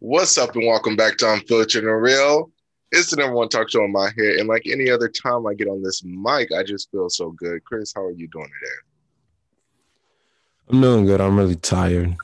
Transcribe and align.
What's 0.00 0.38
up, 0.38 0.54
and 0.56 0.66
welcome 0.66 0.96
back 0.96 1.16
to 1.18 1.32
Unfiltered 1.32 1.84
and 1.84 2.02
Real. 2.02 2.50
It's 2.92 3.10
the 3.10 3.16
number 3.16 3.36
one 3.36 3.48
talk 3.48 3.70
show 3.70 3.84
in 3.84 3.92
my 3.92 4.06
head, 4.16 4.36
and 4.36 4.48
like 4.48 4.62
any 4.66 4.90
other 4.90 5.08
time 5.08 5.46
I 5.46 5.54
get 5.54 5.68
on 5.68 5.82
this 5.82 6.02
mic, 6.04 6.50
I 6.52 6.62
just 6.62 6.90
feel 6.90 7.08
so 7.10 7.30
good. 7.32 7.62
Chris, 7.64 7.92
how 7.94 8.02
are 8.04 8.10
you 8.12 8.26
doing 8.28 8.46
today? 8.60 8.72
I'm 10.70 10.80
doing 10.80 11.04
good. 11.06 11.20
I'm 11.20 11.36
really 11.36 11.56
tired, 11.56 12.16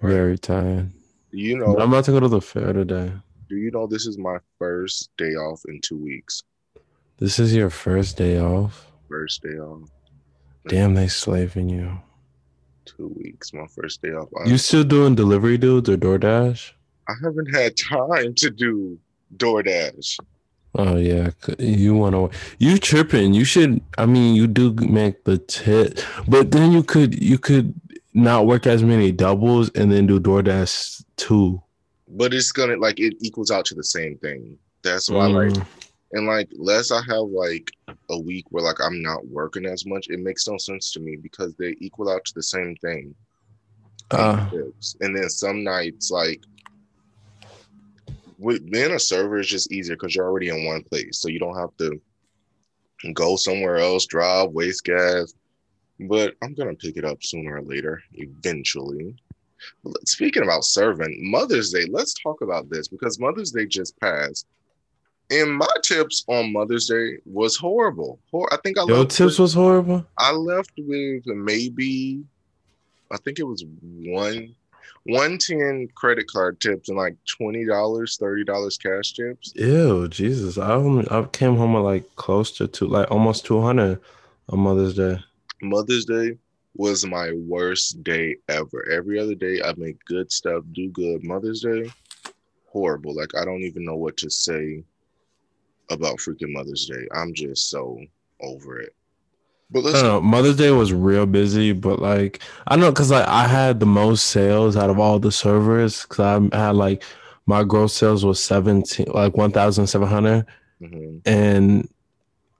very 0.00 0.38
tired. 0.38 0.90
You 1.30 1.58
know, 1.58 1.74
But 1.74 1.82
I'm 1.82 1.88
about 1.92 2.04
to 2.06 2.12
go 2.12 2.20
to 2.20 2.28
the 2.28 2.40
fair 2.40 2.72
today. 2.72 3.12
do 3.48 3.56
you 3.56 3.70
know 3.70 3.86
this 3.86 4.06
is 4.06 4.18
my 4.18 4.38
first 4.58 5.10
day 5.16 5.34
off 5.34 5.62
in 5.68 5.80
two 5.80 5.96
weeks? 5.96 6.42
This 7.18 7.38
is 7.38 7.54
your 7.54 7.70
first 7.70 8.16
day 8.16 8.38
off. 8.38 8.86
First 9.08 9.42
day 9.42 9.58
off, 9.58 9.88
Damn, 10.68 10.94
they 10.94 11.08
slaving 11.08 11.70
you. 11.70 11.98
two 12.84 13.08
weeks. 13.16 13.52
My 13.54 13.66
first 13.66 14.02
day 14.02 14.10
off. 14.10 14.28
You 14.46 14.58
still 14.58 14.84
doing 14.84 15.14
delivery 15.14 15.56
dudes 15.58 15.88
or 15.88 15.96
DoorDash? 15.96 16.72
I 17.08 17.14
haven't 17.22 17.54
had 17.54 17.76
time 17.76 18.34
to 18.34 18.50
do 18.50 18.98
DoorDash. 19.36 20.18
Oh 20.74 20.96
yeah, 20.96 21.30
you 21.58 21.94
want 21.94 22.14
to? 22.14 22.38
You 22.58 22.78
tripping? 22.78 23.32
You 23.34 23.44
should. 23.44 23.80
I 23.96 24.06
mean, 24.06 24.34
you 24.36 24.46
do 24.46 24.72
make 24.74 25.24
the 25.24 25.38
tip, 25.38 25.98
but 26.28 26.50
then 26.50 26.72
you 26.72 26.82
could 26.82 27.20
you 27.20 27.38
could 27.38 27.74
not 28.14 28.46
work 28.46 28.66
as 28.66 28.82
many 28.82 29.10
doubles 29.10 29.70
and 29.70 29.90
then 29.90 30.06
do 30.06 30.20
DoorDash 30.20 31.02
too. 31.16 31.60
but 32.08 32.32
it's 32.34 32.52
gonna 32.52 32.76
like 32.76 32.98
it 33.00 33.14
equals 33.20 33.50
out 33.50 33.64
to 33.66 33.74
the 33.74 33.84
same 33.84 34.16
thing. 34.18 34.58
That's 34.82 35.08
why 35.10 35.26
like 35.26 35.52
Mm. 35.52 35.66
and 36.12 36.26
like 36.26 36.48
less 36.56 36.90
I 36.90 37.00
have 37.08 37.28
like 37.28 37.70
a 38.10 38.18
week 38.18 38.44
where 38.50 38.62
like 38.64 38.80
I'm 38.80 39.02
not 39.02 39.26
working 39.28 39.66
as 39.66 39.84
much, 39.86 40.06
it 40.08 40.20
makes 40.20 40.46
no 40.48 40.56
sense 40.58 40.92
to 40.92 41.00
me 41.00 41.16
because 41.16 41.54
they 41.54 41.76
equal 41.80 42.08
out 42.10 42.24
to 42.26 42.34
the 42.34 42.42
same 42.42 42.76
thing. 42.76 43.14
Uh, 44.10 44.46
And 45.00 45.14
then 45.16 45.28
some 45.28 45.62
nights 45.64 46.10
like 46.10 46.42
with 48.38 48.70
being 48.70 48.92
a 48.92 48.98
server 48.98 49.38
is 49.38 49.48
just 49.48 49.72
easier 49.72 49.96
because 49.96 50.14
you're 50.14 50.26
already 50.26 50.48
in 50.48 50.64
one 50.64 50.82
place. 50.84 51.18
So 51.18 51.28
you 51.28 51.38
don't 51.38 51.58
have 51.58 51.76
to 51.78 52.00
go 53.12 53.36
somewhere 53.36 53.78
else, 53.78 54.06
drive, 54.06 54.50
waste 54.50 54.84
gas. 54.84 55.34
But 56.00 56.34
I'm 56.42 56.54
gonna 56.54 56.74
pick 56.74 56.96
it 56.96 57.04
up 57.04 57.22
sooner 57.22 57.56
or 57.56 57.62
later, 57.62 58.02
eventually. 58.14 59.16
Speaking 60.04 60.44
about 60.44 60.64
serving, 60.64 61.18
Mother's 61.30 61.72
Day, 61.72 61.86
let's 61.90 62.14
talk 62.14 62.40
about 62.42 62.70
this 62.70 62.86
because 62.86 63.18
Mother's 63.18 63.50
Day 63.50 63.66
just 63.66 63.98
passed. 63.98 64.46
And 65.30 65.56
my 65.58 65.66
tips 65.82 66.24
on 66.28 66.52
Mother's 66.52 66.86
Day 66.86 67.18
was 67.26 67.56
horrible. 67.56 68.20
Hor- 68.30 68.52
I 68.52 68.56
think 68.58 68.78
I 68.78 68.84
your 68.84 68.98
left 68.98 69.10
tips 69.10 69.32
with, 69.32 69.40
was 69.40 69.54
horrible. 69.54 70.06
I 70.16 70.32
left 70.32 70.72
with 70.78 71.26
maybe 71.26 72.22
I 73.10 73.16
think 73.16 73.38
it 73.38 73.44
was 73.44 73.64
one 73.80 74.54
110 75.04 75.88
credit 75.94 76.26
card 76.26 76.60
tips 76.60 76.88
and 76.88 76.98
like 76.98 77.16
$20, 77.40 77.66
$30 77.66 78.82
cash 78.82 79.12
tips. 79.12 79.52
Ew, 79.54 80.08
Jesus! 80.08 80.58
I 80.58 80.72
only, 80.72 81.06
I 81.10 81.22
came 81.24 81.56
home 81.56 81.74
with 81.74 81.84
like 81.84 82.16
close 82.16 82.50
to 82.58 82.66
two, 82.66 82.86
like 82.86 83.10
almost 83.10 83.44
two 83.44 83.60
hundred 83.60 84.00
on 84.48 84.60
Mother's 84.60 84.94
Day. 84.94 85.18
Mother's 85.62 86.04
Day 86.04 86.38
was 86.74 87.04
my 87.06 87.32
worst 87.32 88.02
day 88.04 88.36
ever. 88.48 88.88
Every 88.90 89.18
other 89.18 89.34
day 89.34 89.60
I 89.62 89.74
make 89.76 90.04
good 90.04 90.30
stuff, 90.30 90.62
do 90.72 90.88
good. 90.90 91.24
Mother's 91.24 91.62
Day, 91.62 91.90
horrible. 92.66 93.14
Like 93.14 93.34
I 93.34 93.44
don't 93.44 93.62
even 93.62 93.84
know 93.84 93.96
what 93.96 94.16
to 94.18 94.30
say 94.30 94.84
about 95.90 96.18
freaking 96.18 96.52
Mother's 96.52 96.86
Day. 96.86 97.06
I'm 97.14 97.34
just 97.34 97.70
so 97.70 97.98
over 98.40 98.80
it. 98.80 98.94
But 99.70 99.80
I 99.80 99.82
let's 99.82 100.02
don't 100.02 100.02
know. 100.02 100.20
Mother's 100.22 100.56
Day 100.56 100.70
was 100.70 100.92
real 100.92 101.26
busy, 101.26 101.72
but 101.72 102.00
like 102.00 102.40
I 102.66 102.74
don't 102.76 102.80
know 102.80 102.90
because 102.90 103.10
like 103.10 103.26
I 103.28 103.46
had 103.46 103.80
the 103.80 103.86
most 103.86 104.26
sales 104.26 104.76
out 104.76 104.90
of 104.90 104.98
all 104.98 105.18
the 105.18 105.32
servers 105.32 106.02
because 106.02 106.50
I 106.52 106.56
had 106.56 106.76
like 106.76 107.02
my 107.46 107.64
gross 107.64 107.92
sales 107.94 108.24
was 108.24 108.42
seventeen, 108.42 109.06
like 109.12 109.36
one 109.36 109.52
thousand 109.52 109.86
seven 109.88 110.08
hundred, 110.08 110.46
Mhm. 110.80 111.20
and 111.26 111.88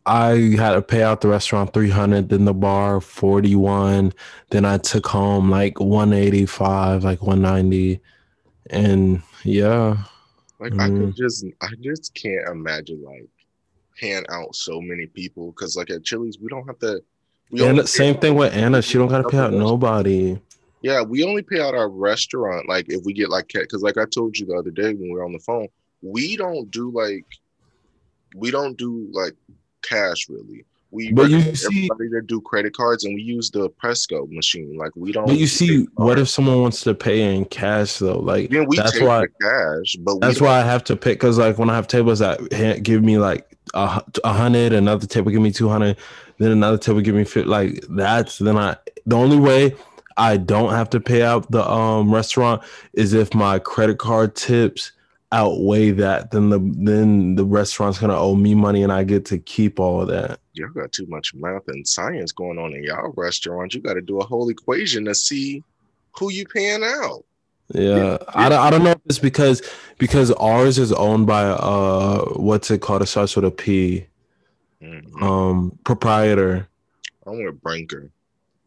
I 0.06 0.54
had 0.56 0.72
to 0.72 0.82
pay 0.82 1.02
out 1.02 1.20
the 1.20 1.28
restaurant 1.28 1.72
three 1.74 1.90
hundred, 1.90 2.28
then 2.30 2.44
the 2.46 2.54
bar 2.54 3.00
forty 3.00 3.54
one, 3.56 4.12
then 4.50 4.64
I 4.64 4.78
took 4.78 5.06
home 5.06 5.50
like 5.50 5.80
one 5.80 6.12
eighty 6.12 6.46
five, 6.46 7.04
like 7.04 7.22
one 7.22 7.42
ninety, 7.42 8.00
and 8.70 9.22
yeah, 9.44 9.96
like 10.60 10.72
I 10.78 10.88
could 10.88 11.14
Mhm. 11.14 11.16
just 11.16 11.44
I 11.62 11.68
just 11.80 12.14
can't 12.14 12.48
imagine 12.48 13.02
like 13.02 13.28
hand 14.00 14.26
out 14.30 14.54
so 14.54 14.80
many 14.80 15.06
people 15.06 15.50
because 15.52 15.76
like 15.76 15.90
at 15.90 16.04
Chili's 16.04 16.38
we 16.38 16.48
don't 16.48 16.66
have 16.66 16.78
to 16.80 17.02
we 17.50 17.60
the 17.60 17.86
same 17.86 18.16
thing 18.16 18.34
with 18.34 18.52
Anna. 18.54 18.82
She 18.82 18.98
don't 18.98 19.08
gotta 19.08 19.28
pay 19.28 19.38
out 19.38 19.52
nobody. 19.52 20.38
Yeah, 20.82 21.02
we 21.02 21.24
only 21.24 21.42
pay 21.42 21.60
out 21.60 21.74
our 21.74 21.88
restaurant 21.88 22.68
like 22.68 22.86
if 22.88 23.04
we 23.04 23.12
get 23.12 23.30
like 23.30 23.48
because 23.48 23.82
like 23.82 23.98
I 23.98 24.04
told 24.04 24.38
you 24.38 24.46
the 24.46 24.54
other 24.54 24.70
day 24.70 24.94
when 24.94 25.02
we 25.02 25.10
were 25.10 25.24
on 25.24 25.32
the 25.32 25.38
phone, 25.40 25.68
we 26.02 26.36
don't 26.36 26.70
do 26.70 26.90
like 26.90 27.24
we 28.34 28.50
don't 28.50 28.76
do 28.76 29.08
like 29.12 29.34
cash 29.82 30.28
really. 30.28 30.64
We 30.90 31.12
But 31.12 31.30
you 31.30 31.54
see- 31.54 31.88
everybody 31.88 32.08
to 32.10 32.22
do 32.22 32.40
credit 32.40 32.74
cards 32.74 33.04
and 33.04 33.14
we 33.14 33.22
use 33.22 33.50
the 33.50 33.68
Presto 33.68 34.26
machine. 34.30 34.76
Like 34.78 34.92
we 34.96 35.12
don't. 35.12 35.26
But 35.26 35.36
you 35.36 35.46
see, 35.46 35.86
what 35.96 36.18
if 36.18 36.28
someone 36.28 36.62
wants 36.62 36.82
to 36.84 36.94
pay 36.94 37.34
in 37.34 37.44
cash 37.44 37.98
though? 37.98 38.18
Like 38.18 38.50
Then 38.50 38.66
we 38.66 38.76
that's 38.78 38.92
take 38.92 39.02
why 39.02 39.20
the 39.20 39.28
cash, 39.42 39.96
but 40.00 40.20
That's 40.20 40.40
why 40.40 40.60
I 40.60 40.64
have 40.64 40.84
to 40.84 40.96
pick 40.96 41.18
because 41.20 41.38
like 41.38 41.58
when 41.58 41.68
I 41.68 41.76
have 41.76 41.88
tables 41.88 42.20
that 42.20 42.82
give 42.82 43.02
me 43.02 43.18
like 43.18 43.46
a, 43.74 44.02
a 44.24 44.32
hundred, 44.32 44.72
another 44.72 45.06
table 45.06 45.30
give 45.30 45.42
me 45.42 45.52
two 45.52 45.68
hundred, 45.68 45.98
then 46.38 46.52
another 46.52 46.78
table 46.78 47.00
give 47.02 47.14
me 47.14 47.24
fit 47.24 47.46
like 47.46 47.84
that's 47.90 48.38
then 48.38 48.56
I 48.56 48.76
the 49.04 49.16
only 49.16 49.38
way 49.38 49.74
I 50.16 50.38
don't 50.38 50.70
have 50.72 50.88
to 50.90 51.00
pay 51.00 51.22
out 51.22 51.50
the 51.50 51.68
um 51.70 52.12
restaurant 52.12 52.62
is 52.94 53.12
if 53.12 53.34
my 53.34 53.58
credit 53.58 53.98
card 53.98 54.34
tips 54.34 54.92
outweigh 55.30 55.90
that 55.90 56.30
then 56.30 56.48
the 56.48 56.58
then 56.78 57.34
the 57.34 57.44
restaurant's 57.44 57.98
gonna 57.98 58.18
owe 58.18 58.34
me 58.34 58.54
money 58.54 58.82
and 58.82 58.90
I 58.92 59.04
get 59.04 59.24
to 59.26 59.38
keep 59.38 59.78
all 59.78 60.00
of 60.00 60.08
that. 60.08 60.40
y'all 60.54 60.70
got 60.70 60.90
too 60.92 61.06
much 61.06 61.34
math 61.34 61.68
and 61.68 61.86
science 61.86 62.32
going 62.32 62.58
on 62.58 62.72
in 62.72 62.82
y'all 62.82 63.12
restaurant. 63.16 63.74
You 63.74 63.80
got 63.82 63.94
to 63.94 64.00
do 64.00 64.18
a 64.20 64.24
whole 64.24 64.48
equation 64.48 65.04
to 65.04 65.14
see 65.14 65.62
who 66.18 66.30
you 66.32 66.46
paying 66.46 66.82
out. 66.82 67.24
Yeah, 67.74 68.16
I, 68.34 68.48
don't- 68.48 68.58
I 68.60 68.70
don't 68.70 68.82
know 68.82 68.92
if 68.92 69.00
it's 69.04 69.18
because 69.18 69.60
because 69.98 70.30
ours 70.32 70.78
is 70.78 70.92
owned 70.92 71.26
by 71.26 71.44
uh 71.44 72.24
what's 72.36 72.70
it 72.70 72.80
called? 72.80 73.02
It 73.02 73.06
starts 73.06 73.36
with 73.36 73.44
a 73.44 73.50
P. 73.50 74.06
Mhm. 74.82 75.20
Um, 75.22 75.78
proprietor. 75.84 76.68
I'm 77.26 77.44
with 77.44 77.60
Brinker. 77.60 78.10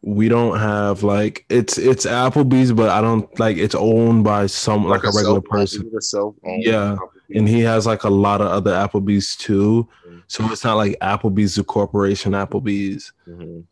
We 0.02 0.28
don't 0.28 0.58
have 0.58 1.02
like 1.04 1.46
it's 1.48 1.78
it's 1.78 2.04
Applebee's, 2.06 2.72
but 2.72 2.90
I 2.90 3.00
don't 3.00 3.26
like 3.38 3.56
it's 3.56 3.74
owned 3.74 4.24
by 4.24 4.46
some 4.46 4.84
like, 4.84 5.04
a 5.04 5.10
regular 5.14 5.40
person, 5.40 5.86
is 5.86 5.92
it 5.92 5.96
a 5.96 6.02
self-owned 6.02 6.64
Yeah, 6.64 6.96
company? 6.98 7.38
and 7.38 7.48
he 7.48 7.60
has 7.60 7.86
like 7.86 8.02
a 8.02 8.10
lot 8.10 8.40
of 8.40 8.48
other 8.48 8.72
Applebee's 8.72 9.36
too. 9.36 9.88
Mhm. 10.08 10.22
So 10.26 10.44
it's 10.50 10.64
not 10.64 10.74
like 10.74 10.98
Applebee's 11.00 11.54
the 11.54 11.62
corporation 11.64 12.32
Applebee's. 12.32 13.12
Mhm. 13.28 13.64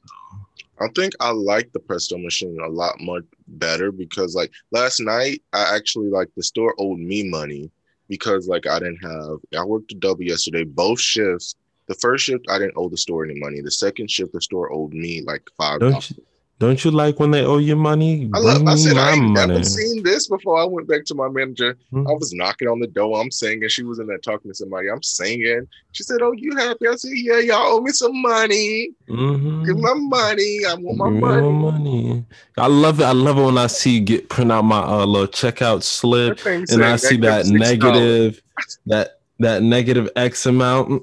I 0.81 0.89
think 0.95 1.13
I 1.21 1.31
like 1.33 1.73
the 1.73 1.81
Presto 1.81 2.17
machine 2.17 2.59
a 2.65 2.69
lot 2.69 3.01
much 3.01 3.25
better 3.49 3.93
because 3.93 4.35
like 4.35 4.51
last 4.71 5.01
night 5.01 5.43
I 5.53 5.75
actually 5.77 6.09
like 6.09 6.29
the 6.37 6.43
store 6.43 6.75
owed 6.79 7.01
me 7.01 7.29
money 7.29 7.71
because 8.09 8.47
like 8.49 8.67
I 8.67 8.79
didn't 8.79 9.03
have 9.03 9.39
I 9.59 9.65
worked 9.65 9.93
a 9.93 9.97
double 9.97 10.23
yesterday 10.23 10.65
both 10.65 11.01
shifts. 11.01 11.57
The 11.91 11.97
first 11.97 12.25
shift 12.25 12.47
I 12.49 12.57
didn't 12.61 12.75
owe 12.77 12.89
the 12.89 12.97
store 12.97 13.25
any 13.25 13.35
money. 13.41 13.61
The 13.63 13.71
second 13.73 14.13
shift 14.13 14.33
the 14.33 14.41
store 14.41 14.73
owed 14.73 14.93
me 14.93 15.23
like 15.23 15.43
five 15.57 15.81
Don't 15.81 15.91
dollars. 15.91 16.13
you 16.17 16.23
don't 16.61 16.85
you 16.85 16.93
like 16.93 17.19
when 17.19 17.33
they 17.33 17.45
owe 17.45 17.59
you 17.59 17.75
money? 17.75 18.31
I 18.33 18.39
love. 18.39 18.65
I 18.65 18.77
said 18.77 18.97
I 18.97 19.15
ain't 19.15 19.33
never 19.33 19.65
seen 19.65 20.05
this 20.05 20.29
before. 20.29 20.61
I 20.61 20.65
went 20.67 20.87
back 20.87 21.05
to 21.07 21.17
my 21.17 21.29
manager. 21.29 21.77
Hmm. 21.91 22.07
I 22.07 22.13
was 22.13 22.33
knocking 22.33 22.69
on 22.69 22.79
the 22.79 22.87
door. 22.87 23.21
I'm 23.21 23.33
singing. 23.33 23.69
She 23.69 23.83
was 23.83 23.99
in 23.99 24.07
there 24.07 24.19
talking 24.19 24.53
to 24.53 24.55
somebody. 24.55 24.89
I'm 24.89 25.03
singing. 25.03 25.67
She 25.91 26.05
said, 26.05 26.23
"Oh, 26.23 26.31
you 26.31 26.55
happy?" 26.55 26.87
I 26.87 26.95
said, 26.95 27.11
"Yeah, 27.15 27.41
y'all 27.41 27.79
owe 27.79 27.81
me 27.81 27.91
some 27.91 28.23
money. 28.23 28.91
Mhm. 29.09 29.67
Give 29.67 29.79
my 29.79 29.95
money. 29.95 30.61
I 30.65 30.75
want 30.75 30.97
my 30.97 31.11
money." 31.11 31.51
money. 31.51 32.25
I 32.57 32.69
love 32.69 33.01
it. 33.01 33.05
I 33.05 33.13
love 33.13 33.37
it 33.37 33.43
when 33.43 33.59
I 33.59 33.67
see 33.67 33.95
you 33.95 34.01
get 34.01 34.29
print 34.29 34.53
out 34.53 34.63
my 34.63 34.81
uh, 34.81 35.07
little 35.07 35.27
checkout 35.27 35.83
slip 35.83 36.47
and 36.47 36.85
I 36.85 36.95
see 36.97 37.17
that 37.17 37.47
negative, 37.47 38.41
that 38.87 39.21
that 39.41 39.65
negative 39.65 40.09
X 40.15 40.47
amount. 40.47 41.03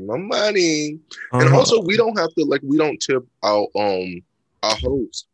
My 0.00 0.16
money. 0.18 0.98
And 1.32 1.42
Uh-huh. 1.44 1.56
also, 1.58 1.80
we 1.82 1.96
don't 1.96 2.18
have 2.18 2.32
to 2.34 2.44
like. 2.44 2.60
We 2.64 2.76
don't 2.76 2.98
tip 3.00 3.24
our 3.42 3.66
um 3.76 4.22
our 4.62 4.76
host. 4.76 5.26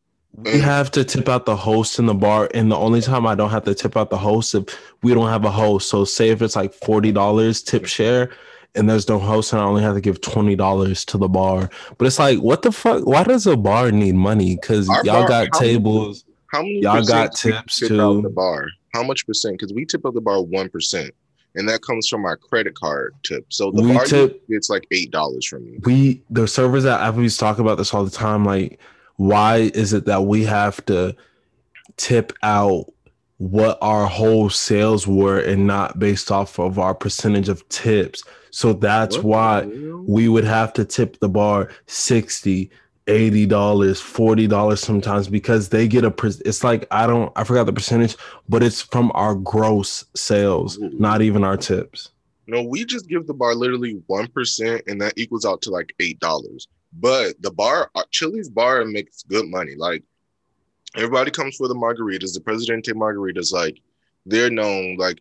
we 0.44 0.59
have 0.59 0.91
to 0.93 1.05
tip 1.05 1.29
out 1.29 1.44
the 1.47 1.56
host 1.56 1.99
in 1.99 2.06
the 2.06 2.14
bar, 2.14 2.49
and 2.55 2.70
the 2.73 2.76
only 2.76 3.00
time 3.03 3.26
I 3.26 3.35
don't 3.35 3.50
have 3.50 3.64
to 3.64 3.75
tip 3.75 3.97
out 3.97 4.11
the 4.11 4.17
host 4.19 4.55
if 4.55 4.64
we 5.03 5.12
don't 5.14 5.29
have 5.29 5.44
a 5.44 5.50
host. 5.50 5.88
So 5.91 6.05
say 6.05 6.31
if 6.31 6.41
it's 6.43 6.56
like 6.56 6.73
forty 6.73 7.12
dollars 7.12 7.62
tip 7.62 7.85
share, 7.87 8.31
and 8.75 8.88
there's 8.88 9.09
no 9.09 9.19
host, 9.19 9.53
and 9.53 9.61
I 9.61 9.64
only 9.64 9.82
have 9.82 9.94
to 9.94 10.00
give 10.00 10.20
twenty 10.23 10.56
dollars 10.56 11.05
to 11.06 11.19
the 11.19 11.29
bar. 11.29 11.69
But 11.99 12.06
it's 12.06 12.19
like, 12.19 12.38
what 12.38 12.62
the 12.62 12.73
fuck? 12.73 13.05
Why 13.06 13.25
does 13.25 13.47
a 13.47 13.56
bar 13.56 13.91
need 13.93 14.15
money? 14.15 14.56
Because 14.56 14.88
y'all 15.05 15.05
bar- 15.05 15.29
got 15.29 15.49
how 15.53 15.61
many- 15.61 15.73
tables. 15.75 16.25
How 16.49 16.61
many? 16.62 16.81
Y'all 16.81 17.03
got 17.05 17.35
tips, 17.35 17.81
tip 17.81 17.93
out 17.93 18.23
the 18.23 18.29
bar. 18.31 18.67
How 18.94 19.03
much 19.03 19.26
percent? 19.26 19.55
Because 19.58 19.73
we 19.73 19.85
tip 19.87 20.05
out 20.06 20.12
the 20.15 20.20
bar 20.20 20.43
one 20.43 20.69
percent, 20.69 21.15
and 21.55 21.69
that 21.69 21.83
comes 21.83 22.09
from 22.09 22.25
our 22.25 22.37
credit 22.37 22.75
card 22.75 23.15
tip. 23.23 23.45
So 23.51 23.71
the 23.71 23.83
We 23.83 23.93
bar 23.95 24.05
tip- 24.05 24.47
gets 24.49 24.71
like 24.71 24.87
eight 24.91 25.11
dollars 25.11 25.47
from 25.47 25.65
me. 25.65 25.79
we 25.85 26.23
the 26.31 26.47
servers 26.49 26.85
at 26.85 27.01
Applebee's 27.01 27.37
talk 27.37 27.59
about 27.59 27.79
this 27.79 27.93
all 27.93 28.05
the 28.05 28.11
time. 28.11 28.45
Like, 28.45 28.79
why 29.17 29.71
is 29.75 29.93
it 29.93 30.07
that 30.07 30.23
we 30.25 30.45
have 30.45 30.85
to 30.87 31.15
tip 31.97 32.33
out 32.43 32.87
what 33.39 33.77
our 33.83 34.07
whole 34.07 34.49
sales 34.49 35.07
were 35.07 35.41
and 35.41 35.67
not 35.67 35.99
based 35.99 36.31
off 36.31 36.61
of 36.61 36.79
our 36.79 36.95
percentage 36.95 37.49
of 37.49 37.69
tips. 37.69 38.23
So 38.53 38.73
that's 38.73 39.17
What 39.19 39.67
why 39.67 39.67
we 40.07 40.29
would 40.29 40.45
have 40.45 40.73
to 40.75 40.85
tip 40.85 41.19
the 41.19 41.29
bar 41.29 41.69
60 41.87 42.71
80 43.07 43.47
dollars 43.47 44.01
40 44.01 44.47
dollars 44.47 44.81
sometimes 44.81 45.29
because 45.29 45.69
they 45.69 45.89
get 45.89 46.05
a 46.05 46.11
per- 46.11 46.31
it's 46.45 46.63
like 46.63 46.87
i 46.91 47.07
don't 47.07 47.33
i 47.37 47.43
forgot 47.43 47.65
the 47.65 47.73
percentage 47.73 48.17
but 48.49 48.63
it's 48.63 48.81
from 48.81 49.11
our 49.15 49.35
gross 49.35 50.05
sales 50.15 50.79
Ooh. 50.79 50.91
not 50.99 51.21
even 51.21 51.43
our 51.43 51.57
tips 51.57 52.11
No, 52.47 52.63
we 52.63 52.85
just 52.85 53.09
give 53.09 53.27
the 53.27 53.35
bar 53.35 53.55
literally 53.55 54.03
one 54.09 54.27
percent, 54.27 54.83
and 54.87 55.01
that 55.01 55.15
equals 55.17 55.45
out 55.45 55.63
to 55.63 55.71
like 55.71 55.95
eight 56.01 56.19
dollars. 56.19 56.67
But 56.93 57.41
the 57.41 57.51
bar, 57.51 57.91
uh, 57.95 58.03
Chili's 58.11 58.51
bar 58.51 58.85
makes 58.85 59.23
good 59.23 59.47
money. 59.49 59.75
Like 59.77 60.03
everybody 60.97 61.31
comes 61.31 61.57
for 61.57 61.69
the 61.69 61.75
margaritas. 61.75 62.35
The 62.35 62.41
Presidente 62.41 62.93
margaritas, 62.93 63.53
like 63.53 63.81
they're 64.27 64.51
known. 64.51 64.97
Like, 64.99 65.21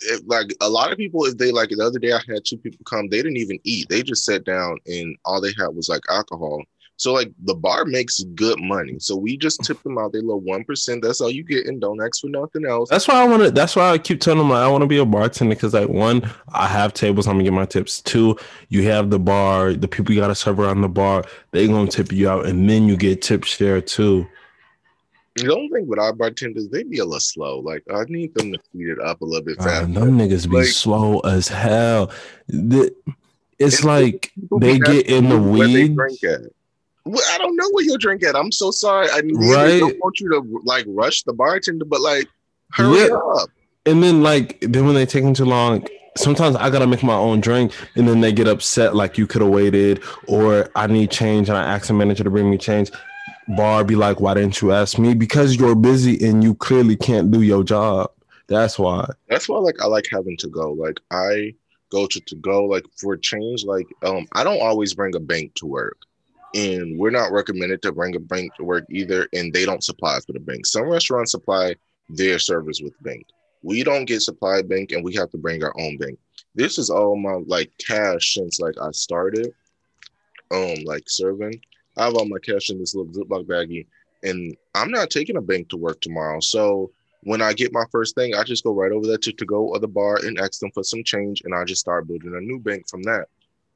if, 0.00 0.20
like 0.26 0.48
a 0.60 0.68
lot 0.68 0.92
of 0.92 0.98
people, 0.98 1.24
if 1.24 1.38
they 1.38 1.52
like 1.52 1.70
the 1.70 1.84
other 1.84 1.98
day, 1.98 2.12
I 2.12 2.20
had 2.28 2.44
two 2.44 2.58
people 2.58 2.84
come. 2.84 3.08
They 3.08 3.18
didn't 3.18 3.38
even 3.38 3.58
eat. 3.64 3.88
They 3.88 4.02
just 4.02 4.24
sat 4.24 4.44
down, 4.44 4.78
and 4.86 5.16
all 5.24 5.40
they 5.40 5.54
had 5.58 5.68
was 5.68 5.88
like 5.88 6.02
alcohol. 6.10 6.62
So 6.98 7.12
like 7.12 7.30
the 7.44 7.54
bar 7.54 7.84
makes 7.84 8.22
good 8.34 8.58
money. 8.60 8.98
So 8.98 9.16
we 9.16 9.36
just 9.36 9.62
tip 9.62 9.82
them 9.82 9.98
out. 9.98 10.12
They 10.14 10.20
love 10.20 10.42
one 10.42 10.64
percent. 10.64 11.02
That's 11.02 11.20
all 11.20 11.30
you 11.30 11.44
get, 11.44 11.66
and 11.66 11.80
don't 11.80 12.02
ask 12.02 12.20
for 12.22 12.28
nothing 12.28 12.64
else. 12.64 12.88
that's 12.88 13.06
why 13.06 13.14
i 13.22 13.28
want 13.28 13.42
to 13.42 13.50
that's 13.50 13.76
why 13.76 13.90
i 13.90 13.98
keep 13.98 14.20
telling 14.20 14.38
them 14.38 14.48
like 14.50 14.62
i 14.62 14.68
want 14.68 14.80
to 14.82 14.86
be 14.86 14.96
a 14.98 15.04
bartender 15.04 15.54
because 15.54 15.74
like 15.74 15.88
one 15.88 16.22
i 16.54 16.66
have 16.66 16.94
tables 16.94 17.26
i'm 17.26 17.34
gonna 17.34 17.44
get 17.44 17.52
my 17.52 17.66
tips 17.66 18.00
two 18.02 18.36
you 18.70 18.82
have 18.84 19.10
the 19.10 19.18
bar 19.18 19.74
the 19.74 19.86
people 19.88 20.14
you 20.14 20.20
gotta 20.20 20.34
serve 20.34 20.58
around 20.58 20.80
the 20.80 20.88
bar 20.88 21.22
they 21.52 21.66
gonna 21.66 21.90
tip 21.90 22.10
you 22.12 22.28
out 22.28 22.46
and 22.46 22.68
then 22.68 22.88
you 22.88 22.96
get 22.96 23.20
tip 23.22 23.44
share 23.44 23.80
too 23.80 24.26
The 25.36 25.52
only 25.54 25.68
thing 25.68 25.86
with 25.86 25.98
our 25.98 26.14
bartenders, 26.14 26.68
they 26.70 26.82
be 26.82 26.98
a 26.98 27.04
little 27.04 27.20
slow. 27.20 27.58
Like 27.60 27.82
I 27.92 28.04
need 28.08 28.32
them 28.34 28.52
to 28.52 28.58
speed 28.64 28.88
it 28.88 29.00
up 29.00 29.20
a 29.20 29.24
little 29.24 29.44
bit 29.44 29.58
Man, 29.58 29.68
faster. 29.68 29.86
them 30.00 30.18
niggas 30.18 30.48
be 30.48 30.56
Like- 30.56 30.66
slow 30.66 31.20
as 31.20 31.48
hell 31.48 32.10
The- 32.48 32.94
it's 33.58 33.78
It's- 33.80 33.84
like 33.84 34.32
they 34.60 34.78
get 34.78 35.06
in 35.06 35.28
the 35.28 35.36
asking 35.36 35.96
I 37.06 37.38
don't 37.38 37.56
know 37.56 37.68
where 37.70 37.84
you'll 37.84 37.98
drink 37.98 38.22
at. 38.24 38.36
I'm 38.36 38.52
so 38.52 38.70
sorry. 38.70 39.08
I 39.10 39.22
Right. 39.32 39.78
don't 39.78 39.98
want 40.00 40.18
you 40.20 40.28
to 40.30 40.60
like 40.64 40.84
rush 40.88 41.22
the 41.22 41.32
bartender, 41.32 41.84
but 41.84 42.00
like 42.00 42.26
hurry 42.72 43.08
Yeah. 43.08 43.14
up. 43.14 43.50
And 43.84 44.02
then 44.02 44.22
like 44.22 44.58
then 44.60 44.86
when 44.86 44.94
they 44.94 45.06
take 45.06 45.22
them 45.22 45.34
too 45.34 45.44
long, 45.44 45.86
sometimes 46.16 46.56
I 46.56 46.70
gotta 46.70 46.86
make 46.86 47.02
my 47.04 47.14
own 47.14 47.40
drink, 47.40 47.72
and 47.94 48.08
then 48.08 48.20
they 48.20 48.32
get 48.32 48.48
upset 48.48 48.96
like 48.96 49.16
you 49.16 49.26
could 49.26 49.42
have 49.42 49.50
waited, 49.50 50.02
or 50.26 50.68
I 50.74 50.88
need 50.88 51.10
change, 51.10 51.48
and 51.48 51.56
I 51.56 51.62
ask 51.62 51.86
the 51.86 51.94
manager 51.94 52.24
to 52.24 52.30
bring 52.30 52.50
me 52.50 52.58
change. 52.58 52.90
Bar 53.56 53.84
be 53.84 53.94
like, 53.94 54.20
why 54.20 54.34
didn't 54.34 54.60
you 54.60 54.72
ask 54.72 54.98
me? 54.98 55.14
Because 55.14 55.54
you're 55.54 55.76
busy 55.76 56.26
and 56.26 56.42
you 56.42 56.56
clearly 56.56 56.96
can't 56.96 57.30
do 57.30 57.42
your 57.42 57.62
job. 57.62 58.10
That's 58.48 58.76
why. 58.76 59.08
That's 59.28 59.48
why 59.48 59.58
like 59.58 59.80
I 59.80 59.86
like 59.86 60.06
having 60.10 60.36
to 60.38 60.48
go. 60.48 60.72
Like 60.72 60.98
I 61.12 61.54
go 61.92 62.08
to 62.08 62.20
to 62.20 62.34
go 62.34 62.64
like 62.64 62.84
for 63.00 63.16
change. 63.16 63.64
Like 63.64 63.86
um 64.02 64.26
I 64.32 64.42
don't 64.42 64.60
always 64.60 64.94
bring 64.94 65.14
a 65.14 65.20
bank 65.20 65.54
to 65.56 65.66
work. 65.66 65.96
And 66.56 66.98
we're 66.98 67.10
not 67.10 67.32
recommended 67.32 67.82
to 67.82 67.92
bring 67.92 68.16
a 68.16 68.20
bank 68.20 68.54
to 68.56 68.64
work 68.64 68.86
either, 68.88 69.28
and 69.34 69.52
they 69.52 69.66
don't 69.66 69.84
supply 69.84 70.16
us 70.16 70.26
with 70.26 70.36
a 70.36 70.40
bank. 70.40 70.64
Some 70.64 70.88
restaurants 70.88 71.32
supply 71.32 71.76
their 72.08 72.38
service 72.38 72.80
with 72.82 73.00
bank. 73.02 73.26
We 73.62 73.84
don't 73.84 74.06
get 74.06 74.22
supplied 74.22 74.66
bank, 74.68 74.92
and 74.92 75.04
we 75.04 75.14
have 75.16 75.30
to 75.32 75.38
bring 75.38 75.62
our 75.62 75.78
own 75.78 75.98
bank. 75.98 76.18
This 76.54 76.78
is 76.78 76.88
all 76.88 77.14
my 77.16 77.42
like 77.46 77.70
cash 77.78 78.34
since 78.34 78.58
like 78.58 78.74
I 78.80 78.90
started, 78.92 79.52
um, 80.50 80.76
like 80.84 81.04
serving. 81.08 81.60
I 81.98 82.04
have 82.04 82.14
all 82.14 82.26
my 82.26 82.38
cash 82.38 82.70
in 82.70 82.78
this 82.78 82.94
little 82.94 83.12
Ziploc 83.12 83.44
baggie, 83.44 83.86
and 84.22 84.56
I'm 84.74 84.90
not 84.90 85.10
taking 85.10 85.36
a 85.36 85.42
bank 85.42 85.68
to 85.70 85.76
work 85.76 86.00
tomorrow. 86.00 86.40
So 86.40 86.90
when 87.24 87.42
I 87.42 87.52
get 87.52 87.72
my 87.72 87.84
first 87.90 88.14
thing, 88.14 88.34
I 88.34 88.44
just 88.44 88.64
go 88.64 88.72
right 88.72 88.92
over 88.92 89.06
there 89.06 89.18
to 89.18 89.32
to 89.32 89.44
go 89.44 89.66
or 89.66 89.78
the 89.78 89.88
bar 89.88 90.20
and 90.24 90.38
ask 90.38 90.60
them 90.60 90.70
for 90.72 90.84
some 90.84 91.04
change, 91.04 91.42
and 91.44 91.54
I 91.54 91.64
just 91.64 91.82
start 91.82 92.06
building 92.06 92.34
a 92.34 92.40
new 92.40 92.58
bank 92.58 92.88
from 92.88 93.02
that. 93.02 93.28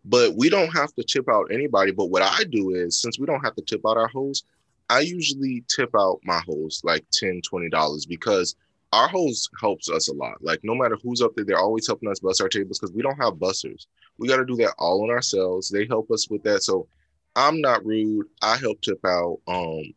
But 0.05 0.35
we 0.35 0.49
don't 0.49 0.75
have 0.75 0.95
to 0.95 1.03
tip 1.03 1.29
out 1.29 1.53
anybody. 1.53 1.93
But 1.93 2.07
what 2.07 2.23
I 2.23 2.45
do 2.45 2.71
is, 2.71 3.01
since 3.01 3.19
we 3.19 3.27
don't 3.27 3.45
have 3.45 3.55
to 3.57 3.63
tip 3.63 3.83
out 3.87 3.97
our 3.99 4.09
hosts, 4.09 4.47
I 4.89 5.01
usually 5.01 5.65
tip 5.69 5.91
out 5.97 6.21
my 6.25 6.41
hosts 6.41 6.83
like 6.85 7.05
10 7.13 7.43
dollars 7.71 8.07
because 8.07 8.57
our 8.93 9.07
host 9.07 9.51
helps 9.61 9.89
us 9.89 10.09
a 10.09 10.15
lot. 10.15 10.43
Like 10.43 10.61
no 10.65 10.75
matter 10.75 10.97
who's 11.03 11.21
up 11.23 11.37
there, 11.37 11.45
they're 11.45 11.59
always 11.59 11.87
helping 11.87 12.11
us 12.11 12.19
bust 12.19 12.41
our 12.41 12.49
tables 12.49 12.79
because 12.79 12.93
we 12.95 13.03
don't 13.03 13.21
have 13.23 13.35
bussers. 13.35 13.87
We 14.19 14.27
got 14.27 14.39
to 14.39 14.45
do 14.45 14.57
that 14.57 14.75
all 14.79 15.03
on 15.05 15.11
ourselves. 15.11 15.69
They 15.69 15.87
help 15.87 16.11
us 16.11 16.29
with 16.29 16.43
that. 16.43 16.63
So 16.65 16.89
I'm 17.37 17.61
not 17.61 17.85
rude. 17.87 18.27
I 18.43 18.57
help 18.57 18.81
tip 18.81 18.99
out 19.05 19.39
um 19.47 19.95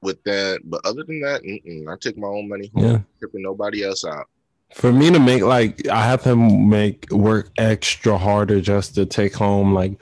with 0.00 0.22
that. 0.24 0.60
But 0.64 0.80
other 0.86 1.04
than 1.04 1.20
that, 1.20 1.42
mm-mm, 1.42 1.92
I 1.92 1.96
take 2.00 2.16
my 2.16 2.28
own 2.28 2.48
money 2.48 2.70
home, 2.74 2.84
Yeah. 2.84 3.00
tipping 3.20 3.42
nobody 3.42 3.84
else 3.84 4.04
out. 4.04 4.28
For 4.74 4.92
me 4.92 5.10
to 5.10 5.18
make 5.18 5.42
like 5.42 5.86
I 5.88 6.04
have 6.04 6.22
to 6.24 6.36
make 6.36 7.10
work 7.10 7.50
extra 7.56 8.18
harder 8.18 8.60
just 8.60 8.94
to 8.96 9.06
take 9.06 9.34
home 9.34 9.72
like 9.72 9.98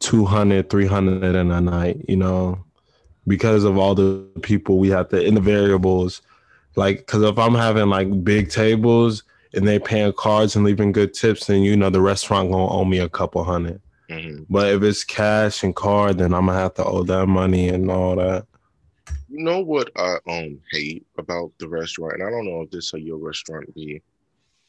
200, 0.00 0.68
300 0.68 1.34
in 1.34 1.50
a 1.50 1.60
night, 1.60 2.04
you 2.08 2.16
know, 2.16 2.62
because 3.26 3.64
of 3.64 3.78
all 3.78 3.94
the 3.94 4.24
people 4.42 4.78
we 4.78 4.88
have 4.90 5.08
to 5.10 5.20
in 5.20 5.34
the 5.34 5.40
variables. 5.40 6.22
Like, 6.76 6.98
because 6.98 7.22
if 7.22 7.38
I'm 7.38 7.54
having 7.54 7.88
like 7.88 8.24
big 8.24 8.50
tables 8.50 9.22
and 9.54 9.66
they 9.66 9.78
paying 9.78 10.12
cards 10.14 10.56
and 10.56 10.64
leaving 10.64 10.92
good 10.92 11.14
tips, 11.14 11.46
then 11.46 11.62
you 11.62 11.76
know 11.76 11.90
the 11.90 12.00
restaurant 12.00 12.50
gonna 12.50 12.70
owe 12.70 12.84
me 12.84 12.98
a 12.98 13.08
couple 13.08 13.44
hundred. 13.44 13.80
Mhm. 14.10 14.46
But 14.48 14.72
if 14.72 14.82
it's 14.82 15.04
cash 15.04 15.62
and 15.62 15.74
card, 15.74 16.18
then 16.18 16.32
I'm 16.34 16.46
gonna 16.46 16.58
have 16.58 16.74
to 16.74 16.84
owe 16.84 17.02
that 17.04 17.26
money 17.26 17.68
and 17.68 17.90
all 17.90 18.16
that. 18.16 18.46
You 19.32 19.42
know 19.42 19.60
what 19.60 19.90
I 19.96 20.18
um 20.28 20.60
hate 20.70 21.06
about 21.16 21.52
the 21.58 21.66
restaurant, 21.66 22.14
and 22.14 22.22
I 22.22 22.30
don't 22.30 22.44
know 22.44 22.60
if 22.60 22.70
this 22.70 22.92
how 22.92 22.98
your 22.98 23.16
restaurant 23.16 23.74
be 23.74 24.02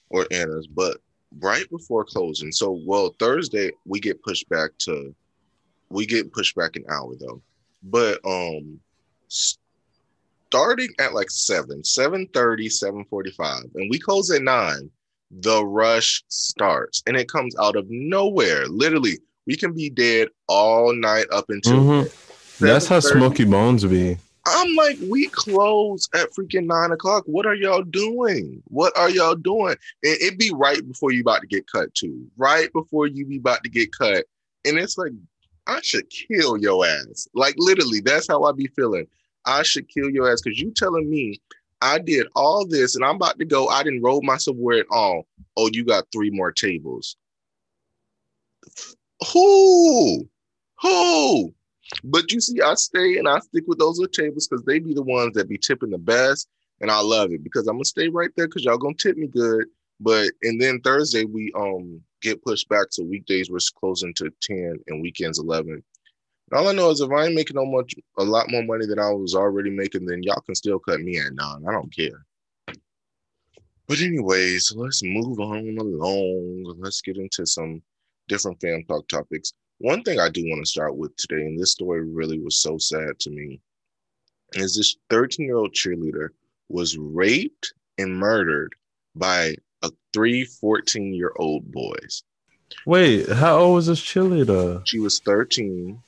or 0.09 0.25
Anna's, 0.31 0.67
but 0.67 1.01
right 1.41 1.69
before 1.69 2.05
closing. 2.05 2.49
So 2.49 2.71
well 2.85 3.13
Thursday 3.19 3.71
we 3.85 3.99
get 3.99 4.23
pushed 4.23 4.47
back 4.47 4.71
to 4.79 5.13
we 5.89 6.05
get 6.05 6.31
pushed 6.31 6.55
back 6.55 6.77
an 6.77 6.85
hour 6.89 7.13
though. 7.19 7.41
But 7.83 8.21
um 8.23 8.79
starting 9.27 10.89
at 10.97 11.13
like 11.13 11.29
7, 11.29 11.83
7 11.83 12.29
745, 12.33 13.63
and 13.75 13.89
we 13.89 13.99
close 13.99 14.31
at 14.31 14.43
9, 14.43 14.89
the 15.41 15.65
rush 15.65 16.23
starts 16.29 17.03
and 17.05 17.17
it 17.17 17.27
comes 17.29 17.53
out 17.59 17.75
of 17.75 17.85
nowhere. 17.89 18.65
Literally, 18.67 19.19
we 19.45 19.57
can 19.57 19.73
be 19.73 19.89
dead 19.89 20.29
all 20.47 20.93
night 20.93 21.25
up 21.33 21.49
until 21.49 21.83
Mhm. 21.83 22.09
That's 22.61 22.87
how 22.87 23.01
Smokey 23.01 23.43
Bones 23.43 23.83
be. 23.83 24.17
I'm 24.45 24.75
like, 24.75 24.97
we 25.01 25.27
close 25.27 26.09
at 26.13 26.31
freaking 26.31 26.65
nine 26.65 26.91
o'clock. 26.91 27.23
What 27.27 27.45
are 27.45 27.55
y'all 27.55 27.83
doing? 27.83 28.61
What 28.65 28.97
are 28.97 29.09
y'all 29.09 29.35
doing? 29.35 29.75
And 30.03 30.17
it 30.19 30.37
be 30.37 30.51
right 30.53 30.85
before 30.85 31.11
you 31.11 31.21
about 31.21 31.41
to 31.41 31.47
get 31.47 31.71
cut 31.71 31.93
too. 31.93 32.25
Right 32.35 32.71
before 32.73 33.07
you 33.07 33.25
be 33.25 33.37
about 33.37 33.63
to 33.63 33.69
get 33.69 33.95
cut. 33.97 34.25
And 34.65 34.77
it's 34.77 34.97
like, 34.97 35.13
I 35.67 35.79
should 35.81 36.09
kill 36.09 36.57
your 36.57 36.85
ass. 36.85 37.27
Like 37.33 37.55
literally, 37.57 38.01
that's 38.01 38.27
how 38.27 38.43
I 38.43 38.51
be 38.51 38.67
feeling. 38.75 39.07
I 39.45 39.63
should 39.63 39.87
kill 39.87 40.09
your 40.09 40.29
ass 40.31 40.41
because 40.41 40.59
you 40.59 40.71
telling 40.71 41.09
me 41.09 41.41
I 41.81 41.99
did 41.99 42.27
all 42.35 42.65
this 42.65 42.95
and 42.95 43.03
I'm 43.03 43.15
about 43.15 43.39
to 43.39 43.45
go. 43.45 43.67
I 43.67 43.83
didn't 43.83 44.01
roll 44.01 44.21
myself 44.21 44.57
where 44.57 44.79
at 44.79 44.85
all. 44.89 45.25
Oh, 45.55 45.69
you 45.71 45.85
got 45.85 46.05
three 46.11 46.29
more 46.29 46.51
tables. 46.51 47.15
Who? 49.31 50.27
Who? 50.81 51.53
But 52.03 52.31
you 52.31 52.39
see, 52.39 52.61
I 52.61 52.73
stay 52.75 53.17
and 53.17 53.27
I 53.27 53.39
stick 53.39 53.63
with 53.67 53.79
those 53.79 53.99
little 53.99 54.11
tables 54.11 54.47
because 54.47 54.63
they 54.65 54.79
be 54.79 54.93
the 54.93 55.03
ones 55.03 55.33
that 55.33 55.49
be 55.49 55.57
tipping 55.57 55.89
the 55.89 55.97
best. 55.97 56.47
And 56.81 56.91
I 56.91 56.99
love 56.99 57.31
it 57.31 57.43
because 57.43 57.67
I'm 57.67 57.75
gonna 57.75 57.85
stay 57.85 58.09
right 58.09 58.29
there 58.35 58.47
because 58.47 58.65
y'all 58.65 58.77
gonna 58.77 58.95
tip 58.95 59.17
me 59.17 59.27
good. 59.27 59.65
But 59.99 60.31
and 60.41 60.59
then 60.59 60.81
Thursday 60.81 61.23
we 61.23 61.51
um 61.55 62.01
get 62.21 62.43
pushed 62.43 62.67
back 62.69 62.87
to 62.91 63.03
weekdays 63.03 63.49
we're 63.49 63.59
closing 63.79 64.13
to 64.15 64.31
10 64.41 64.79
and 64.87 65.01
weekends 65.01 65.39
11. 65.39 65.71
And 65.71 65.83
all 66.59 66.67
I 66.67 66.73
know 66.73 66.89
is 66.89 67.01
if 67.01 67.11
I 67.11 67.25
ain't 67.25 67.35
making 67.35 67.55
no 67.55 67.65
much 67.65 67.93
a 68.17 68.23
lot 68.23 68.49
more 68.49 68.63
money 68.63 68.85
than 68.85 68.99
I 68.99 69.09
was 69.11 69.35
already 69.35 69.69
making, 69.69 70.05
then 70.05 70.23
y'all 70.23 70.41
can 70.41 70.55
still 70.55 70.79
cut 70.79 70.99
me 70.99 71.19
at 71.19 71.33
nine. 71.33 71.63
I 71.67 71.71
don't 71.71 71.95
care. 71.95 72.25
But 73.87 74.01
anyways, 74.01 74.73
let's 74.75 75.03
move 75.03 75.39
on 75.39 75.77
along. 75.79 76.75
Let's 76.79 77.01
get 77.01 77.17
into 77.17 77.45
some 77.45 77.81
different 78.27 78.59
fan 78.61 78.83
talk 78.87 79.07
topics. 79.07 79.53
One 79.83 80.01
thing 80.01 80.17
I 80.17 80.29
do 80.29 80.45
want 80.45 80.63
to 80.63 80.71
start 80.71 80.95
with 80.95 81.13
today, 81.17 81.41
and 81.41 81.59
this 81.59 81.73
story 81.73 82.09
really 82.09 82.39
was 82.39 82.55
so 82.55 82.77
sad 82.77 83.19
to 83.19 83.29
me, 83.29 83.59
is 84.53 84.77
this 84.77 84.95
13 85.09 85.45
year 85.45 85.57
old 85.57 85.73
cheerleader 85.73 86.29
was 86.69 86.97
raped 86.97 87.73
and 87.97 88.15
murdered 88.17 88.73
by 89.13 89.57
a 89.81 89.91
three 90.13 90.45
14 90.45 91.13
year 91.13 91.33
old 91.35 91.69
boys. 91.69 92.23
Wait, 92.85 93.27
how 93.27 93.57
old 93.57 93.75
was 93.75 93.87
this 93.87 93.99
cheerleader? 93.99 94.87
She 94.87 94.99
was 94.99 95.19
13 95.19 96.01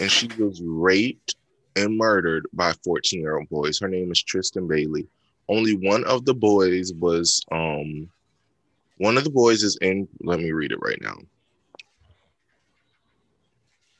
and 0.00 0.10
she 0.10 0.26
was 0.36 0.60
raped 0.60 1.36
and 1.76 1.96
murdered 1.96 2.48
by 2.52 2.72
14 2.84 3.20
year 3.20 3.38
old 3.38 3.48
boys. 3.50 3.78
Her 3.78 3.86
name 3.86 4.10
is 4.10 4.20
Tristyn 4.20 4.66
Bailey. 4.66 5.06
Only 5.48 5.74
one 5.74 6.02
of 6.06 6.24
the 6.24 6.34
boys 6.34 6.92
was, 6.94 7.40
um, 7.52 8.10
one 8.96 9.16
of 9.16 9.22
the 9.22 9.30
boys 9.30 9.62
is 9.62 9.76
in, 9.80 10.08
let 10.24 10.40
me 10.40 10.50
read 10.50 10.72
it 10.72 10.82
right 10.82 11.00
now. 11.00 11.18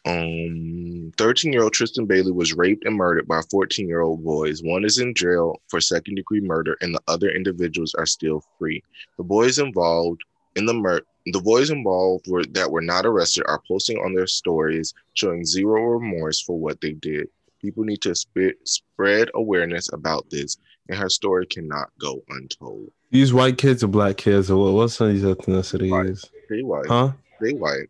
Um, 0.05 1.13
13 1.17 1.53
year 1.53 1.63
old 1.63 1.73
Tristyn 1.73 2.07
Bailey 2.07 2.33
was 2.33 2.55
raped 2.55 2.85
and 2.85 2.97
murdered 2.97 3.29
by 3.29 3.41
14 3.51 3.89
year 3.89 4.01
old 4.01 4.25
boys. 4.25 4.63
One 4.63 4.85
is 4.85 4.99
in 4.99 5.15
jail 5.15 5.61
for 5.69 5.81
second 5.81 6.17
degree 6.17 6.41
murder, 6.41 6.77
and 6.81 6.95
the 6.95 7.03
other 7.09 7.31
individuals 7.31 7.95
are 7.95 8.07
still 8.07 8.43
free. 8.59 8.83
The 9.17 9.25
boys 9.25 9.59
involved 9.59 10.23
in 10.57 10.67
the 10.67 10.75
murder. 10.75 11.05
The 11.27 11.41
boys 11.41 11.71
involved 11.71 12.27
were 12.27 12.45
that 12.47 12.71
were 12.71 12.81
not 12.81 13.07
arrested 13.07 13.45
are 13.47 13.63
posting 13.69 13.99
on 13.99 14.13
their 14.15 14.27
stories 14.27 14.93
showing 15.15 15.45
zero 15.45 15.81
remorse 15.83 16.41
for 16.41 16.59
what 16.59 16.81
they 16.81 16.93
did. 16.93 17.29
People 17.61 17.85
need 17.85 18.03
to 18.03 18.15
sp- 18.19 18.59
spread 18.65 19.31
awareness 19.37 19.93
about 19.93 20.29
this, 20.31 20.57
and 20.89 20.99
her 20.99 21.09
story 21.09 21.47
cannot 21.47 21.91
go 22.01 22.25
untold. 22.29 22.91
These 23.13 23.33
white 23.33 23.57
kids 23.57 23.85
or 23.85 23.89
black 23.89 24.17
kids 24.17 24.51
or 24.51 24.65
what? 24.65 24.73
What's 24.75 24.99
these 24.99 25.23
ethnicities? 25.23 26.29
They 26.51 26.63
white. 26.63 26.87
Huh? 26.89 27.13
They 27.41 27.53
white. 27.53 27.89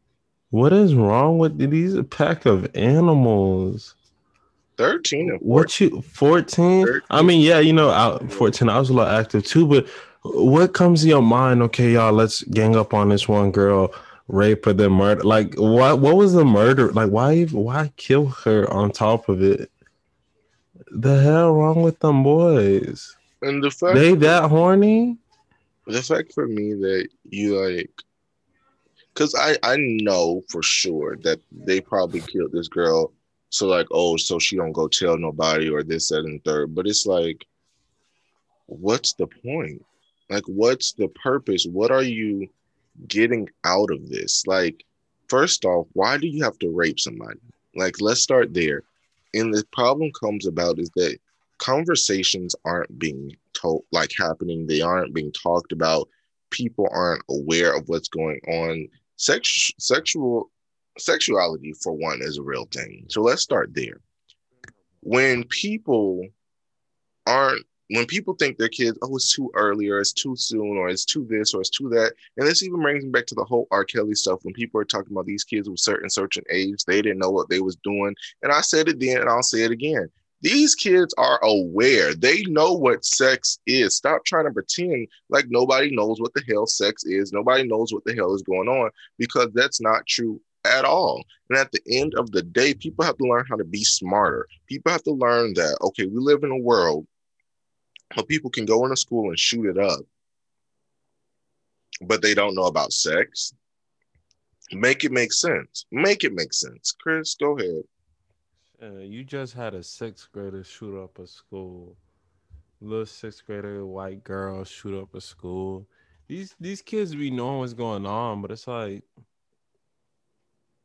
What 0.53 0.75
is 0.75 0.95
wrong 0.95 1.39
with 1.39 1.57
these? 1.57 1.95
A 1.95 2.05
pack 2.05 2.45
of 2.45 2.71
animals. 2.77 3.95
13 4.77 5.31
and 5.31 5.41
14. 5.41 5.49
What 5.49 5.81
you 5.81 6.03
14? 6.03 7.01
I 7.09 7.23
mean, 7.23 7.41
yeah, 7.41 7.59
you 7.59 7.73
know, 7.73 7.89
out 7.89 8.31
14, 8.31 8.69
I 8.69 8.79
was 8.79 8.91
a 8.91 8.93
lot 8.93 9.19
active 9.19 9.47
too, 9.47 9.67
but 9.67 9.89
what 10.25 10.75
comes 10.75 11.01
to 11.03 11.09
your 11.09 11.23
mind? 11.23 11.63
Okay, 11.63 11.93
y'all, 11.95 12.13
let's 12.13 12.43
gang 12.43 12.77
up 12.77 12.93
on 12.93 13.09
this 13.09 13.27
one 13.27 13.51
girl, 13.51 13.95
rape 14.29 14.67
her, 14.67 14.75
then 14.75 14.93
murder. 14.93 15.23
Like, 15.23 15.55
what 15.55 16.01
what 16.01 16.17
was 16.17 16.35
the 16.35 16.45
murder? 16.45 16.93
Like, 16.93 17.11
why 17.11 17.45
why 17.45 17.91
kill 17.97 18.27
her 18.27 18.71
on 18.71 18.91
top 18.91 19.31
of 19.31 19.43
it? 19.43 19.71
The 20.91 21.23
hell 21.23 21.55
wrong 21.55 21.83
with 21.83 21.99
them 22.01 22.23
boys? 22.23 23.17
And 23.41 23.65
the 23.65 23.71
fact 23.71 23.95
They 23.95 24.15
that 24.17 24.51
horny? 24.51 25.17
the 25.87 26.03
fact 26.03 26.35
for 26.35 26.47
me 26.47 26.75
that 26.75 27.09
you 27.25 27.59
like 27.59 27.91
because 29.13 29.35
I 29.35 29.57
I 29.63 29.77
know 29.79 30.43
for 30.49 30.63
sure 30.63 31.17
that 31.23 31.41
they 31.51 31.81
probably 31.81 32.21
killed 32.21 32.53
this 32.53 32.69
girl. 32.69 33.13
So 33.51 33.67
like 33.67 33.87
oh 33.91 34.17
so 34.17 34.39
she 34.39 34.57
don't 34.57 34.73
go 34.73 34.89
tell 34.89 35.17
nobody 35.19 35.69
or 35.69 35.83
this 35.83 36.09
that 36.09 36.25
and 36.25 36.43
third. 36.45 36.75
But 36.75 36.87
it's 36.87 37.07
like 37.07 37.47
what's 38.67 39.15
the 39.15 39.27
point? 39.27 39.85
Like 40.31 40.45
what's 40.47 40.93
the 40.93 41.09
purpose? 41.09 41.67
What 41.67 41.91
are 41.91 42.03
you 42.03 42.49
getting 43.09 43.49
out 43.65 43.91
of 43.91 44.09
this? 44.09 44.47
Like 44.47 44.85
first 45.29 45.65
off 45.65 45.87
why 45.93 46.19
do 46.19 46.27
you 46.27 46.45
have 46.45 46.59
to 46.61 46.71
rape 46.71 47.01
somebody? 47.01 47.41
Like 47.75 48.01
let's 48.01 48.23
start 48.23 48.55
there. 48.55 48.83
And 49.35 49.53
the 49.53 49.65
problem 49.73 50.11
comes 50.19 50.47
about 50.47 50.79
is 50.79 50.91
that 50.97 51.19
conversations 51.59 52.57
aren't 52.65 52.99
being 52.99 53.37
told 53.53 53.85
like 53.93 54.13
happening. 54.19 54.67
They 54.67 54.81
aren't 54.81 55.15
being 55.15 55.33
talked 55.33 55.73
about. 55.73 56.09
People 56.51 56.89
aren't 56.91 57.23
aware 57.31 57.75
of 57.75 57.89
what's 57.89 58.09
going 58.09 58.41
on 58.47 58.89
sex 59.17 59.71
sexual 59.79 60.51
sexuality 60.99 61.73
for 61.83 61.93
one 61.93 62.21
is 62.23 62.39
a 62.39 62.43
real 62.43 62.67
thing. 62.67 63.07
So 63.09 63.23
let's 63.23 63.43
start 63.43 63.75
there. 63.75 64.01
When 65.01 65.45
people 65.45 66.27
aren't 67.27 67.65
when 67.91 68.07
people 68.07 68.35
think 68.35 68.57
their 68.57 68.69
kids 68.69 68.99
oh 69.03 69.17
it's 69.17 69.35
too 69.35 69.51
early 69.55 69.89
or 69.89 70.01
it's 70.01 70.13
too 70.13 70.35
soon 70.35 70.77
or 70.77 70.89
it's 70.89 71.05
too 71.05 71.27
this 71.29 71.53
or 71.53 71.61
it's 71.61 71.71
too 71.71 71.89
that 71.91 72.13
and 72.37 72.47
this 72.47 72.63
even 72.63 72.81
brings 72.81 73.05
me 73.05 73.11
back 73.11 73.27
to 73.27 73.35
the 73.35 73.45
whole 73.45 73.67
r. 73.71 73.85
Kelly 73.85 74.15
stuff. 74.15 74.41
When 74.43 74.55
people 74.55 74.81
are 74.81 74.85
talking 74.85 75.13
about 75.13 75.27
these 75.27 75.45
kids 75.45 75.69
with 75.69 75.79
certain 75.79 76.09
certain 76.09 76.45
age 76.51 76.85
they 76.85 77.03
didn't 77.03 77.19
know 77.19 77.31
what 77.31 77.49
they 77.49 77.61
was 77.61 77.77
doing. 77.77 78.15
And 78.43 78.53
i 78.53 78.61
said 78.61 78.89
it 78.89 78.99
then 78.99 79.19
and 79.19 79.29
i'll 79.29 79.43
say 79.43 79.63
it 79.63 79.71
again 79.71 80.09
these 80.43 80.75
kids 80.75 81.15
are 81.17 81.39
aware. 81.43 82.15
They 82.15 82.43
know 82.43 82.73
what 82.73 83.05
sex 83.05 83.59
is. 83.67 83.97
Stop 83.97 84.25
trying 84.25 84.47
to 84.47 84.51
pretend 84.51 85.09
like 85.29 85.47
nobody 85.49 85.95
knows 85.95 86.21
what 86.21 86.35
the 86.35 86.43
hell 86.49 86.67
sex 86.67 87.05
is. 87.05 87.33
Nobody 87.33 87.63
knows 87.67 87.93
what 87.93 88.05
the 88.05 88.15
hell 88.15 88.35
is 88.35 88.43
going 88.43 88.69
on 88.69 88.91
because 89.19 89.49
that's 89.55 89.81
not 89.81 90.07
true 90.07 90.41
at 90.65 90.85
all. 90.85 91.23
And 91.49 91.59
at 91.59 91.71
the 91.71 91.81
end 91.89 92.15
of 92.17 92.33
the 92.33 92.43
day, 92.43 92.75
people 92.75 93.05
have 93.05 93.17
to 93.19 93.25
learn 93.25 93.45
how 93.49 93.57
to 93.57 93.65
be 93.65 93.85
smarter. 93.85 94.49
People 94.67 94.91
have 94.91 95.05
to 95.05 95.13
learn 95.13 95.55
that, 95.55 95.79
okay, 95.81 96.07
we 96.07 96.19
live 96.19 96.43
in 96.43 96.51
a 96.51 96.59
world 96.59 97.07
where 98.15 98.25
people 98.25 98.51
can 98.51 98.65
go 98.65 98.85
into 98.85 98.97
school 98.97 99.29
and 99.31 99.39
shoot 99.39 99.67
it 99.67 99.79
up, 99.79 100.01
but 102.03 102.21
they 102.21 102.35
don't 102.35 102.55
know 102.55 102.65
about 102.65 102.93
sex. 102.93 103.55
Make 104.73 105.05
it 105.05 105.13
make 105.13 105.33
sense. 105.33 105.87
Make 105.93 106.25
it 106.25 106.33
make 106.33 106.53
sense. 106.53 106.93
Chris, 106.99 107.35
go 107.35 107.59
ahead. 107.59 107.83
Uh, 108.83 108.99
you 108.99 109.23
just 109.23 109.55
had 109.55 109.75
a 109.75 109.83
sixth 109.83 110.29
grader 110.33 110.65
shoot 110.65 111.01
up 111.01 111.19
a 111.19 111.27
school. 111.27 111.97
Little 112.81 113.07
sixth 113.07 113.47
grader 113.47 113.87
white 113.87 114.25
girl 114.25 114.65
shoot 114.65 115.01
up 115.01 115.15
a 115.15 115.21
school. 115.21 115.87
These 116.27 116.57
these 116.59 116.83
kids 116.83 117.15
be 117.15 117.31
knowing 117.31 117.61
what's 117.61 117.75
going 117.75 118.07
on, 118.07 118.43
but 118.43 118.51
it's 118.51 118.67
like, 118.67 119.05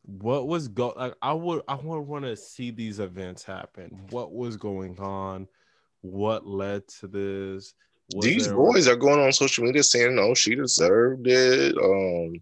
what 0.04 0.48
was 0.48 0.68
go? 0.68 0.94
Like 0.96 1.16
I 1.24 1.34
would 1.34 1.64
I 1.68 1.76
would 1.76 2.02
want 2.02 2.26
to 2.26 2.36
see 2.36 2.70
these 2.70 3.00
events 3.00 3.44
happen. 3.44 4.00
What 4.12 4.32
was 4.32 4.58
going 4.58 5.00
on? 5.00 5.48
What 6.02 6.46
led 6.46 6.88
to 7.00 7.08
this? 7.08 7.74
Was 8.14 8.26
These 8.26 8.48
boys 8.48 8.88
are 8.88 8.96
going 8.96 9.20
on 9.20 9.34
social 9.34 9.66
media 9.66 9.82
saying, 9.82 10.16
"No, 10.16 10.36
she 10.36 10.54
deserved 10.54 11.26
it." 11.28 11.76
Um, 11.78 12.42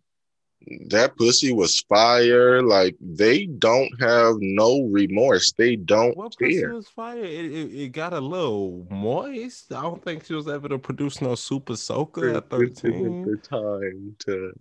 that 0.87 1.15
pussy 1.17 1.53
was 1.53 1.79
fire. 1.81 2.61
Like 2.61 2.95
they 2.99 3.45
don't 3.45 3.91
have 3.99 4.35
no 4.39 4.83
remorse. 4.83 5.53
They 5.53 5.75
don't 5.75 6.15
pussy 6.15 6.59
care. 6.59 6.73
was 6.73 6.87
fire? 6.87 7.23
It, 7.23 7.45
it, 7.45 7.73
it 7.73 7.91
got 7.91 8.13
a 8.13 8.19
little 8.19 8.87
moist. 8.89 9.73
I 9.73 9.81
don't 9.81 10.03
think 10.03 10.25
she 10.25 10.33
was 10.33 10.47
able 10.47 10.69
to 10.69 10.77
produce 10.77 11.21
no 11.21 11.35
super 11.35 11.75
soaker 11.75 12.29
at 12.29 12.49
thirteen. 12.49 13.23
the 13.23 13.37
time 13.37 14.15
to 14.19 14.53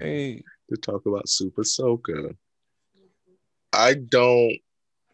Hey, 0.00 0.42
to 0.70 0.76
talk 0.76 1.06
about 1.06 1.28
Super 1.28 1.64
Soaker. 1.64 2.32
I 3.72 3.94
don't. 3.94 4.56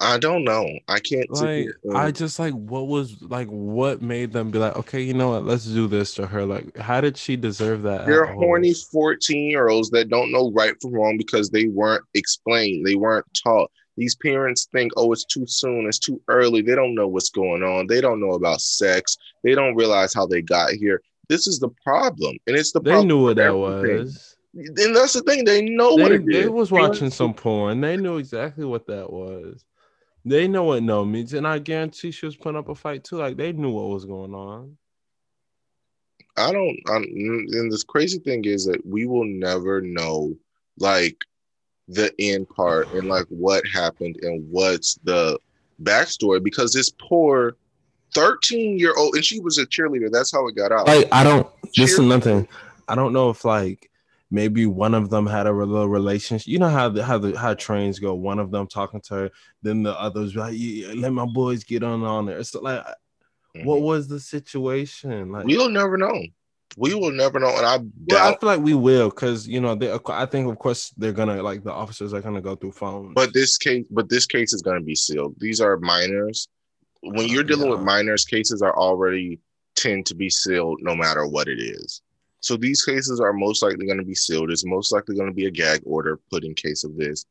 I 0.02 0.18
don't 0.18 0.44
know. 0.44 0.68
I 0.88 0.98
can't. 0.98 1.30
like 1.30 1.66
and- 1.84 1.94
uh, 1.94 1.98
I 1.98 2.10
just 2.10 2.38
like 2.38 2.52
what 2.54 2.88
was 2.88 3.22
like 3.22 3.48
what 3.48 4.02
made 4.02 4.32
them 4.32 4.50
be 4.50 4.58
like, 4.58 4.76
okay, 4.76 5.00
you 5.00 5.14
know 5.14 5.30
what, 5.30 5.44
let's 5.44 5.64
do 5.64 5.86
this 5.86 6.14
to 6.14 6.26
her. 6.26 6.44
Like, 6.44 6.76
how 6.76 7.00
did 7.00 7.16
she 7.16 7.36
deserve 7.36 7.82
that? 7.82 8.06
They're 8.06 8.26
horny 8.26 8.74
14 8.74 9.50
year 9.50 9.68
olds 9.68 9.90
that 9.90 10.08
don't 10.08 10.32
know 10.32 10.50
right 10.52 10.74
from 10.82 10.92
wrong 10.92 11.16
because 11.16 11.50
they 11.50 11.68
weren't 11.68 12.04
explained, 12.14 12.86
they 12.86 12.96
weren't 12.96 13.26
taught. 13.42 13.70
These 13.96 14.16
parents 14.16 14.68
think, 14.72 14.90
oh, 14.96 15.12
it's 15.12 15.24
too 15.26 15.44
soon, 15.46 15.86
it's 15.86 15.98
too 15.98 16.20
early. 16.28 16.62
They 16.62 16.74
don't 16.74 16.94
know 16.94 17.08
what's 17.08 17.28
going 17.30 17.62
on. 17.62 17.86
They 17.86 18.00
don't 18.00 18.20
know 18.20 18.32
about 18.32 18.60
sex. 18.62 19.16
They 19.44 19.54
don't 19.54 19.74
realize 19.76 20.14
how 20.14 20.26
they 20.26 20.40
got 20.42 20.70
here. 20.72 21.02
This 21.28 21.46
is 21.46 21.58
the 21.60 21.68
problem. 21.84 22.36
And 22.46 22.56
it's 22.56 22.72
the 22.72 22.80
They 22.80 22.90
problem. 22.90 23.08
knew 23.08 23.22
what 23.22 23.36
that 23.36 23.54
was. 23.54 24.36
And 24.54 24.96
that's 24.96 25.12
the 25.12 25.22
thing. 25.22 25.44
They 25.44 25.62
know 25.62 25.94
what 25.94 26.08
They, 26.08 26.14
it 26.16 26.26
they 26.26 26.38
is. 26.40 26.48
was 26.50 26.70
watching 26.72 27.10
some 27.10 27.34
porn. 27.34 27.80
They 27.82 27.96
knew 27.98 28.16
exactly 28.16 28.64
what 28.64 28.86
that 28.86 29.12
was. 29.12 29.64
They 30.24 30.46
know 30.46 30.64
what 30.64 30.82
no 30.82 31.04
means, 31.04 31.34
and 31.34 31.46
I 31.46 31.58
guarantee 31.58 32.12
she 32.12 32.26
was 32.26 32.36
putting 32.36 32.58
up 32.58 32.68
a 32.68 32.74
fight 32.74 33.04
too. 33.04 33.16
Like 33.16 33.36
they 33.36 33.52
knew 33.52 33.70
what 33.70 33.88
was 33.88 34.04
going 34.04 34.34
on. 34.34 34.76
I 36.36 36.52
don't. 36.52 36.78
I'm, 36.88 37.02
and 37.02 37.72
this 37.72 37.84
crazy 37.84 38.18
thing 38.18 38.44
is 38.44 38.64
that 38.66 38.86
we 38.86 39.06
will 39.06 39.24
never 39.24 39.80
know, 39.80 40.34
like, 40.78 41.16
the 41.88 42.12
end 42.18 42.48
part 42.48 42.88
and 42.92 43.08
like 43.08 43.26
what 43.28 43.62
happened 43.72 44.16
and 44.22 44.48
what's 44.50 44.94
the 45.04 45.38
backstory 45.82 46.42
because 46.42 46.72
this 46.72 46.90
poor 46.90 47.56
13 48.14 48.78
year 48.78 48.94
old 48.96 49.14
and 49.14 49.24
she 49.24 49.40
was 49.40 49.58
a 49.58 49.66
cheerleader. 49.66 50.10
That's 50.10 50.32
how 50.32 50.46
it 50.46 50.56
got 50.56 50.72
out. 50.72 50.86
Like 50.86 51.08
I 51.12 51.24
don't. 51.24 51.46
This 51.76 51.92
is 51.92 52.00
nothing. 52.00 52.46
I 52.88 52.94
don't 52.94 53.12
know 53.12 53.30
if 53.30 53.44
like 53.44 53.90
maybe 54.32 54.64
one 54.64 54.94
of 54.94 55.10
them 55.10 55.26
had 55.26 55.46
a 55.46 55.52
little 55.52 55.88
relationship. 55.88 56.48
You 56.48 56.58
know 56.58 56.70
how 56.70 56.88
the 56.88 57.04
how 57.04 57.18
the 57.18 57.38
how 57.38 57.54
trains 57.54 57.98
go. 57.98 58.14
One 58.14 58.38
of 58.38 58.50
them 58.50 58.66
talking 58.66 59.00
to 59.02 59.14
her, 59.14 59.30
then 59.62 59.82
the 59.82 59.98
others 60.00 60.34
like, 60.34 60.54
yeah, 60.56 60.94
let 60.96 61.12
my 61.12 61.26
boys 61.26 61.62
get 61.62 61.84
on 61.84 62.02
on 62.02 62.26
there. 62.26 62.42
So 62.42 62.60
like, 62.60 62.84
what 63.62 63.78
Mhm. 63.78 63.82
was 63.82 64.08
the 64.08 64.18
situation? 64.18 65.30
Like, 65.30 65.44
We'll 65.44 65.68
never 65.68 65.98
know. 65.98 66.24
We 66.78 66.94
will 66.94 67.12
never 67.12 67.38
know. 67.38 67.54
And 67.54 67.66
I 67.66 67.78
well, 68.06 68.32
I 68.34 68.38
feel 68.38 68.48
like 68.48 68.62
we 68.62 68.72
will, 68.72 69.10
because 69.10 69.46
you 69.46 69.60
know, 69.60 69.74
they. 69.74 69.92
I 69.92 70.24
think 70.24 70.50
of 70.50 70.58
course 70.58 70.94
they're 70.96 71.12
gonna 71.12 71.42
like 71.42 71.62
the 71.62 71.72
officers 71.72 72.14
are 72.14 72.22
gonna 72.22 72.40
go 72.40 72.56
through 72.56 72.72
phones. 72.72 73.12
But 73.14 73.34
this 73.34 73.58
case, 73.58 73.86
but 73.90 74.08
this 74.08 74.24
case 74.24 74.54
is 74.54 74.62
going 74.62 74.78
to 74.78 74.84
be 74.84 74.94
sealed. 74.94 75.34
These 75.38 75.60
are 75.60 75.76
minors. 75.76 76.48
When 77.02 77.28
you're 77.28 77.44
dealing 77.44 77.68
with 77.68 77.80
minors, 77.80 78.24
cases 78.24 78.62
are 78.62 78.74
already 78.74 79.40
tend 79.74 80.06
to 80.06 80.14
be 80.14 80.30
sealed 80.30 80.78
no 80.80 80.94
matter 80.94 81.26
what 81.26 81.48
it 81.48 81.60
is. 81.60 82.00
So 82.42 82.56
these 82.56 82.84
cases 82.84 83.20
are 83.20 83.32
most 83.32 83.62
likely 83.62 83.86
going 83.86 83.98
to 83.98 84.04
be 84.04 84.16
sealed. 84.16 84.50
It's 84.50 84.66
most 84.66 84.92
likely 84.92 85.14
going 85.16 85.28
to 85.28 85.34
be 85.34 85.46
a 85.46 85.50
gag 85.50 85.80
order 85.86 86.18
put 86.30 86.44
in 86.44 86.54
case 86.54 86.82
of 86.82 86.96
this. 86.96 87.24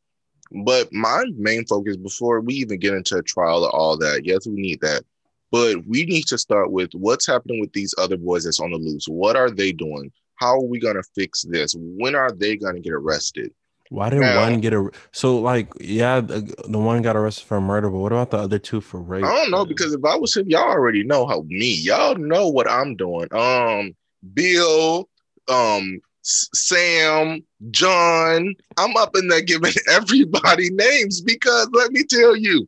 But 0.63 0.91
my 0.91 1.25
main 1.37 1.65
focus 1.65 1.97
before 1.97 2.39
we 2.39 2.55
even 2.55 2.79
get 2.79 2.93
into 2.93 3.17
a 3.17 3.23
trial 3.23 3.65
or 3.65 3.75
all 3.75 3.97
that, 3.97 4.21
yes, 4.25 4.47
we 4.47 4.53
need 4.53 4.79
that. 4.81 5.03
But 5.51 5.85
we 5.85 6.05
need 6.05 6.27
to 6.27 6.37
start 6.37 6.71
with 6.71 6.91
what's 6.93 7.27
happening 7.27 7.59
with 7.59 7.73
these 7.73 7.93
other 7.97 8.15
boys 8.15 8.45
that's 8.45 8.61
on 8.61 8.71
the 8.71 8.77
loose. 8.77 9.05
What 9.05 9.35
are 9.35 9.49
they 9.49 9.73
doing? 9.73 10.11
How 10.35 10.55
are 10.55 10.65
we 10.65 10.79
going 10.79 10.95
to 10.95 11.03
fix 11.13 11.43
this? 11.43 11.75
When 11.77 12.15
are 12.15 12.31
they 12.31 12.55
going 12.55 12.75
to 12.75 12.81
get 12.81 12.93
arrested? 12.93 13.51
Why 13.89 14.09
didn't 14.09 14.21
Now- 14.21 14.41
one 14.41 14.61
get 14.61 14.73
a? 14.73 14.89
So 15.11 15.39
like, 15.39 15.73
yeah, 15.81 16.21
the, 16.21 16.53
the 16.69 16.79
one 16.79 17.01
got 17.01 17.17
arrested 17.17 17.45
for 17.45 17.59
murder, 17.59 17.89
but 17.89 17.97
what 17.99 18.13
about 18.13 18.31
the 18.31 18.37
other 18.37 18.59
two 18.59 18.79
for 18.79 19.01
rape? 19.01 19.25
I 19.25 19.35
don't 19.35 19.51
know 19.51 19.65
because 19.65 19.93
if 19.93 20.05
I 20.05 20.15
was 20.15 20.37
him, 20.37 20.49
y'all 20.49 20.69
already 20.69 21.03
know 21.03 21.27
how 21.27 21.43
me. 21.47 21.73
Y'all 21.73 22.15
know 22.15 22.47
what 22.47 22.69
I'm 22.71 22.95
doing. 22.95 23.27
Um, 23.33 23.93
Bill, 24.33 25.09
um, 25.47 25.99
Sam, 26.23 27.43
John. 27.71 28.55
I'm 28.77 28.97
up 28.97 29.15
in 29.15 29.27
there 29.27 29.41
giving 29.41 29.73
everybody 29.91 30.69
names 30.71 31.21
because 31.21 31.69
let 31.73 31.91
me 31.91 32.03
tell 32.03 32.35
you, 32.35 32.67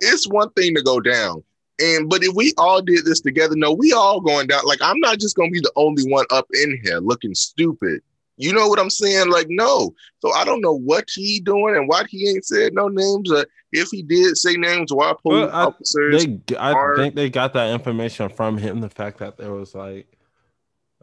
it's 0.00 0.28
one 0.28 0.50
thing 0.50 0.74
to 0.74 0.82
go 0.82 1.00
down. 1.00 1.42
And 1.80 2.08
but 2.08 2.24
if 2.24 2.34
we 2.34 2.52
all 2.58 2.82
did 2.82 3.04
this 3.04 3.20
together, 3.20 3.54
no, 3.56 3.72
we 3.72 3.92
all 3.92 4.20
going 4.20 4.48
down. 4.48 4.62
Like 4.64 4.80
I'm 4.82 4.98
not 4.98 5.18
just 5.18 5.36
gonna 5.36 5.50
be 5.50 5.60
the 5.60 5.72
only 5.76 6.10
one 6.10 6.26
up 6.30 6.46
in 6.52 6.80
here 6.82 6.98
looking 6.98 7.34
stupid. 7.34 8.02
You 8.38 8.52
know 8.52 8.68
what 8.68 8.78
I'm 8.78 8.90
saying? 8.90 9.30
Like, 9.30 9.48
no. 9.50 9.94
So 10.20 10.32
I 10.32 10.44
don't 10.44 10.60
know 10.60 10.72
what 10.78 11.08
he 11.12 11.40
doing 11.40 11.74
and 11.76 11.88
why 11.88 12.04
he 12.08 12.28
ain't 12.28 12.44
said 12.44 12.72
no 12.72 12.86
names. 12.86 13.30
Or 13.32 13.44
if 13.72 13.88
he 13.90 14.02
did 14.02 14.36
say 14.36 14.54
names, 14.54 14.92
why 14.92 15.12
police 15.20 15.46
well, 15.46 15.50
I, 15.50 15.64
officers? 15.64 16.24
They, 16.24 16.56
I 16.56 16.72
are, 16.72 16.96
think 16.96 17.16
they 17.16 17.30
got 17.30 17.52
that 17.54 17.70
information 17.70 18.28
from 18.28 18.56
him. 18.56 18.80
The 18.80 18.88
fact 18.88 19.18
that 19.18 19.36
there 19.36 19.52
was 19.52 19.74
like, 19.74 20.17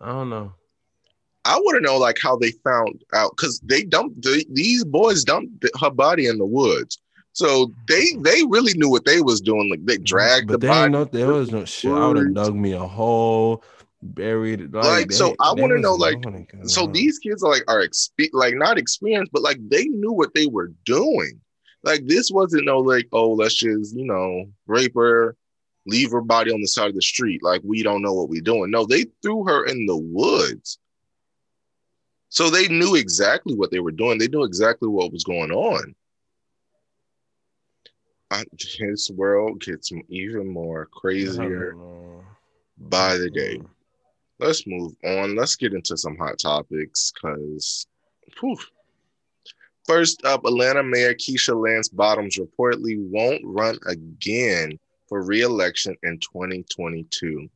I 0.02 0.08
don't 0.08 0.30
know. 0.30 0.54
I 1.46 1.58
want 1.58 1.78
to 1.78 1.82
know 1.82 1.98
like 1.98 2.18
how 2.22 2.36
they 2.38 2.52
found 2.64 3.04
out 3.14 3.32
because 3.38 3.60
they 3.60 3.84
dumped 3.84 4.22
the, 4.24 4.44
these 4.52 4.84
boys 4.84 5.24
dumped 5.24 5.66
her 5.80 5.92
body 5.92 6.26
in 6.26 6.40
the 6.40 6.46
woods. 6.46 7.00
So 7.34 7.72
they 7.88 8.02
mm-hmm. 8.02 8.24
they 8.24 8.44
really 8.48 8.74
knew 8.76 8.90
what 8.90 9.06
they 9.06 9.22
was 9.22 9.42
doing. 9.42 9.70
Like 9.70 9.86
they 9.86 9.98
dragged 9.98 10.48
but 10.48 10.54
the 10.54 10.68
they 10.68 10.68
body. 10.68 10.92
Know, 10.92 11.04
there 11.06 11.34
was 11.34 11.52
no 11.52 11.66
shit. 11.66 11.92
I 11.92 12.08
would 12.08 12.18
have 12.18 12.34
dug 12.34 12.56
me 12.56 12.72
a 12.72 12.80
hole, 12.80 13.64
buried. 14.02 14.74
Like, 14.74 14.86
like 14.86 15.08
they, 15.10 15.16
so, 15.16 15.36
I 15.40 15.54
want 15.54 15.72
to 15.72 15.80
know 15.80 15.94
like 15.94 16.24
so 16.64 16.88
these 16.88 17.20
kids 17.20 17.44
are 17.44 17.52
like 17.52 17.64
are 17.68 17.86
expe- 17.86 18.30
like 18.34 18.56
not 18.56 18.78
experienced, 18.78 19.32
but 19.32 19.44
like 19.44 19.60
they 19.70 19.86
knew 19.86 20.14
what 20.14 20.34
they 20.34 20.48
were 20.48 20.72
doing. 20.86 21.40
Like 21.84 22.08
this 22.08 22.32
wasn't 22.32 22.66
no 22.66 22.80
like 22.80 23.08
oh 23.12 23.34
let's 23.34 23.54
just 23.54 23.96
you 23.96 24.06
know 24.06 24.46
rape 24.66 24.96
her, 24.96 25.36
leave 25.86 26.12
her 26.12 26.22
body 26.22 26.52
on 26.52 26.62
the 26.62 26.68
side 26.68 26.90
of 26.90 26.96
the 26.96 27.02
street. 27.02 27.44
Like 27.44 27.62
we 27.64 27.84
don't 27.84 28.02
know 28.02 28.14
what 28.14 28.30
we're 28.30 28.42
doing. 28.42 28.72
No, 28.72 28.86
they 28.86 29.06
threw 29.22 29.46
her 29.46 29.66
in 29.66 29.86
the 29.86 29.98
woods 29.98 30.80
so 32.36 32.50
they 32.50 32.68
knew 32.68 32.96
exactly 32.96 33.56
what 33.56 33.72
they 33.72 33.80
were 33.80 33.94
doing. 33.94 34.18
They 34.18 34.28
knew 34.28 34.44
exactly 34.44 34.90
what 34.90 35.14
was 35.14 35.24
going 35.24 35.52
on. 35.52 35.96
I, 38.30 38.44
his 38.60 39.10
world 39.10 39.62
gets 39.62 39.90
even 40.10 40.46
more 40.46 40.88
crazier 40.88 41.78
by 42.78 43.16
the 43.16 43.30
day. 43.30 43.62
Let's 44.38 44.68
move 44.68 44.96
on. 45.06 45.38
Let's 45.38 45.56
get 45.56 45.74
into 45.74 45.96
some 45.96 46.18
hot 46.18 46.38
topics 46.38 47.14
because, 47.14 47.88
first 49.88 50.26
up, 50.26 50.44
Atlanta 50.44 50.84
Mayor 50.84 51.14
Keisha 51.14 51.56
Lance 51.56 51.88
Bottoms 51.88 52.38
reportedly 52.38 52.98
won't 53.00 53.44
run 53.46 53.80
again 53.88 54.78
for 55.08 55.24
re-election 55.24 55.96
in 56.04 56.20
2022. 56.20 57.50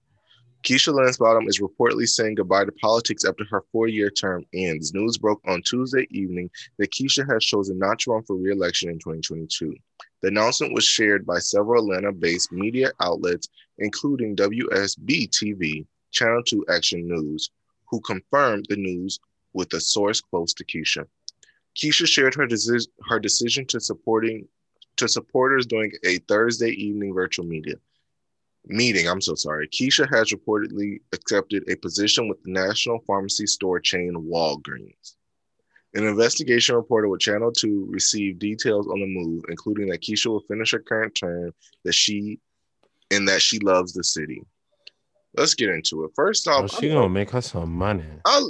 Keisha 0.63 0.94
Lance 0.94 1.18
Bottom 1.18 1.48
is 1.48 1.62
reportedly 1.62 2.08
saying 2.08 2.36
goodbye 2.36 2.65
to 2.65 2.72
politics 2.74 3.24
after 3.24 3.46
her 3.50 3.63
four 3.72 3.88
year 3.88 4.10
term 4.10 4.44
ends. 4.53 4.94
News 4.94 5.18
broke 5.18 5.41
on 5.48 5.62
Tuesday 5.62 6.06
evening 6.12 6.50
that 6.77 6.91
Keisha 6.91 7.25
has 7.32 7.46
chosen 7.46 7.79
not 7.79 8.00
to 8.00 8.12
run 8.12 8.24
for 8.24 8.36
re 8.36 8.51
election 8.51 8.89
in 8.89 9.00
2022. 9.00 9.74
The 10.22 10.27
announcement 10.27 10.74
was 10.74 10.84
shared 10.84 11.25
by 11.25 11.39
several 11.39 11.84
Atlanta 11.84 12.12
based 12.12 12.51
media 12.51 12.91
outlets, 13.00 13.48
including 13.77 14.36
WSB 14.36 15.29
TV, 15.29 15.86
Channel 16.12 16.44
2 16.44 16.65
Action 16.70 17.08
News, 17.08 17.50
who 17.89 18.01
confirmed 18.01 18.65
the 18.68 18.75
news 18.75 19.18
with 19.53 19.72
a 19.74 19.79
source 19.79 20.20
close 20.20 20.53
to 20.56 20.65
Keisha. 20.65 21.06
Keisha 21.77 22.06
shared 22.06 22.36
her, 22.36 22.46
deci- 22.46 22.88
her 23.08 23.20
decision 23.20 23.65
to 23.68 23.79
supporting 23.79 24.46
to 25.00 25.08
supporters 25.08 25.65
during 25.65 25.91
a 26.06 26.18
Thursday 26.20 26.70
evening 26.70 27.13
virtual 27.13 27.46
media 27.46 27.75
meeting, 28.65 29.08
I'm 29.08 29.22
so 29.22 29.36
sorry. 29.36 29.68
Keisha 29.68 30.08
has 30.13 30.32
reportedly 30.32 31.01
accepted 31.13 31.63
a 31.70 31.75
position 31.75 32.27
with 32.27 32.41
the 32.44 32.51
national 32.51 33.00
pharmacy 33.08 33.48
store 33.48 33.79
chain 33.79 34.13
Walgreens. 34.13 35.15
An 35.96 36.06
investigation 36.06 36.75
reporter 36.75 37.08
with 37.08 37.22
Channel 37.22 37.51
2 37.51 37.88
received 37.89 38.39
details 38.39 38.88
on 38.88 39.00
the 39.00 39.08
move, 39.08 39.44
including 39.50 39.88
that 39.89 40.01
Keisha 40.01 40.27
will 40.27 40.41
finish 40.41 40.72
her 40.72 40.79
current 40.79 41.15
term, 41.15 41.51
that 41.84 41.96
she 41.96 42.39
and 43.10 43.27
that 43.27 43.41
she 43.41 43.58
loves 43.60 43.94
the 43.94 44.03
city. 44.03 44.44
Let's 45.39 45.53
get 45.53 45.69
into 45.69 46.03
it. 46.03 46.12
First 46.15 46.50
off, 46.50 46.65
oh, 46.65 46.67
she 46.67 46.89
gonna 46.89 47.08
make 47.08 47.29
her 47.29 47.39
some 47.39 47.74
money. 47.74 48.03
I 48.25 48.43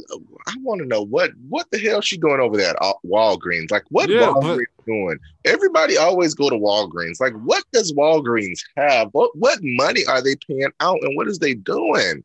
I 0.48 0.56
want 0.64 0.82
to 0.82 0.88
know 0.88 1.04
what 1.04 1.30
what 1.48 1.70
the 1.70 1.78
hell 1.78 2.02
she 2.02 2.18
doing 2.18 2.40
over 2.40 2.58
there 2.58 2.72
at 2.72 2.96
Walgreens? 3.06 3.70
Like 3.70 3.84
what 3.90 4.10
yeah, 4.10 4.22
Walgreens 4.22 4.66
but... 4.76 4.86
doing? 4.88 5.20
Everybody 5.46 5.98
always 5.98 6.34
go 6.34 6.50
to 6.50 6.56
Walgreens. 6.56 7.22
Like 7.22 7.34
what 7.44 7.64
does 7.72 7.94
Walgreens 7.94 8.62
have? 8.76 9.10
What 9.12 9.30
what 9.38 9.60
money 9.62 10.04
are 10.08 10.24
they 10.24 10.36
paying 10.48 10.72
out, 10.80 10.98
and 11.04 11.16
what 11.16 11.28
is 11.28 11.38
they 11.38 11.54
doing? 11.54 12.24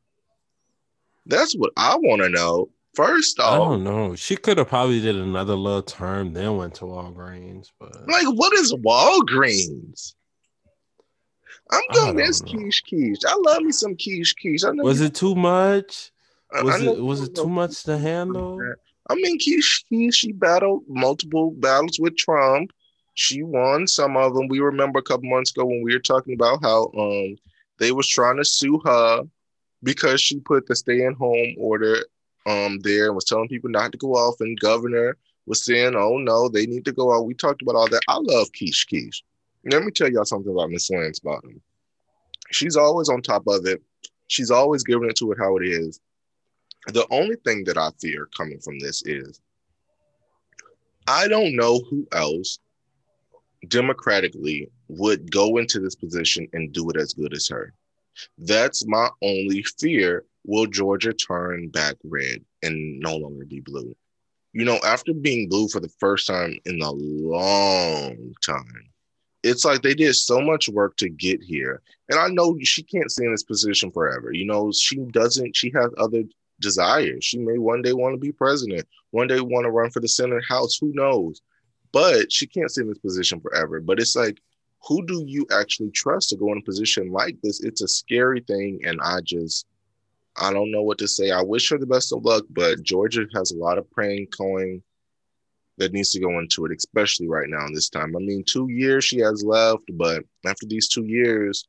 That's 1.26 1.54
what 1.54 1.72
I 1.76 1.96
want 1.96 2.22
to 2.22 2.30
know. 2.30 2.70
First 2.94 3.38
off, 3.40 3.52
I 3.52 3.56
don't 3.58 3.84
know. 3.84 4.16
She 4.16 4.34
could 4.34 4.56
have 4.56 4.68
probably 4.68 5.02
did 5.02 5.16
another 5.16 5.56
little 5.56 5.82
term, 5.82 6.32
then 6.32 6.56
went 6.56 6.76
to 6.76 6.86
Walgreens. 6.86 7.70
But 7.78 8.08
like, 8.08 8.28
what 8.28 8.54
is 8.54 8.72
Walgreens? 8.72 10.14
I'm 11.70 11.82
gonna 11.92 12.14
miss 12.14 12.40
quiche 12.40 12.82
quiche. 12.84 13.24
I 13.26 13.34
love 13.44 13.62
me 13.62 13.72
some 13.72 13.96
quiche 13.96 14.34
quiche. 14.36 14.64
I 14.64 14.72
know 14.72 14.84
was 14.84 15.00
it 15.00 15.14
too 15.14 15.34
much? 15.34 16.12
Was 16.62 16.80
it 16.82 17.02
was 17.02 17.20
it 17.22 17.34
too 17.34 17.48
much 17.48 17.84
to 17.84 17.98
handle? 17.98 18.60
I 19.10 19.14
mean, 19.16 19.38
quiche 19.38 19.84
quiche. 19.88 20.14
She 20.14 20.32
battled 20.32 20.84
multiple 20.88 21.50
battles 21.52 21.98
with 21.98 22.16
Trump. 22.16 22.70
She 23.14 23.42
won 23.42 23.86
some 23.86 24.16
of 24.16 24.34
them. 24.34 24.48
We 24.48 24.60
remember 24.60 24.98
a 24.98 25.02
couple 25.02 25.28
months 25.30 25.50
ago 25.50 25.64
when 25.64 25.82
we 25.82 25.94
were 25.94 26.00
talking 26.00 26.34
about 26.34 26.62
how 26.62 26.90
um 26.98 27.36
they 27.78 27.92
was 27.92 28.08
trying 28.08 28.36
to 28.36 28.44
sue 28.44 28.80
her 28.84 29.22
because 29.82 30.20
she 30.20 30.40
put 30.40 30.66
the 30.66 30.76
stay-at-home 30.76 31.54
order 31.58 32.04
um 32.46 32.78
there 32.80 33.06
and 33.06 33.14
was 33.14 33.24
telling 33.24 33.48
people 33.48 33.70
not 33.70 33.92
to 33.92 33.98
go 33.98 34.14
off, 34.14 34.40
and 34.40 34.58
governor 34.60 35.16
was 35.46 35.64
saying, 35.64 35.94
"Oh 35.96 36.18
no, 36.18 36.48
they 36.48 36.66
need 36.66 36.84
to 36.84 36.92
go 36.92 37.14
out." 37.14 37.26
We 37.26 37.34
talked 37.34 37.62
about 37.62 37.74
all 37.76 37.88
that. 37.88 38.02
I 38.08 38.18
love 38.18 38.48
quiche 38.52 38.86
quiche. 38.88 39.22
Let 39.70 39.82
me 39.82 39.90
tell 39.90 40.10
y'all 40.10 40.24
something 40.24 40.52
about 40.52 40.70
Miss 40.70 40.90
Lance 40.90 41.20
Bottom. 41.20 41.60
She's 42.50 42.76
always 42.76 43.08
on 43.08 43.22
top 43.22 43.44
of 43.46 43.66
it. 43.66 43.82
She's 44.26 44.50
always 44.50 44.84
giving 44.84 45.08
it 45.08 45.16
to 45.16 45.32
it 45.32 45.38
how 45.38 45.56
it 45.56 45.66
is. 45.66 46.00
The 46.88 47.06
only 47.10 47.36
thing 47.44 47.64
that 47.64 47.78
I 47.78 47.90
fear 48.00 48.28
coming 48.36 48.60
from 48.60 48.78
this 48.78 49.02
is 49.06 49.40
I 51.06 51.28
don't 51.28 51.56
know 51.56 51.80
who 51.90 52.06
else 52.12 52.58
democratically 53.68 54.70
would 54.88 55.30
go 55.30 55.56
into 55.56 55.80
this 55.80 55.94
position 55.94 56.46
and 56.52 56.72
do 56.72 56.90
it 56.90 56.96
as 56.96 57.14
good 57.14 57.32
as 57.32 57.48
her. 57.48 57.72
That's 58.38 58.86
my 58.86 59.08
only 59.22 59.64
fear. 59.78 60.24
Will 60.46 60.66
Georgia 60.66 61.14
turn 61.14 61.68
back 61.68 61.96
red 62.04 62.44
and 62.62 63.00
no 63.00 63.16
longer 63.16 63.46
be 63.46 63.60
blue? 63.60 63.94
You 64.52 64.64
know, 64.64 64.78
after 64.86 65.14
being 65.14 65.48
blue 65.48 65.68
for 65.68 65.80
the 65.80 65.92
first 65.98 66.26
time 66.26 66.58
in 66.66 66.80
a 66.80 66.90
long 66.90 68.34
time, 68.44 68.93
it's 69.44 69.64
like 69.64 69.82
they 69.82 69.94
did 69.94 70.14
so 70.14 70.40
much 70.40 70.68
work 70.68 70.96
to 70.96 71.08
get 71.08 71.42
here. 71.42 71.82
And 72.08 72.18
I 72.18 72.28
know 72.28 72.56
she 72.62 72.82
can't 72.82 73.10
stay 73.10 73.26
in 73.26 73.30
this 73.30 73.42
position 73.42 73.90
forever. 73.90 74.32
You 74.32 74.46
know, 74.46 74.72
she 74.72 74.96
doesn't, 74.96 75.54
she 75.54 75.70
has 75.74 75.90
other 75.98 76.22
desires. 76.60 77.24
She 77.24 77.38
may 77.38 77.58
one 77.58 77.82
day 77.82 77.92
want 77.92 78.14
to 78.14 78.18
be 78.18 78.32
president, 78.32 78.88
one 79.10 79.28
day 79.28 79.40
want 79.40 79.64
to 79.64 79.70
run 79.70 79.90
for 79.90 80.00
the 80.00 80.08
Senate 80.08 80.42
House, 80.48 80.78
who 80.80 80.92
knows? 80.94 81.42
But 81.92 82.32
she 82.32 82.46
can't 82.46 82.70
stay 82.70 82.82
in 82.82 82.88
this 82.88 82.98
position 82.98 83.38
forever. 83.40 83.80
But 83.80 84.00
it's 84.00 84.16
like, 84.16 84.40
who 84.86 85.04
do 85.06 85.22
you 85.26 85.46
actually 85.52 85.90
trust 85.90 86.30
to 86.30 86.36
go 86.36 86.50
in 86.52 86.58
a 86.58 86.62
position 86.62 87.12
like 87.12 87.36
this? 87.42 87.62
It's 87.62 87.82
a 87.82 87.88
scary 87.88 88.40
thing. 88.40 88.80
And 88.84 88.98
I 89.02 89.20
just, 89.22 89.66
I 90.36 90.52
don't 90.52 90.70
know 90.70 90.82
what 90.82 90.98
to 90.98 91.08
say. 91.08 91.30
I 91.30 91.42
wish 91.42 91.68
her 91.70 91.78
the 91.78 91.86
best 91.86 92.12
of 92.12 92.24
luck, 92.24 92.44
but 92.50 92.82
Georgia 92.82 93.26
has 93.34 93.52
a 93.52 93.56
lot 93.58 93.78
of 93.78 93.90
praying 93.90 94.28
going 94.36 94.82
that 95.78 95.92
needs 95.92 96.10
to 96.12 96.20
go 96.20 96.38
into 96.38 96.64
it, 96.66 96.72
especially 96.76 97.28
right 97.28 97.48
now 97.48 97.66
in 97.66 97.74
this 97.74 97.88
time. 97.88 98.14
I 98.16 98.20
mean, 98.20 98.44
two 98.46 98.68
years 98.70 99.04
she 99.04 99.18
has 99.18 99.44
left, 99.44 99.84
but 99.94 100.24
after 100.46 100.66
these 100.66 100.88
two 100.88 101.04
years, 101.04 101.66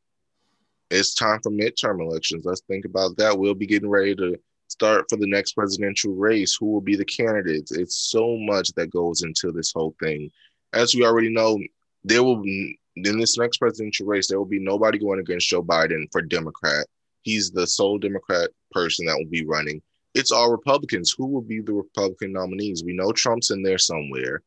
it's 0.91 1.15
time 1.15 1.39
for 1.41 1.51
midterm 1.51 2.01
elections. 2.01 2.45
Let's 2.45 2.61
think 2.61 2.85
about 2.85 3.17
that. 3.17 3.37
We'll 3.37 3.55
be 3.55 3.65
getting 3.65 3.89
ready 3.89 4.15
to 4.15 4.37
start 4.67 5.05
for 5.09 5.17
the 5.17 5.27
next 5.27 5.53
presidential 5.53 6.13
race. 6.13 6.55
Who 6.55 6.67
will 6.67 6.81
be 6.81 6.95
the 6.95 7.05
candidates? 7.05 7.71
It's 7.71 7.95
so 7.95 8.37
much 8.37 8.69
that 8.75 8.91
goes 8.91 9.23
into 9.23 9.51
this 9.51 9.71
whole 9.73 9.95
thing. 9.99 10.31
As 10.73 10.93
we 10.93 11.03
already 11.05 11.29
know, 11.29 11.59
there 12.03 12.23
will 12.23 12.43
in 12.43 13.19
this 13.19 13.37
next 13.37 13.57
presidential 13.57 14.05
race, 14.05 14.27
there 14.27 14.37
will 14.37 14.45
be 14.45 14.59
nobody 14.59 14.97
going 14.97 15.19
against 15.19 15.47
Joe 15.47 15.63
Biden 15.63 16.07
for 16.11 16.21
Democrat. 16.21 16.85
He's 17.23 17.51
the 17.51 17.65
sole 17.65 17.97
Democrat 17.97 18.51
person 18.71 19.05
that 19.05 19.17
will 19.17 19.29
be 19.29 19.45
running 19.45 19.81
it's 20.15 20.31
all 20.31 20.49
Republicans. 20.49 21.13
Who 21.15 21.27
will 21.27 21.41
be 21.41 21.61
the 21.61 21.73
Republican 21.73 22.31
nominees? 22.33 22.83
We 22.83 22.93
know 22.93 23.11
Trump's 23.11 23.51
in 23.51 23.61
there 23.61 23.77
somewhere. 23.77 24.41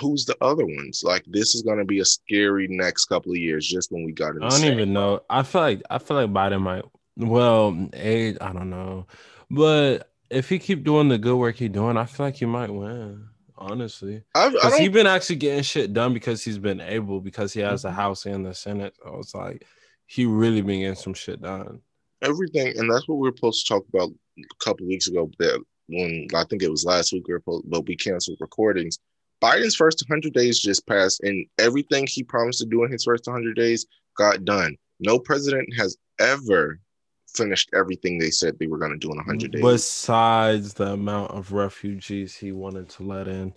Who's 0.00 0.24
the 0.24 0.36
other 0.40 0.64
ones? 0.64 1.02
Like 1.04 1.24
this 1.26 1.54
is 1.54 1.62
going 1.62 1.78
to 1.78 1.84
be 1.84 2.00
a 2.00 2.04
scary 2.04 2.66
next 2.68 3.06
couple 3.06 3.32
of 3.32 3.38
years. 3.38 3.66
Just 3.66 3.92
when 3.92 4.04
we 4.04 4.12
got 4.12 4.36
in. 4.36 4.42
I 4.42 4.48
don't 4.48 4.64
even 4.64 4.92
know. 4.92 5.20
I 5.28 5.42
feel 5.42 5.60
like 5.60 5.82
I 5.90 5.98
feel 5.98 6.16
like 6.16 6.32
Biden 6.32 6.62
might. 6.62 6.84
Well, 7.18 7.88
age, 7.94 8.36
I 8.40 8.52
don't 8.52 8.70
know, 8.70 9.06
but 9.50 10.10
if 10.28 10.48
he 10.48 10.58
keep 10.58 10.84
doing 10.84 11.08
the 11.08 11.16
good 11.16 11.36
work 11.36 11.56
he 11.56 11.68
doing, 11.68 11.96
I 11.96 12.04
feel 12.04 12.26
like 12.26 12.36
he 12.36 12.46
might 12.46 12.70
win. 12.70 13.28
Honestly, 13.58 14.22
because 14.34 14.76
he's 14.76 14.90
been 14.90 15.06
actually 15.06 15.36
getting 15.36 15.62
shit 15.62 15.94
done 15.94 16.12
because 16.12 16.44
he's 16.44 16.58
been 16.58 16.78
able 16.78 17.20
because 17.20 17.54
he 17.54 17.60
has 17.60 17.80
mm-hmm. 17.80 17.88
the 17.88 17.94
House 17.94 18.26
and 18.26 18.44
the 18.44 18.52
Senate. 18.52 18.94
So 19.02 19.16
it's 19.18 19.34
like 19.34 19.64
he 20.04 20.26
really 20.26 20.60
been 20.60 20.80
getting 20.80 20.94
some 20.94 21.14
shit 21.14 21.40
done 21.40 21.80
everything, 22.22 22.78
and 22.78 22.90
that's 22.90 23.08
what 23.08 23.16
we 23.16 23.28
are 23.28 23.34
supposed 23.34 23.66
to 23.66 23.74
talk 23.74 23.86
about 23.88 24.10
a 24.38 24.64
couple 24.64 24.86
weeks 24.86 25.08
ago. 25.08 25.30
That 25.38 25.62
when 25.88 26.26
I 26.34 26.44
think 26.44 26.62
it 26.62 26.70
was 26.70 26.84
last 26.84 27.12
week, 27.12 27.26
or 27.28 27.42
but 27.64 27.86
we 27.86 27.96
canceled 27.96 28.38
recordings. 28.40 28.98
Biden's 29.42 29.76
first 29.76 30.02
100 30.08 30.32
days 30.32 30.58
just 30.58 30.86
passed, 30.86 31.22
and 31.22 31.46
everything 31.58 32.06
he 32.08 32.22
promised 32.22 32.60
to 32.60 32.66
do 32.66 32.84
in 32.84 32.90
his 32.90 33.04
first 33.04 33.26
100 33.26 33.54
days 33.54 33.86
got 34.16 34.44
done. 34.44 34.76
No 34.98 35.18
president 35.18 35.68
has 35.76 35.96
ever 36.18 36.80
finished 37.28 37.68
everything 37.74 38.18
they 38.18 38.30
said 38.30 38.58
they 38.58 38.66
were 38.66 38.78
going 38.78 38.92
to 38.92 38.98
do 38.98 39.10
in 39.10 39.16
100 39.16 39.52
days. 39.52 39.62
Besides 39.62 40.74
the 40.74 40.92
amount 40.92 41.32
of 41.32 41.52
refugees 41.52 42.34
he 42.34 42.52
wanted 42.52 42.88
to 42.90 43.02
let 43.02 43.28
in 43.28 43.52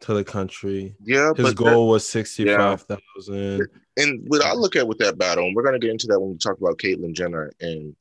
to 0.00 0.14
the 0.14 0.24
country. 0.24 0.94
Yeah, 1.02 1.32
his 1.36 1.54
goal 1.54 1.86
that, 1.86 1.92
was 1.92 2.08
65,000. 2.08 3.58
Yeah. 3.58 4.04
And 4.04 4.24
what 4.28 4.44
I 4.44 4.52
look 4.52 4.76
at 4.76 4.86
with 4.86 4.98
that 4.98 5.18
battle, 5.18 5.44
and 5.44 5.54
we're 5.54 5.62
going 5.62 5.78
to 5.78 5.84
get 5.84 5.90
into 5.90 6.06
that 6.08 6.20
when 6.20 6.30
we 6.30 6.38
talk 6.38 6.58
about 6.58 6.78
Caitlyn 6.78 7.12
Jenner 7.12 7.52
and 7.60 7.94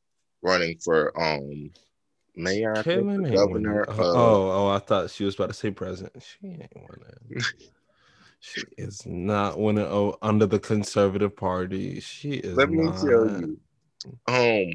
running 0.43 0.77
for 0.79 1.11
um 1.21 1.69
mayor, 2.35 2.75
Caitlyn 2.75 3.33
governor. 3.33 3.89
Uh, 3.89 3.95
oh, 3.99 4.51
oh, 4.51 4.67
I 4.69 4.79
thought 4.79 5.09
she 5.09 5.23
was 5.23 5.35
about 5.35 5.47
to 5.47 5.53
say 5.53 5.71
president. 5.71 6.23
She 6.23 6.47
ain't 6.47 6.71
winning. 6.75 7.43
she 8.39 8.63
is 8.77 9.05
not 9.05 9.59
winning 9.59 9.85
oh, 9.85 10.17
under 10.21 10.45
the 10.45 10.59
conservative 10.59 11.35
party. 11.35 11.99
She 11.99 12.33
is. 12.33 12.55
Let 12.55 12.69
me 12.69 12.83
not. 12.83 12.97
tell 12.97 13.07
you, 13.07 13.59
um, 14.27 14.71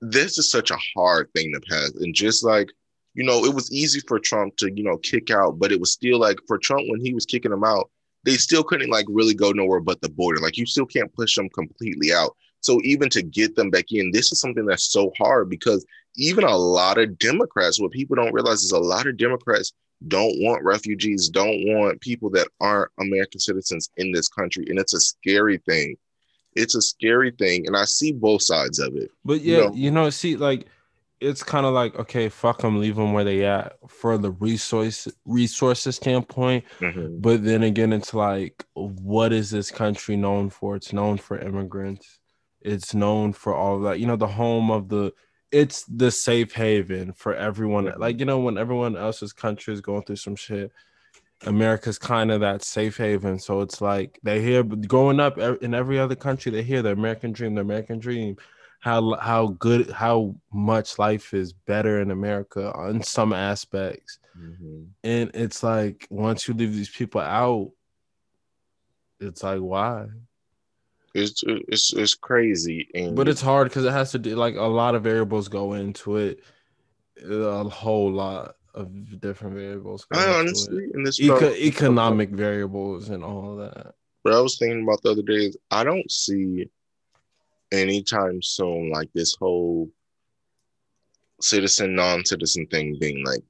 this 0.00 0.38
is 0.38 0.50
such 0.50 0.70
a 0.70 0.78
hard 0.94 1.30
thing 1.34 1.52
to 1.52 1.60
pass, 1.60 1.92
and 2.00 2.14
just 2.14 2.44
like 2.44 2.70
you 3.14 3.22
know, 3.22 3.44
it 3.44 3.54
was 3.54 3.72
easy 3.72 4.00
for 4.00 4.18
Trump 4.18 4.56
to 4.56 4.70
you 4.74 4.82
know 4.82 4.98
kick 4.98 5.30
out, 5.30 5.58
but 5.58 5.72
it 5.72 5.80
was 5.80 5.92
still 5.92 6.18
like 6.18 6.38
for 6.46 6.58
Trump 6.58 6.82
when 6.88 7.00
he 7.00 7.14
was 7.14 7.24
kicking 7.24 7.52
them 7.52 7.64
out, 7.64 7.90
they 8.24 8.34
still 8.34 8.64
couldn't 8.64 8.90
like 8.90 9.06
really 9.08 9.34
go 9.34 9.52
nowhere 9.52 9.80
but 9.80 10.00
the 10.00 10.08
border. 10.08 10.40
Like 10.40 10.56
you 10.56 10.66
still 10.66 10.86
can't 10.86 11.12
push 11.12 11.36
them 11.36 11.48
completely 11.50 12.12
out. 12.12 12.36
So 12.60 12.80
even 12.82 13.10
to 13.10 13.22
get 13.22 13.56
them 13.56 13.70
back 13.70 13.92
in, 13.92 14.10
this 14.10 14.32
is 14.32 14.40
something 14.40 14.64
that's 14.64 14.90
so 14.90 15.12
hard 15.18 15.50
because 15.50 15.84
even 16.16 16.44
a 16.44 16.56
lot 16.56 16.98
of 16.98 17.18
Democrats, 17.18 17.80
what 17.80 17.90
people 17.90 18.16
don't 18.16 18.32
realize 18.32 18.62
is 18.62 18.72
a 18.72 18.78
lot 18.78 19.06
of 19.06 19.16
Democrats 19.16 19.72
don't 20.08 20.34
want 20.40 20.62
refugees, 20.62 21.28
don't 21.28 21.64
want 21.66 22.00
people 22.00 22.30
that 22.30 22.48
aren't 22.60 22.90
American 23.00 23.40
citizens 23.40 23.90
in 23.96 24.12
this 24.12 24.28
country. 24.28 24.66
And 24.68 24.78
it's 24.78 24.94
a 24.94 25.00
scary 25.00 25.58
thing. 25.58 25.96
It's 26.54 26.74
a 26.74 26.82
scary 26.82 27.30
thing. 27.32 27.66
And 27.66 27.76
I 27.76 27.84
see 27.84 28.12
both 28.12 28.42
sides 28.42 28.78
of 28.78 28.94
it. 28.96 29.10
But 29.24 29.40
yeah, 29.40 29.56
you 29.56 29.62
know, 29.62 29.74
you 29.74 29.90
know 29.90 30.10
see, 30.10 30.36
like, 30.36 30.66
it's 31.20 31.42
kind 31.42 31.64
of 31.64 31.72
like 31.72 31.98
okay, 31.98 32.28
fuck 32.28 32.58
them, 32.58 32.80
leave 32.80 32.96
them 32.96 33.12
where 33.12 33.24
they 33.24 33.46
at 33.46 33.76
for 33.88 34.18
the 34.18 34.32
resource 34.32 35.08
resources 35.24 35.96
standpoint. 35.96 36.64
Mm-hmm. 36.80 37.20
But 37.20 37.44
then 37.44 37.62
again, 37.62 37.92
it's 37.92 38.12
like, 38.12 38.64
what 38.74 39.32
is 39.32 39.50
this 39.50 39.70
country 39.70 40.16
known 40.16 40.50
for? 40.50 40.76
It's 40.76 40.92
known 40.92 41.16
for 41.16 41.38
immigrants. 41.38 42.18
It's 42.60 42.94
known 42.94 43.32
for 43.32 43.54
all 43.54 43.76
of 43.76 43.82
that. 43.84 44.00
You 44.00 44.06
know, 44.06 44.16
the 44.16 44.26
home 44.26 44.70
of 44.70 44.88
the 44.88 45.12
it's 45.54 45.84
the 45.84 46.10
safe 46.10 46.52
haven 46.52 47.12
for 47.12 47.32
everyone. 47.32 47.92
Like, 47.96 48.18
you 48.18 48.26
know, 48.26 48.40
when 48.40 48.58
everyone 48.58 48.96
else's 48.96 49.32
country 49.32 49.72
is 49.72 49.80
going 49.80 50.02
through 50.02 50.16
some 50.16 50.34
shit, 50.34 50.72
America's 51.46 51.96
kind 51.96 52.32
of 52.32 52.40
that 52.40 52.64
safe 52.64 52.96
haven. 52.96 53.38
So 53.38 53.60
it's 53.60 53.80
like 53.80 54.18
they 54.24 54.42
hear 54.42 54.64
growing 54.64 55.20
up 55.20 55.38
in 55.38 55.72
every 55.72 56.00
other 56.00 56.16
country, 56.16 56.50
they 56.50 56.64
hear 56.64 56.82
the 56.82 56.90
American 56.90 57.30
dream, 57.30 57.54
the 57.54 57.60
American 57.60 58.00
dream, 58.00 58.36
how 58.80 59.14
how 59.14 59.48
good, 59.60 59.90
how 59.90 60.34
much 60.52 60.98
life 60.98 61.32
is 61.32 61.52
better 61.52 62.00
in 62.00 62.10
America 62.10 62.72
on 62.72 63.00
some 63.04 63.32
aspects. 63.32 64.18
Mm-hmm. 64.36 64.82
And 65.04 65.30
it's 65.34 65.62
like 65.62 66.08
once 66.10 66.48
you 66.48 66.54
leave 66.54 66.74
these 66.74 66.90
people 66.90 67.20
out, 67.20 67.70
it's 69.20 69.44
like 69.44 69.60
why? 69.60 70.06
It's 71.14 71.44
it's 71.46 71.92
it's 71.92 72.14
crazy, 72.14 72.88
and 72.94 73.14
but 73.14 73.28
it's 73.28 73.40
hard 73.40 73.68
because 73.68 73.84
it 73.84 73.92
has 73.92 74.10
to 74.12 74.18
do 74.18 74.34
like 74.34 74.56
a 74.56 74.62
lot 74.62 74.96
of 74.96 75.04
variables 75.04 75.46
go 75.46 75.74
into 75.74 76.16
it, 76.16 76.42
a 77.24 77.64
whole 77.68 78.10
lot 78.10 78.56
of 78.74 79.20
different 79.20 79.54
variables. 79.54 80.06
I 80.12 80.26
honestly, 80.26 80.88
in 80.92 81.04
this 81.04 81.20
Eco- 81.20 81.54
economic 81.54 82.30
variables 82.30 83.10
and 83.10 83.22
all 83.22 83.56
that. 83.56 83.94
But 84.24 84.32
I 84.32 84.40
was 84.40 84.58
thinking 84.58 84.82
about 84.82 85.02
the 85.02 85.12
other 85.12 85.22
day 85.22 85.46
is 85.46 85.56
I 85.70 85.84
don't 85.84 86.10
see 86.10 86.68
anytime 87.70 88.42
soon 88.42 88.90
like 88.90 89.10
this 89.14 89.36
whole 89.36 89.90
citizen 91.40 91.94
non-citizen 91.94 92.66
thing 92.68 92.96
being 93.00 93.24
like 93.24 93.42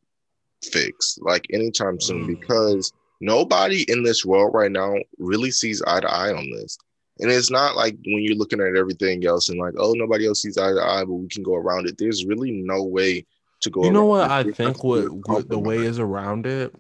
fixed 0.63 1.21
like 1.23 1.47
anytime 1.53 2.01
soon 2.01 2.25
mm. 2.25 2.41
because 2.41 2.93
nobody 3.21 3.85
in 3.91 4.03
this 4.03 4.25
world 4.25 4.53
right 4.55 4.73
now 4.73 4.95
really 5.19 5.51
sees 5.51 5.83
eye 5.87 6.01
to 6.01 6.11
eye 6.11 6.33
on 6.33 6.51
this 6.51 6.79
and 7.21 7.31
it's 7.31 7.51
not 7.51 7.77
like 7.77 7.97
when 8.05 8.23
you're 8.23 8.37
looking 8.37 8.61
at 8.61 8.77
everything 8.77 9.25
else 9.25 9.49
and 9.49 9.59
like, 9.59 9.75
oh, 9.79 9.93
nobody 9.93 10.27
else 10.27 10.43
sees 10.43 10.59
eye 10.59 10.73
to 10.73 10.83
eye, 10.83 11.05
but 11.05 11.15
we 11.15 11.29
can 11.29 11.43
go 11.43 11.55
around 11.55 11.89
it. 11.89 11.97
There's 11.97 12.25
really 12.25 12.51
no 12.51 12.83
way 12.83 13.25
to 13.61 13.71
go. 13.71 13.85
You 13.85 13.93
know 13.93 14.07
what 14.07 14.31
I 14.31 14.43
think? 14.51 14.83
What, 14.83 15.11
what 15.29 15.49
the 15.49 15.59
way 15.59 15.79
is 15.79 15.99
around 15.99 16.47
it 16.47 16.75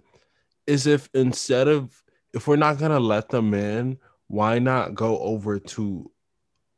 is 0.66 0.86
if 0.86 1.08
instead 1.14 1.68
of 1.68 2.02
if 2.32 2.48
we're 2.48 2.56
not 2.56 2.78
gonna 2.78 3.00
let 3.00 3.28
them 3.28 3.54
in, 3.54 3.98
why 4.26 4.58
not 4.58 4.94
go 4.94 5.18
over 5.18 5.58
to 5.60 6.10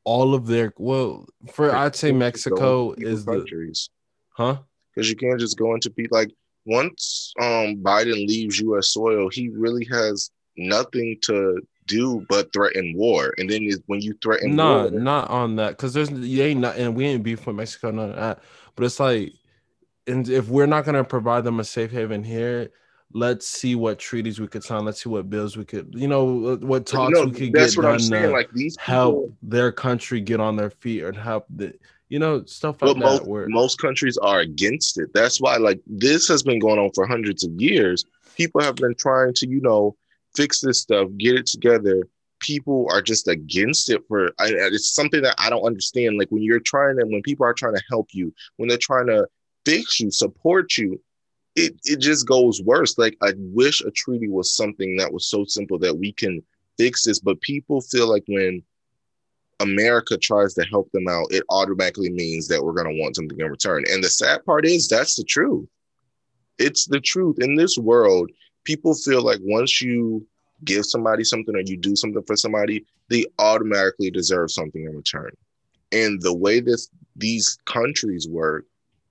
all 0.05 0.35
of 0.35 0.47
their 0.47 0.73
well 0.77 1.27
for 1.53 1.75
I'd 1.75 1.97
say 1.97 2.12
Mexico 2.12 2.92
is 2.97 3.25
the 3.25 3.38
countries. 3.38 3.90
huh? 4.31 4.59
Because 4.95 5.09
you 5.09 5.16
can't 5.16 5.40
just 5.40 5.57
go 5.57 5.75
into 5.75 5.90
people 5.90 6.19
like 6.19 6.31
once 6.66 7.33
um 7.40 7.77
Biden 7.77 8.27
leaves 8.27 8.61
US 8.61 8.92
soil, 8.92 9.29
he 9.31 9.49
really 9.49 9.87
has 9.90 10.31
nothing 10.57 11.16
to 11.23 11.61
do 11.87 12.25
but 12.29 12.53
threaten 12.53 12.92
war. 12.96 13.35
And 13.38 13.49
then 13.49 13.68
when 13.87 14.01
you 14.01 14.14
threaten 14.22 14.57
no, 14.57 14.88
war, 14.88 14.90
not 14.90 15.31
on 15.31 15.57
that 15.57 15.70
because 15.70 15.94
there's 15.94 16.11
you 16.11 16.42
ain't 16.42 16.61
not 16.61 16.77
and 16.77 16.94
we 16.94 17.07
ain't 17.07 17.22
beef 17.22 17.46
with 17.46 17.57
Mexico, 17.57 17.90
none 17.90 18.11
of 18.11 18.16
that. 18.16 18.40
But 18.75 18.85
it's 18.85 19.01
like, 19.01 19.33
and 20.07 20.29
if 20.29 20.49
we're 20.49 20.66
not 20.66 20.85
gonna 20.85 21.05
provide 21.05 21.44
them 21.44 21.61
a 21.61 21.64
safe 21.64 21.90
haven 21.90 22.22
here, 22.25 22.70
let's 23.12 23.46
see 23.46 23.75
what 23.75 23.99
treaties 23.99 24.40
we 24.40 24.46
could 24.46 24.64
sign. 24.64 24.85
Let's 24.85 25.03
see 25.03 25.09
what 25.09 25.31
bills 25.31 25.57
we 25.57 25.64
could, 25.64 25.94
you 25.94 26.09
know, 26.09 26.57
what 26.57 26.87
talks 26.87 27.18
we 27.18 27.31
could 27.31 27.55
get 27.55 27.75
done. 27.75 27.99
Saying, 27.99 28.33
like 28.33 28.51
these 28.53 28.77
people, 28.77 28.94
help 28.94 29.35
their 29.42 29.72
country 29.72 30.20
get 30.20 30.40
on 30.40 30.57
their 30.57 30.70
feet 30.70 31.03
or 31.03 31.12
help 31.12 31.46
the 31.51 31.75
you 32.09 32.18
know 32.18 32.44
stuff 32.44 32.83
like 32.83 32.96
most, 32.96 33.22
that. 33.22 33.29
Where 33.29 33.49
most 33.49 33.79
countries 33.81 34.16
are 34.18 34.40
against 34.40 34.99
it. 34.99 35.12
That's 35.14 35.40
why 35.40 35.57
like 35.57 35.81
this 35.87 36.29
has 36.29 36.42
been 36.42 36.59
going 36.59 36.79
on 36.79 36.90
for 36.94 37.07
hundreds 37.07 37.44
of 37.44 37.53
years. 37.61 38.05
People 38.37 38.61
have 38.61 38.77
been 38.77 38.94
trying 38.99 39.33
to, 39.35 39.49
you 39.49 39.62
know, 39.62 39.96
fix 40.37 40.61
this 40.61 40.81
stuff, 40.81 41.09
get 41.18 41.37
it 41.37 41.46
together. 41.46 42.07
People 42.40 42.87
are 42.90 43.01
just 43.01 43.29
against 43.29 43.90
it 43.90 44.03
for 44.07 44.27
I, 44.38 44.51
it's 44.51 44.94
something 44.94 45.22
that 45.22 45.35
I 45.38 45.49
don't 45.49 45.64
understand. 45.64 46.18
Like 46.18 46.29
when 46.29 46.42
you're 46.42 46.61
trying 46.61 46.99
to, 46.99 47.07
when 47.07 47.22
people 47.22 47.46
are 47.46 47.55
trying 47.55 47.75
to 47.75 47.83
help 47.88 48.09
you, 48.12 48.33
when 48.57 48.68
they're 48.68 48.79
trying 48.79 49.07
to 49.07 49.27
fix 49.64 50.01
you, 50.01 50.11
support 50.11 50.77
you, 50.77 51.01
it 51.55 51.75
it 51.85 52.01
just 52.01 52.27
goes 52.27 52.62
worse. 52.62 52.99
Like 52.99 53.16
I 53.22 53.33
wish 53.38 53.81
a 53.81 53.90
treaty 53.90 54.29
was 54.29 54.55
something 54.55 54.96
that 54.96 55.12
was 55.12 55.27
so 55.27 55.44
simple 55.44 55.79
that 55.79 55.96
we 55.96 56.12
can 56.12 56.42
fix 56.79 57.05
this, 57.05 57.18
but 57.18 57.40
people 57.40 57.81
feel 57.81 58.09
like 58.09 58.25
when 58.29 58.62
America 59.61 60.18
tries 60.18 60.53
to 60.55 60.64
help 60.64 60.90
them 60.92 61.09
out, 61.09 61.27
it 61.31 61.42
automatically 61.49 62.11
means 62.11 62.46
that 62.49 62.62
we're 62.62 62.75
going 62.75 62.94
to 62.94 63.01
want 63.01 63.16
something 63.16 63.40
in 63.40 63.46
return. 63.46 63.85
And 63.90 64.05
the 64.05 64.09
sad 64.09 64.44
part 64.44 64.66
is 64.66 64.87
that's 64.87 65.16
the 65.16 65.25
truth. 65.25 65.66
It's 66.59 66.87
the 66.87 67.01
truth. 67.01 67.37
In 67.40 67.55
this 67.55 67.79
world, 67.79 68.31
people 68.67 68.95
feel 68.95 69.23
like 69.23 69.39
once 69.43 69.81
you 69.81 70.27
give 70.65 70.85
somebody 70.85 71.25
something 71.25 71.55
or 71.55 71.63
you 71.65 71.77
do 71.77 71.97
something 71.97 72.23
for 72.25 72.37
somebody, 72.37 72.85
they 73.09 73.25
automatically 73.39 74.11
deserve 74.11 74.51
something 74.51 74.85
in 74.85 74.95
return. 74.95 75.31
And 75.93 76.21
the 76.21 76.35
way 76.35 76.61
this 76.61 76.91
these 77.15 77.57
countries 77.65 78.29
work, 78.29 78.67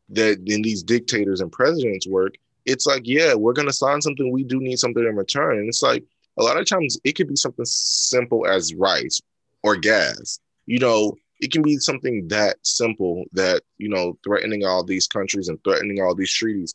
that 0.10 0.46
then 0.46 0.62
these 0.62 0.84
dictators 0.84 1.41
and 1.41 1.52
presidents 1.52 2.08
work, 2.08 2.36
it's 2.65 2.86
like, 2.86 3.04
yeah, 3.06 3.34
we're 3.34 3.54
gonna 3.54 3.74
sign 3.74 4.02
something, 4.02 4.32
we 4.32 4.44
do 4.44 4.60
need 4.60 4.78
something 4.78 5.04
in 5.04 5.15
return. 5.15 5.58
And 5.58 5.70
it's 5.70 5.82
like 5.82 6.04
a 6.38 6.44
lot 6.44 6.60
of 6.60 6.68
times 6.68 7.00
it 7.04 7.13
could 7.13 7.30
be 7.30 7.36
something 7.36 7.65
simple 7.65 8.46
as 8.46 8.76
rice 8.76 9.22
or 9.63 9.78
gas. 9.78 10.39
You 10.65 10.80
know, 10.80 11.15
it 11.39 11.52
can 11.52 11.62
be 11.62 11.78
something 11.78 12.28
that 12.28 12.58
simple 12.63 13.24
that, 13.34 13.63
you 13.78 13.88
know, 13.88 14.18
threatening 14.24 14.65
all 14.65 14.84
these 14.84 15.08
countries 15.08 15.48
and 15.48 15.63
threatening 15.63 16.02
all 16.02 16.15
these 16.15 16.34
treaties. 16.34 16.74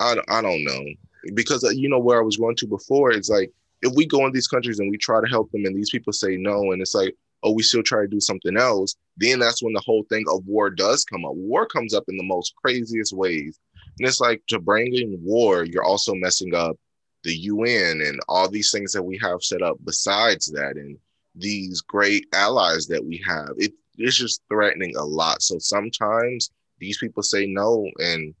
I, 0.00 0.16
I 0.28 0.42
don't 0.42 0.64
know 0.64 0.84
because 1.34 1.64
uh, 1.64 1.70
you 1.70 1.88
know 1.88 1.98
where 1.98 2.18
I 2.18 2.24
was 2.24 2.36
going 2.36 2.56
to 2.56 2.66
before. 2.66 3.12
It's 3.12 3.30
like 3.30 3.50
if 3.82 3.92
we 3.94 4.06
go 4.06 4.26
in 4.26 4.32
these 4.32 4.48
countries 4.48 4.78
and 4.78 4.90
we 4.90 4.98
try 4.98 5.20
to 5.20 5.30
help 5.30 5.50
them, 5.52 5.64
and 5.64 5.76
these 5.76 5.90
people 5.90 6.12
say 6.12 6.36
no, 6.36 6.72
and 6.72 6.82
it's 6.82 6.94
like, 6.94 7.14
oh, 7.42 7.52
we 7.52 7.62
still 7.62 7.82
try 7.82 8.02
to 8.02 8.08
do 8.08 8.20
something 8.20 8.56
else. 8.56 8.96
Then 9.16 9.38
that's 9.38 9.62
when 9.62 9.74
the 9.74 9.82
whole 9.84 10.04
thing 10.08 10.24
of 10.28 10.46
war 10.46 10.70
does 10.70 11.04
come 11.04 11.24
up. 11.24 11.34
War 11.34 11.66
comes 11.66 11.94
up 11.94 12.04
in 12.08 12.16
the 12.16 12.24
most 12.24 12.54
craziest 12.56 13.12
ways, 13.12 13.58
and 13.98 14.08
it's 14.08 14.20
like 14.20 14.42
to 14.48 14.58
bring 14.58 14.94
in 14.94 15.18
war, 15.22 15.64
you're 15.64 15.84
also 15.84 16.14
messing 16.14 16.54
up 16.54 16.76
the 17.22 17.34
UN 17.34 18.02
and 18.02 18.20
all 18.28 18.48
these 18.48 18.70
things 18.70 18.92
that 18.92 19.02
we 19.02 19.18
have 19.18 19.42
set 19.42 19.62
up. 19.62 19.76
Besides 19.84 20.46
that, 20.52 20.76
and 20.76 20.98
these 21.34 21.80
great 21.80 22.26
allies 22.32 22.86
that 22.88 23.04
we 23.04 23.22
have, 23.26 23.50
it, 23.56 23.72
it's 23.96 24.16
just 24.16 24.42
threatening 24.48 24.96
a 24.96 25.04
lot. 25.04 25.42
So 25.42 25.58
sometimes 25.58 26.50
these 26.78 26.98
people 26.98 27.22
say 27.22 27.46
no, 27.46 27.88
and 27.98 28.34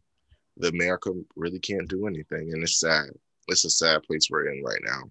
the 0.56 0.68
America 0.68 1.10
really 1.36 1.58
can't 1.58 1.88
do 1.88 2.06
anything, 2.06 2.52
and 2.52 2.62
it's 2.62 2.80
sad. 2.80 3.10
It's 3.48 3.64
a 3.64 3.70
sad 3.70 4.02
place 4.04 4.28
we're 4.30 4.48
in 4.48 4.62
right 4.62 4.80
now 4.82 5.10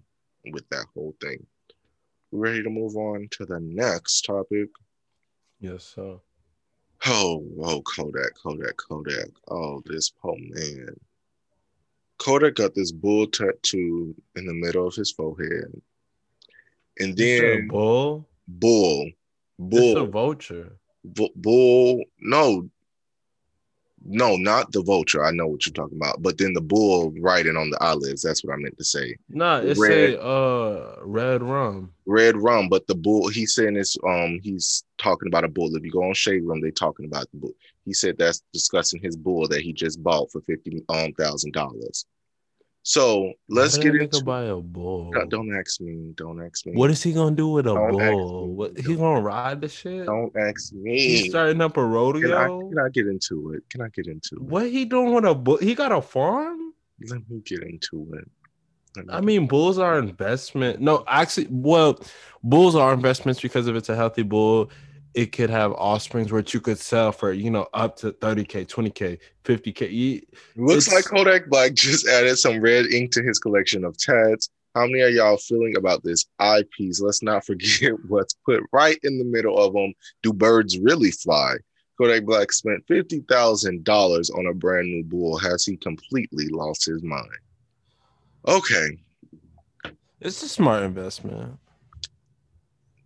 with 0.52 0.68
that 0.70 0.86
whole 0.94 1.14
thing. 1.20 1.46
We're 2.30 2.40
ready 2.40 2.62
to 2.62 2.70
move 2.70 2.96
on 2.96 3.28
to 3.32 3.46
the 3.46 3.60
next 3.60 4.22
topic. 4.22 4.68
Yes, 5.60 5.84
sir. 5.84 6.18
Oh, 7.06 7.44
oh, 7.60 7.82
Kodak, 7.82 8.34
Kodak, 8.42 8.76
Kodak. 8.76 9.28
Oh, 9.48 9.82
this 9.86 10.10
poor 10.10 10.36
man. 10.38 10.96
Kodak 12.18 12.54
got 12.54 12.74
this 12.74 12.92
bull 12.92 13.26
tattoo 13.26 14.14
in 14.36 14.46
the 14.46 14.54
middle 14.54 14.86
of 14.86 14.94
his 14.94 15.10
forehead. 15.10 15.80
And 16.98 17.16
then 17.16 17.68
bull, 17.68 18.26
bull, 18.48 19.10
bull, 19.58 19.78
it's 19.78 20.00
a 20.00 20.04
vulture. 20.04 20.78
bull. 21.04 22.02
No, 22.20 22.68
no, 24.06 24.36
not 24.36 24.70
the 24.72 24.82
vulture. 24.82 25.24
I 25.24 25.30
know 25.30 25.46
what 25.46 25.66
you're 25.66 25.72
talking 25.72 25.96
about. 25.96 26.22
But 26.22 26.38
then 26.38 26.52
the 26.52 26.60
bull 26.60 27.12
riding 27.20 27.56
on 27.56 27.70
the 27.70 27.82
eyelids. 27.82 28.22
That's 28.22 28.44
what 28.44 28.52
I 28.52 28.56
meant 28.56 28.76
to 28.78 28.84
say. 28.84 29.16
Nah, 29.28 29.60
it's 29.60 29.80
Red. 29.80 30.14
a 30.14 30.20
uh 30.22 30.96
red 31.02 31.42
rum. 31.42 31.92
Red 32.06 32.36
rum, 32.36 32.68
but 32.68 32.86
the 32.86 32.94
bull. 32.94 33.28
He's 33.28 33.54
saying 33.54 33.74
this. 33.74 33.96
Um, 34.06 34.40
he's 34.42 34.84
talking 34.98 35.28
about 35.28 35.44
a 35.44 35.48
bull. 35.48 35.74
If 35.74 35.84
you 35.84 35.90
go 35.90 36.04
on 36.04 36.14
Shade 36.14 36.44
Room, 36.44 36.60
they 36.60 36.70
talking 36.70 37.06
about 37.06 37.30
the 37.32 37.38
bull. 37.38 37.54
He 37.84 37.92
said 37.92 38.16
that's 38.18 38.42
discussing 38.52 39.00
his 39.02 39.16
bull 39.16 39.48
that 39.48 39.62
he 39.62 39.72
just 39.72 40.02
bought 40.02 40.30
for 40.30 40.40
fifty 40.42 40.82
um 40.88 41.12
thousand 41.14 41.52
dollars. 41.52 42.04
So 42.86 43.32
let's 43.48 43.78
get 43.78 43.94
into. 43.94 44.22
buy 44.22 44.42
a 44.44 44.56
bull. 44.56 45.10
Don't- 45.10 45.30
Don't 45.30 45.56
ask 45.56 45.80
me. 45.80 46.12
Don't 46.16 46.38
ask 46.44 46.66
me. 46.66 46.74
What 46.74 46.90
is 46.90 47.02
he 47.02 47.14
gonna 47.14 47.34
do 47.34 47.48
with 47.48 47.66
a 47.66 47.72
Don't 47.72 47.92
bull? 47.92 48.54
What 48.54 48.78
he 48.78 48.94
gonna 48.94 49.22
ride 49.22 49.62
the 49.62 49.68
shit? 49.68 50.04
Don't 50.04 50.30
ask 50.36 50.70
me. 50.74 50.98
He's 50.98 51.30
starting 51.30 51.62
up 51.62 51.78
a 51.78 51.80
Can 51.80 51.86
I, 51.90 51.94
rodeo. 51.94 52.68
can 52.68 52.78
I 52.78 52.88
get 52.90 53.06
into 53.06 53.52
it? 53.54 53.62
Can 53.70 53.80
I 53.80 53.88
get 53.88 54.06
into 54.06 54.36
it? 54.36 54.42
What 54.42 54.70
he 54.70 54.84
doing 54.84 55.14
with 55.14 55.24
a 55.24 55.34
bull? 55.34 55.56
He 55.56 55.74
got 55.74 55.92
a 55.92 56.02
farm. 56.02 56.74
Let 57.08 57.20
me 57.30 57.40
get 57.44 57.62
into 57.62 58.06
it. 58.18 58.28
Me 58.96 59.04
I 59.08 59.20
mean, 59.22 59.46
bulls 59.48 59.78
are 59.78 59.98
investment. 59.98 60.80
No, 60.80 61.04
actually, 61.08 61.48
well, 61.50 61.98
bulls 62.42 62.76
are 62.76 62.92
investments 62.92 63.40
because 63.40 63.66
if 63.66 63.74
it's 63.74 63.88
a 63.88 63.96
healthy 63.96 64.22
bull, 64.22 64.70
it 65.14 65.32
could 65.32 65.48
have 65.50 65.72
offsprings 65.72 66.32
which 66.32 66.52
you 66.52 66.60
could 66.60 66.78
sell 66.78 67.12
for 67.12 67.32
you 67.32 67.50
know 67.50 67.66
up 67.72 67.96
to 67.96 68.12
30k, 68.12 68.66
20k, 68.66 69.18
50k. 69.44 69.92
You- 69.92 70.22
Looks 70.56 70.92
like 70.92 71.04
Kodak 71.04 71.48
Black 71.48 71.74
just 71.74 72.06
added 72.08 72.36
some 72.36 72.60
red 72.60 72.86
ink 72.86 73.12
to 73.12 73.22
his 73.22 73.38
collection 73.38 73.84
of 73.84 73.96
tats. 73.96 74.48
How 74.74 74.86
many 74.86 75.02
are 75.02 75.08
y'all 75.08 75.36
feeling 75.36 75.76
about 75.76 76.02
this 76.02 76.26
eyepiece? 76.40 77.00
Let's 77.00 77.22
not 77.22 77.46
forget 77.46 77.92
what's 78.08 78.34
put 78.44 78.60
right 78.72 78.98
in 79.04 79.18
the 79.18 79.24
middle 79.24 79.56
of 79.56 79.72
them. 79.72 79.94
Do 80.22 80.32
birds 80.32 80.78
really 80.78 81.12
fly? 81.12 81.54
Kodak 81.96 82.24
Black 82.24 82.50
spent 82.50 82.82
fifty 82.88 83.20
thousand 83.30 83.84
dollars 83.84 84.30
on 84.30 84.46
a 84.48 84.52
brand 84.52 84.88
new 84.88 85.04
bull. 85.04 85.38
Has 85.38 85.64
he 85.64 85.76
completely 85.76 86.48
lost 86.48 86.86
his 86.86 87.04
mind? 87.04 87.28
Okay, 88.48 88.98
It's 90.20 90.42
a 90.42 90.48
smart 90.48 90.82
investment. 90.82 91.56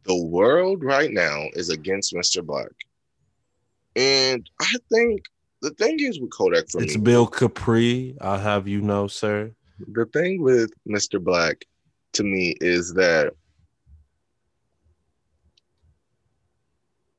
The 0.09 0.17
world 0.17 0.83
right 0.83 1.13
now 1.13 1.45
is 1.53 1.69
against 1.69 2.15
Mr. 2.15 2.45
Black, 2.45 2.73
and 3.95 4.49
I 4.59 4.75
think 4.91 5.23
the 5.61 5.71
thing 5.71 6.01
is 6.01 6.19
with 6.19 6.31
Kodak 6.31 6.71
for 6.71 6.83
It's 6.83 6.97
me. 6.97 7.03
Bill 7.03 7.27
Kapri. 7.29 8.17
I'll 8.21 8.39
have 8.39 8.67
you 8.67 8.81
know, 8.81 9.07
sir. 9.07 9.53
the 9.87 10.07
thing 10.07 10.43
with 10.43 10.73
Mr. 10.89 11.23
Black 11.23 11.63
to 12.15 12.25
me 12.25 12.57
is 12.61 12.95
that 12.95 13.35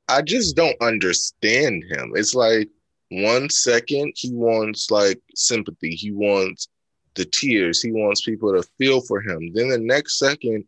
I 0.08 0.24
just 0.24 0.56
don't 0.56 0.76
understand 0.82 1.84
him. 1.92 2.14
It's 2.16 2.34
like 2.34 2.70
one 3.10 3.50
second 3.52 4.14
he 4.16 4.34
wants 4.34 4.90
like 4.90 5.22
sympathy, 5.36 5.92
he 5.92 6.12
wants 6.12 6.68
the 7.14 7.26
tears, 7.26 7.82
he 7.82 7.92
wants 7.92 8.22
people 8.22 8.52
to 8.54 8.68
feel 8.80 9.02
for 9.02 9.22
him. 9.22 9.52
Then 9.54 9.70
the 9.70 9.78
next 9.78 10.18
second 10.18 10.66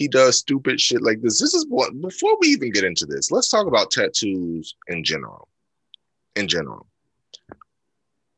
he 0.00 0.08
does 0.08 0.38
stupid 0.38 0.80
shit 0.80 1.02
like 1.02 1.20
this. 1.20 1.38
This 1.38 1.52
is 1.52 1.66
what 1.68 1.92
before 2.00 2.34
we 2.40 2.48
even 2.48 2.72
get 2.72 2.84
into 2.84 3.04
this, 3.04 3.30
let's 3.30 3.50
talk 3.50 3.66
about 3.66 3.90
tattoos 3.90 4.74
in 4.88 5.04
general. 5.04 5.46
In 6.36 6.48
general. 6.48 6.86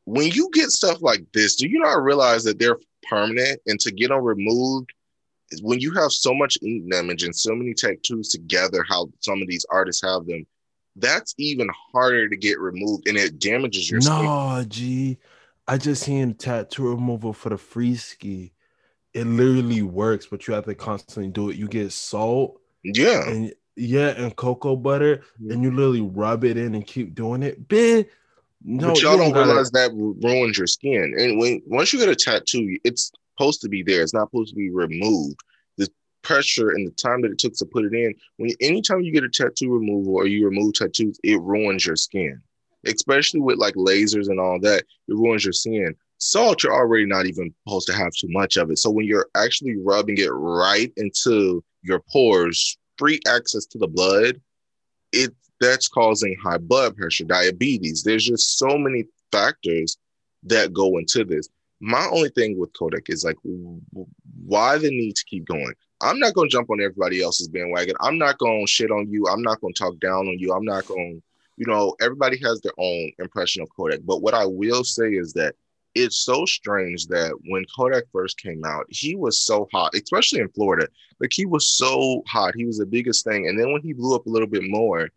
When 0.03 0.27
you 0.27 0.49
get 0.51 0.71
stuff 0.71 1.01
like 1.01 1.23
this, 1.33 1.55
do 1.55 1.69
you 1.69 1.79
not 1.79 2.03
realize 2.03 2.43
that 2.43 2.59
they're 2.59 2.79
permanent 3.09 3.61
and 3.65 3.79
to 3.79 3.93
get 3.93 4.09
them 4.09 4.21
removed 4.21 4.91
when 5.61 5.79
you 5.79 5.93
have 5.93 6.11
so 6.11 6.33
much 6.33 6.57
ink 6.61 6.91
damage 6.91 7.23
and 7.23 7.33
so 7.33 7.55
many 7.55 7.73
tattoos 7.73 8.27
together, 8.27 8.83
how 8.89 9.07
some 9.21 9.41
of 9.41 9.47
these 9.47 9.65
artists 9.69 10.03
have 10.03 10.25
them, 10.25 10.45
that's 10.97 11.33
even 11.37 11.69
harder 11.93 12.27
to 12.27 12.35
get 12.35 12.59
removed 12.59 13.07
and 13.07 13.15
it 13.17 13.39
damages 13.39 13.89
your 13.89 14.01
skin. 14.01 14.25
No, 14.25 14.65
G. 14.67 15.17
I 15.65 15.77
just 15.77 16.03
seen 16.03 16.33
tattoo 16.33 16.89
removal 16.89 17.31
for 17.31 17.47
the 17.47 17.57
free 17.57 17.95
ski. 17.95 18.52
It 19.13 19.25
literally 19.27 19.83
works, 19.83 20.25
but 20.25 20.47
you 20.47 20.53
have 20.53 20.65
to 20.65 20.75
constantly 20.75 21.31
do 21.31 21.49
it. 21.49 21.55
You 21.55 21.67
get 21.67 21.91
salt 21.91 22.59
Yeah. 22.83 23.27
and 23.29 23.53
yeah, 23.75 24.09
and 24.09 24.35
cocoa 24.35 24.75
butter, 24.75 25.21
and 25.49 25.63
you 25.63 25.71
literally 25.71 26.01
rub 26.01 26.43
it 26.43 26.57
in 26.57 26.75
and 26.75 26.85
keep 26.85 27.15
doing 27.15 27.41
it. 27.41 27.67
Bitch, 27.67 28.07
no, 28.63 28.89
but 28.89 29.01
y'all 29.01 29.17
don't 29.17 29.33
realize 29.33 29.71
that 29.71 29.91
ruins 29.93 30.57
your 30.57 30.67
skin. 30.67 31.15
And 31.17 31.39
when 31.39 31.61
once 31.65 31.91
you 31.91 31.99
get 31.99 32.09
a 32.09 32.15
tattoo, 32.15 32.77
it's 32.83 33.11
supposed 33.35 33.61
to 33.61 33.69
be 33.69 33.83
there. 33.83 34.01
It's 34.01 34.13
not 34.13 34.29
supposed 34.29 34.49
to 34.49 34.55
be 34.55 34.69
removed. 34.69 35.39
The 35.77 35.89
pressure 36.21 36.69
and 36.69 36.87
the 36.87 36.91
time 36.91 37.21
that 37.21 37.31
it 37.31 37.39
took 37.39 37.53
to 37.55 37.65
put 37.65 37.85
it 37.85 37.93
in. 37.93 38.13
When 38.37 38.51
anytime 38.61 39.01
you 39.01 39.11
get 39.11 39.23
a 39.23 39.29
tattoo 39.29 39.71
removal 39.73 40.15
or 40.15 40.27
you 40.27 40.45
remove 40.45 40.73
tattoos, 40.73 41.19
it 41.23 41.41
ruins 41.41 41.85
your 41.85 41.95
skin. 41.95 42.41
Especially 42.85 43.39
with 43.39 43.57
like 43.57 43.75
lasers 43.75 44.29
and 44.29 44.39
all 44.39 44.59
that, 44.61 44.83
it 45.07 45.13
ruins 45.13 45.43
your 45.43 45.53
skin. 45.53 45.95
Salt, 46.25 46.63
you're 46.63 46.73
already 46.73 47.05
not 47.05 47.25
even 47.25 47.53
supposed 47.67 47.85
to 47.87 47.93
have 47.93 48.13
too 48.13 48.29
much 48.29 48.55
of 48.55 48.71
it. 48.71 48.79
So 48.79 48.89
when 48.89 49.05
you're 49.05 49.27
actually 49.35 49.75
rubbing 49.77 50.17
it 50.17 50.29
right 50.29 50.91
into 50.95 51.61
your 51.81 51.99
pores, 52.11 52.77
free 52.97 53.19
access 53.27 53.65
to 53.65 53.77
the 53.77 53.87
blood, 53.87 54.39
it 55.11 55.31
that's 55.59 55.89
causing 55.89 56.35
high 56.41 56.57
blood 56.57 56.95
pressure, 56.95 57.25
diabetes. 57.25 58.03
There's 58.03 58.25
just 58.25 58.57
so 58.57 58.77
many 58.77 59.05
factors 59.31 59.97
that 60.43 60.73
go 60.73 60.97
into 60.97 61.25
this. 61.25 61.49
My 61.81 62.07
only 62.11 62.29
thing 62.29 62.57
with 62.57 62.71
Kodak 62.77 63.09
is 63.09 63.25
like, 63.25 63.37
why 64.45 64.77
the 64.77 64.89
need 64.89 65.17
to 65.17 65.25
keep 65.25 65.45
going? 65.45 65.73
I'm 66.01 66.19
not 66.19 66.33
going 66.33 66.49
to 66.49 66.51
jump 66.53 66.69
on 66.69 66.81
everybody 66.81 67.21
else's 67.21 67.49
bandwagon. 67.49 67.95
I'm 67.99 68.17
not 68.17 68.37
going 68.37 68.65
to 68.65 68.71
shit 68.71 68.91
on 68.91 69.09
you. 69.09 69.25
I'm 69.27 69.41
not 69.41 69.59
going 69.59 69.73
to 69.73 69.83
talk 69.83 69.99
down 69.99 70.27
on 70.27 70.39
you. 70.39 70.53
I'm 70.53 70.65
not 70.65 70.85
going, 70.85 71.21
to, 71.21 71.23
you 71.57 71.65
know, 71.65 71.95
everybody 72.01 72.37
has 72.43 72.61
their 72.61 72.73
own 72.77 73.11
impression 73.19 73.61
of 73.61 73.69
Kodak. 73.75 73.99
But 74.05 74.21
what 74.21 74.33
I 74.33 74.45
will 74.45 74.83
say 74.83 75.09
is 75.09 75.33
that 75.33 75.55
it's 75.95 76.17
so 76.17 76.45
strange 76.45 77.07
that 77.07 77.33
when 77.45 77.65
Kodak 77.75 78.05
first 78.11 78.39
came 78.39 78.63
out, 78.65 78.85
he 78.89 79.15
was 79.15 79.39
so 79.39 79.67
hot, 79.71 79.93
especially 79.93 80.39
in 80.39 80.49
Florida. 80.49 80.87
Like 81.19 81.31
he 81.33 81.45
was 81.45 81.67
so 81.67 82.23
hot. 82.27 82.55
He 82.55 82.65
was 82.65 82.77
the 82.77 82.85
biggest 82.85 83.23
thing. 83.23 83.47
And 83.47 83.59
then 83.59 83.71
when 83.71 83.81
he 83.81 83.93
blew 83.93 84.15
up 84.15 84.25
a 84.25 84.29
little 84.29 84.47
bit 84.47 84.63
more, 84.65 85.09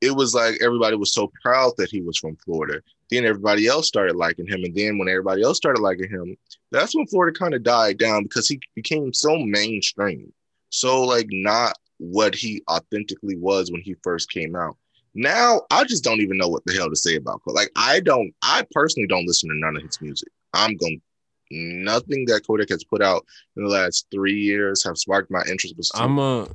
it 0.00 0.14
was 0.14 0.34
like 0.34 0.58
everybody 0.60 0.96
was 0.96 1.12
so 1.12 1.30
proud 1.42 1.72
that 1.76 1.90
he 1.90 2.00
was 2.00 2.18
from 2.18 2.36
Florida. 2.36 2.80
Then 3.10 3.24
everybody 3.24 3.66
else 3.66 3.88
started 3.88 4.16
liking 4.16 4.46
him. 4.46 4.64
And 4.64 4.74
then 4.74 4.98
when 4.98 5.08
everybody 5.08 5.42
else 5.42 5.56
started 5.56 5.80
liking 5.80 6.10
him, 6.10 6.36
that's 6.70 6.94
when 6.94 7.06
Florida 7.06 7.36
kind 7.36 7.54
of 7.54 7.62
died 7.62 7.98
down 7.98 8.24
because 8.24 8.48
he 8.48 8.60
became 8.74 9.12
so 9.12 9.36
mainstream. 9.36 10.32
So 10.70 11.02
like 11.02 11.28
not 11.30 11.74
what 11.98 12.34
he 12.34 12.62
authentically 12.70 13.36
was 13.36 13.72
when 13.72 13.82
he 13.82 13.94
first 14.02 14.30
came 14.30 14.54
out. 14.54 14.76
Now 15.18 15.62
I 15.72 15.82
just 15.82 16.04
don't 16.04 16.20
even 16.20 16.38
know 16.38 16.46
what 16.46 16.64
the 16.64 16.72
hell 16.74 16.88
to 16.88 16.94
say 16.94 17.16
about 17.16 17.42
Kodak. 17.42 17.56
Like 17.56 17.70
I 17.74 17.98
don't, 17.98 18.32
I 18.42 18.64
personally 18.70 19.08
don't 19.08 19.26
listen 19.26 19.48
to 19.48 19.56
none 19.56 19.76
of 19.76 19.82
his 19.82 20.00
music. 20.00 20.28
I'm 20.54 20.76
going 20.76 21.02
nothing 21.50 22.24
that 22.26 22.46
Kodak 22.46 22.68
has 22.68 22.84
put 22.84 23.02
out 23.02 23.26
in 23.56 23.64
the 23.64 23.68
last 23.68 24.06
three 24.12 24.38
years 24.38 24.84
have 24.84 24.96
sparked 24.96 25.28
my 25.28 25.42
interest. 25.50 25.76
Besides, 25.76 26.00
I'm 26.00 26.18
a. 26.20 26.46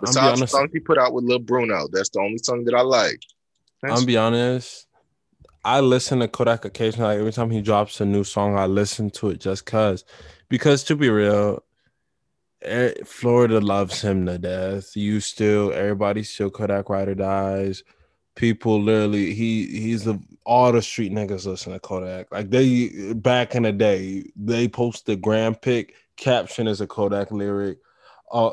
Besides 0.00 0.40
the 0.40 0.46
song 0.46 0.68
he 0.72 0.78
put 0.78 0.98
out 0.98 1.12
with 1.12 1.24
Lil 1.24 1.40
Bruno, 1.40 1.88
that's 1.90 2.10
the 2.10 2.20
only 2.20 2.38
song 2.38 2.62
that 2.66 2.74
I 2.74 2.82
like. 2.82 3.18
That's- 3.82 3.98
I'm 3.98 4.06
be 4.06 4.16
honest. 4.16 4.86
I 5.64 5.80
listen 5.80 6.20
to 6.20 6.28
Kodak 6.28 6.64
occasionally. 6.64 7.08
Like 7.08 7.18
every 7.18 7.32
time 7.32 7.50
he 7.50 7.60
drops 7.60 8.00
a 8.00 8.04
new 8.04 8.22
song, 8.22 8.56
I 8.56 8.66
listen 8.66 9.10
to 9.10 9.30
it 9.30 9.40
just 9.40 9.66
cause. 9.66 10.04
Because 10.48 10.84
to 10.84 10.94
be 10.94 11.10
real, 11.10 11.64
eh, 12.62 12.92
Florida 13.04 13.60
loves 13.60 14.02
him 14.02 14.26
to 14.26 14.38
death. 14.38 14.96
You 14.96 15.18
still, 15.18 15.72
everybody 15.72 16.22
still 16.22 16.50
Kodak 16.50 16.88
Rider 16.88 17.16
dies. 17.16 17.82
People 18.34 18.80
literally, 18.80 19.34
he 19.34 19.66
he's 19.66 20.04
the 20.04 20.18
all 20.44 20.72
the 20.72 20.82
street 20.82 21.12
niggas 21.12 21.46
listen 21.46 21.72
to 21.72 21.78
Kodak. 21.80 22.32
Like 22.32 22.50
they 22.50 23.12
back 23.14 23.54
in 23.54 23.62
the 23.64 23.72
day, 23.72 24.30
they 24.36 24.68
post 24.68 25.06
the 25.06 25.16
gram 25.16 25.54
pic 25.54 25.94
caption 26.16 26.66
is 26.66 26.80
a 26.80 26.86
Kodak 26.86 27.30
lyric. 27.30 27.78
Uh, 28.32 28.52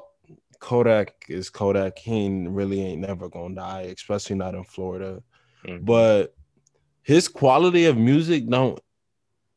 Kodak 0.60 1.14
is 1.30 1.50
Kodak. 1.50 1.98
He 1.98 2.12
ain't, 2.12 2.50
really 2.50 2.82
ain't 2.82 3.02
never 3.02 3.30
gonna 3.30 3.56
die, 3.56 3.82
especially 3.96 4.36
not 4.36 4.56
in 4.56 4.64
Florida 4.64 5.22
Mhm. 5.66 5.84
but 5.86 6.36
his 7.02 7.28
quality 7.28 7.86
of 7.86 7.98
music 7.98 8.48
don't 8.48 8.80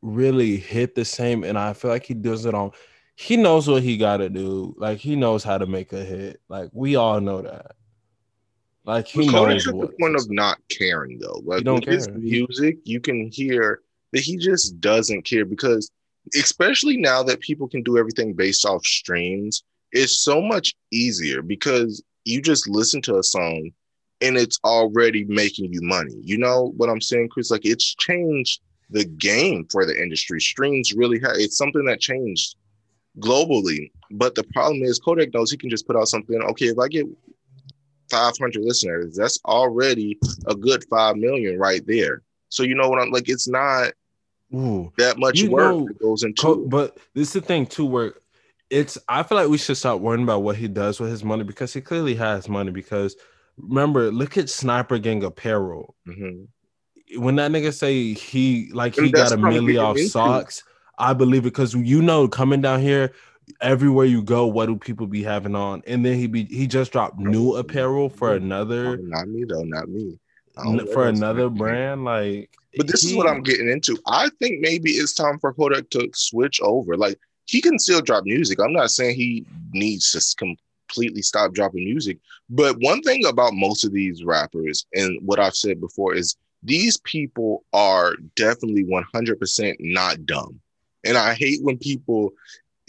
really 0.01 0.57
hit 0.57 0.97
the 0.97 1.05
same 1.05 1.45
and 1.45 1.57
i 1.57 1.73
feel 1.73 1.93
like 1.93 2.05
he 2.05 2.13
does 2.15 2.45
it 2.45 2.55
on 2.55 2.73
he 3.15 3.37
knows 3.37 3.69
what 3.69 3.85
he 3.85 3.97
got 3.97 4.17
to 4.17 4.29
do 4.29 4.75
like 4.79 4.99
he 4.99 5.15
knows 5.15 5.45
how 5.45 5.57
to 5.57 5.67
make 5.67 5.93
a 5.93 6.05
hit 6.05 6.41
like 6.49 6.71
we 6.73 6.97
all 6.97 7.21
know 7.21 7.41
that 7.41 7.77
like 8.85 9.07
he 9.07 9.31
But 9.31 9.49
knows 9.49 9.68
at 9.68 9.79
the 9.79 9.95
point 10.01 10.16
of 10.16 10.31
not 10.31 10.59
caring 10.68 11.18
though. 11.18 11.40
Like 11.45 11.64
his 11.85 12.09
music, 12.09 12.79
you 12.85 13.01
can 13.01 13.31
hear 13.31 13.81
that 14.12 14.21
he 14.21 14.37
just 14.37 14.81
doesn't 14.81 15.23
care 15.23 15.45
because 15.45 15.90
especially 16.35 16.97
now 16.97 17.23
that 17.23 17.40
people 17.40 17.68
can 17.68 17.83
do 17.83 17.99
everything 17.99 18.33
based 18.33 18.64
off 18.64 18.85
streams, 18.85 19.62
it's 19.92 20.18
so 20.18 20.40
much 20.40 20.75
easier 20.90 21.42
because 21.42 22.03
you 22.25 22.40
just 22.40 22.68
listen 22.68 23.03
to 23.03 23.18
a 23.18 23.23
song 23.23 23.71
and 24.21 24.37
it's 24.37 24.59
already 24.64 25.25
making 25.25 25.73
you 25.73 25.81
money. 25.83 26.14
You 26.23 26.38
know 26.38 26.73
what 26.77 26.88
I'm 26.88 27.01
saying, 27.01 27.29
Chris? 27.31 27.51
Like 27.51 27.64
it's 27.64 27.95
changed 27.97 28.61
the 28.90 29.05
game 29.05 29.66
for 29.71 29.85
the 29.85 30.01
industry. 30.01 30.40
Streams 30.40 30.92
really 30.92 31.21
have 31.21 31.33
it's 31.35 31.57
something 31.57 31.85
that 31.87 32.01
changed 32.01 32.57
globally. 33.18 33.90
But 34.11 34.35
the 34.35 34.45
problem 34.45 34.83
is 34.83 34.99
Kodak 34.99 35.33
knows 35.35 35.51
he 35.51 35.57
can 35.57 35.71
just 35.71 35.87
put 35.87 35.97
out 35.97 36.09
something. 36.09 36.40
Okay, 36.42 36.66
if 36.66 36.79
I 36.79 36.88
get 36.88 37.07
500 38.12 38.62
listeners, 38.62 39.16
that's 39.16 39.40
already 39.44 40.18
a 40.46 40.55
good 40.55 40.85
5 40.88 41.16
million 41.16 41.59
right 41.59 41.83
there. 41.87 42.22
So 42.48 42.62
you 42.62 42.75
know 42.75 42.88
what 42.88 43.01
I'm 43.01 43.11
like 43.11 43.29
it's 43.29 43.48
not 43.48 43.92
Ooh, 44.55 44.92
that 44.98 45.18
much 45.18 45.40
you 45.40 45.51
work 45.51 45.75
know, 45.75 45.87
that 45.87 45.98
goes 45.98 46.22
into 46.22 46.42
Co- 46.42 46.66
but 46.66 46.98
this 47.14 47.29
is 47.29 47.33
the 47.35 47.40
thing 47.40 47.66
too 47.66 47.87
where 47.87 48.14
it's 48.68 48.98
I 49.09 49.22
feel 49.22 49.38
like 49.38 49.48
we 49.48 49.59
should 49.59 49.77
stop 49.77 50.01
worrying 50.01 50.22
about 50.22 50.42
what 50.42 50.57
he 50.57 50.68
does 50.68 51.01
with 51.01 51.11
his 51.11 51.25
money 51.25 51.44
because 51.44 51.72
he 51.72 51.81
clearly 51.81 52.14
has 52.14 52.48
money 52.48 52.70
because 52.70 53.16
remember, 53.57 54.11
look 54.11 54.37
at 54.37 54.51
Sniper 54.51 54.98
Gang 54.98 55.25
Apparel. 55.25 55.94
Mm-hmm. 56.07 57.22
When 57.22 57.37
that 57.37 57.51
nigga 57.51 57.72
say 57.75 58.14
he 58.14 58.70
like 58.72 58.94
he 58.94 59.11
got 59.11 59.33
a 59.33 59.37
million 59.37 59.79
off 59.79 59.98
socks, 59.98 60.64
I 60.98 61.12
believe 61.12 61.42
it 61.42 61.53
because 61.53 61.75
you 61.75 62.01
know 62.01 62.29
coming 62.29 62.61
down 62.61 62.81
here, 62.81 63.12
everywhere 63.61 64.07
you 64.07 64.23
go, 64.23 64.47
what 64.47 64.67
do 64.67 64.77
people 64.77 65.07
be 65.07 65.23
having 65.23 65.55
on? 65.55 65.83
And 65.87 66.05
then 66.05 66.17
he 66.17 66.27
be 66.27 66.45
he 66.45 66.67
just 66.67 66.93
dropped 66.93 67.19
new 67.19 67.57
apparel 67.57 68.09
for 68.09 68.35
another. 68.35 68.97
Not 68.99 69.29
me 69.29 69.45
though, 69.45 69.62
not 69.65 69.88
me. 69.88 70.19
For 70.93 71.09
another 71.09 71.49
brand, 71.49 72.05
like. 72.05 72.51
But 72.77 72.87
this 72.87 73.03
he, 73.03 73.11
is 73.11 73.17
what 73.17 73.29
I'm 73.29 73.43
getting 73.43 73.71
into. 73.71 73.99
I 74.07 74.31
think 74.38 74.61
maybe 74.61 74.93
it's 74.93 75.15
time 75.15 75.38
for 75.38 75.53
Kodak 75.53 75.91
to 75.91 76.09
switch 76.15 76.61
over. 76.62 76.97
Like 76.97 77.19
he 77.47 77.61
can 77.61 77.79
still 77.79 78.01
drop 78.01 78.25
music. 78.25 78.59
I'm 78.61 78.73
not 78.73 78.91
saying 78.91 79.17
he 79.17 79.47
needs 79.73 80.11
to 80.12 80.57
completely 80.88 81.23
stop 81.23 81.53
dropping 81.53 81.85
music. 81.85 82.19
But 82.51 82.77
one 82.81 83.03
thing 83.03 83.25
about 83.27 83.55
most 83.55 83.85
of 83.85 83.93
these 83.93 84.25
rappers, 84.25 84.87
and 84.95 85.19
what 85.25 85.38
I've 85.38 85.57
said 85.57 85.81
before, 85.81 86.15
is 86.15 86.37
these 86.62 86.99
people 86.99 87.65
are 87.73 88.15
definitely 88.37 88.85
100% 88.85 89.77
not 89.81 90.27
dumb. 90.27 90.61
And 91.05 91.19
I 91.19 91.35
hate 91.35 91.62
when 91.62 91.79
people, 91.79 92.33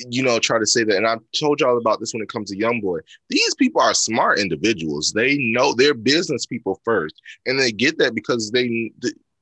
you 0.10 0.23
know, 0.23 0.39
try 0.39 0.60
to 0.60 0.65
say 0.65 0.84
that. 0.84 0.97
And 0.97 1.08
I've 1.08 1.19
told 1.39 1.60
y'all 1.60 1.77
about 1.77 1.99
this 1.99 2.13
when 2.13 2.23
it 2.23 2.29
comes 2.29 2.49
to 2.51 2.58
YoungBoy. 2.58 2.99
These 3.29 3.56
people 3.56 3.82
are 3.82 3.93
smart 3.93 4.39
individuals. 4.39 5.12
They 5.13 5.38
know 5.38 5.73
they're 5.73 5.93
business 5.93 6.45
people 6.45 6.82
first, 6.84 7.15
and 7.45 7.60
they 7.60 7.71
get 7.71 7.97
that 7.99 8.15
because 8.15 8.51
they, 8.51 8.91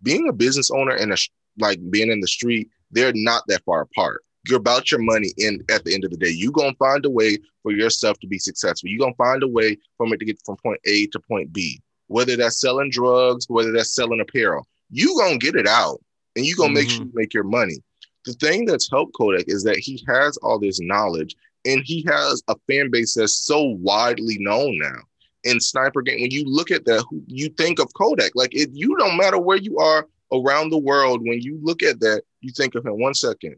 being 0.04 0.28
a 0.28 0.34
business 0.34 0.72
owner 0.72 0.96
and 0.96 1.14
a, 1.14 1.18
like 1.58 1.80
being 1.90 2.12
in 2.12 2.20
the 2.20 2.28
street, 2.28 2.70
they're 2.92 3.14
not 3.14 3.44
that 3.48 3.64
far 3.64 3.82
apart 3.82 4.24
you're 4.48 4.58
about 4.58 4.92
your 4.92 5.02
money 5.02 5.34
and 5.40 5.64
at 5.70 5.84
the 5.84 5.94
end 5.94 6.04
of 6.04 6.12
the 6.12 6.18
day 6.18 6.30
you're 6.30 6.52
going 6.52 6.72
to 6.72 6.78
find 6.78 7.06
a 7.06 7.10
way 7.10 7.38
for 7.62 7.72
yourself 7.72 8.20
to 8.20 8.28
be 8.28 8.40
successful 8.40 8.90
you're 8.90 9.00
going 9.00 9.14
to 9.14 9.18
find 9.18 9.44
a 9.44 9.48
way 9.48 9.78
from 9.98 10.12
it 10.14 10.18
to 10.18 10.26
get 10.26 10.40
from 10.46 10.56
point 10.58 10.80
a 10.86 11.08
to 11.08 11.20
point 11.20 11.52
b 11.54 11.80
whether 12.08 12.36
that's 12.36 12.60
selling 12.60 12.90
drugs 12.90 13.46
whether 13.50 13.72
that's 13.72 13.94
selling 13.94 14.22
apparel 14.22 14.66
you're 14.90 15.16
going 15.16 15.40
to 15.40 15.46
get 15.46 15.56
it 15.56 15.68
out 15.68 16.02
and 16.36 16.46
you're 16.46 16.58
going 16.58 16.74
to 16.74 16.80
mm-hmm. 16.80 16.88
make 16.88 16.90
sure 16.90 17.06
you 17.06 17.12
make 17.14 17.34
your 17.34 17.44
money 17.44 17.78
the 18.26 18.34
thing 18.34 18.66
that's 18.66 18.90
helped 18.90 19.14
kodak 19.14 19.46
is 19.48 19.64
that 19.64 19.78
he 19.78 20.04
has 20.08 20.38
all 20.38 20.60
this 20.60 20.80
knowledge 20.80 21.36
and 21.66 21.82
he 21.86 22.04
has 22.08 22.42
a 22.48 22.56
fan 22.68 22.90
base 22.90 23.14
that's 23.14 23.46
so 23.46 23.62
widely 23.62 24.38
known 24.40 24.78
now 24.78 24.98
in 25.44 25.60
Sniper 25.60 26.02
Gang 26.02 26.22
when 26.22 26.32
you 26.32 26.44
look 26.46 26.70
at 26.70 26.86
that 26.86 27.04
you 27.28 27.50
think 27.50 27.80
of 27.80 27.94
kodak 27.94 28.32
like 28.36 28.52
you 28.54 28.96
don't 28.98 29.18
matter 29.18 29.40
where 29.40 29.58
you 29.58 29.78
are 29.80 30.08
around 30.32 30.70
the 30.70 30.78
world 30.78 31.22
when 31.22 31.42
you 31.42 31.60
look 31.62 31.82
at 31.84 32.00
that 32.00 32.24
you 32.42 32.52
think 32.52 32.76
of 32.76 32.86
him 32.86 33.00
one 33.00 33.14
second 33.14 33.56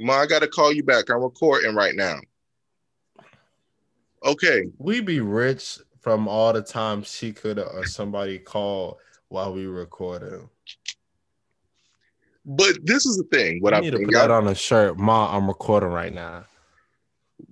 Ma, 0.00 0.20
I 0.20 0.26
gotta 0.26 0.46
call 0.46 0.72
you 0.72 0.84
back. 0.84 1.10
I'm 1.10 1.20
recording 1.20 1.74
right 1.74 1.94
now. 1.94 2.20
Okay. 4.24 4.68
We 4.78 5.00
be 5.00 5.20
rich 5.20 5.78
from 6.00 6.28
all 6.28 6.52
the 6.52 6.62
times 6.62 7.10
she 7.10 7.32
could 7.32 7.58
or 7.58 7.80
uh, 7.80 7.84
somebody 7.84 8.38
called 8.38 8.98
while 9.28 9.52
we 9.52 9.66
recorded. 9.66 10.40
But 12.50 12.78
this 12.82 13.04
is 13.04 13.18
the 13.18 13.24
thing. 13.24 13.60
What 13.60 13.74
I 13.74 13.80
need 13.80 13.90
to 13.90 13.98
put 13.98 14.12
that 14.12 14.30
on 14.30 14.48
a 14.48 14.54
shirt. 14.54 14.98
Ma, 14.98 15.36
I'm 15.36 15.48
recording 15.48 15.90
right 15.90 16.14
now. 16.14 16.46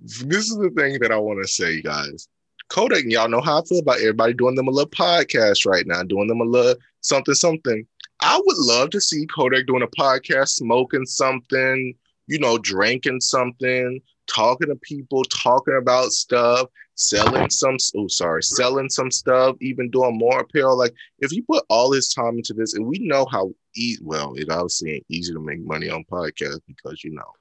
This 0.01 0.49
is 0.49 0.57
the 0.57 0.71
thing 0.71 0.97
that 1.01 1.11
I 1.11 1.17
want 1.17 1.39
to 1.43 1.47
say, 1.47 1.81
guys. 1.83 2.27
Kodak, 2.69 3.03
y'all 3.05 3.29
know 3.29 3.39
how 3.39 3.61
I 3.61 3.65
feel 3.65 3.79
about 3.79 3.99
everybody 3.99 4.33
doing 4.33 4.55
them 4.55 4.67
a 4.67 4.71
little 4.71 4.89
podcast 4.89 5.67
right 5.67 5.85
now, 5.85 6.01
doing 6.01 6.27
them 6.27 6.41
a 6.41 6.45
little 6.45 6.75
something, 7.01 7.35
something. 7.35 7.85
I 8.21 8.41
would 8.43 8.57
love 8.57 8.89
to 8.89 8.99
see 8.99 9.27
Kodak 9.27 9.67
doing 9.67 9.83
a 9.83 9.87
podcast, 9.87 10.49
smoking 10.49 11.05
something, 11.05 11.93
you 12.25 12.39
know, 12.39 12.57
drinking 12.57 13.21
something, 13.21 14.01
talking 14.25 14.69
to 14.69 14.75
people, 14.77 15.23
talking 15.25 15.77
about 15.79 16.11
stuff, 16.11 16.69
selling 16.95 17.51
some, 17.51 17.77
oh, 17.95 18.07
sorry, 18.07 18.41
selling 18.41 18.89
some 18.89 19.11
stuff, 19.11 19.55
even 19.61 19.91
doing 19.91 20.17
more 20.17 20.39
apparel. 20.39 20.75
Like, 20.75 20.95
if 21.19 21.31
you 21.31 21.43
put 21.43 21.63
all 21.69 21.91
his 21.91 22.11
time 22.11 22.37
into 22.37 22.53
this, 22.53 22.73
and 22.73 22.85
we 22.85 22.97
know 22.99 23.27
how 23.31 23.51
easy, 23.77 24.03
well, 24.03 24.33
it 24.35 24.49
obviously 24.49 24.95
ain't 24.95 25.05
easy 25.09 25.33
to 25.33 25.39
make 25.39 25.59
money 25.59 25.89
on 25.89 26.03
podcasts 26.11 26.61
because, 26.67 27.03
you 27.03 27.11
know, 27.11 27.31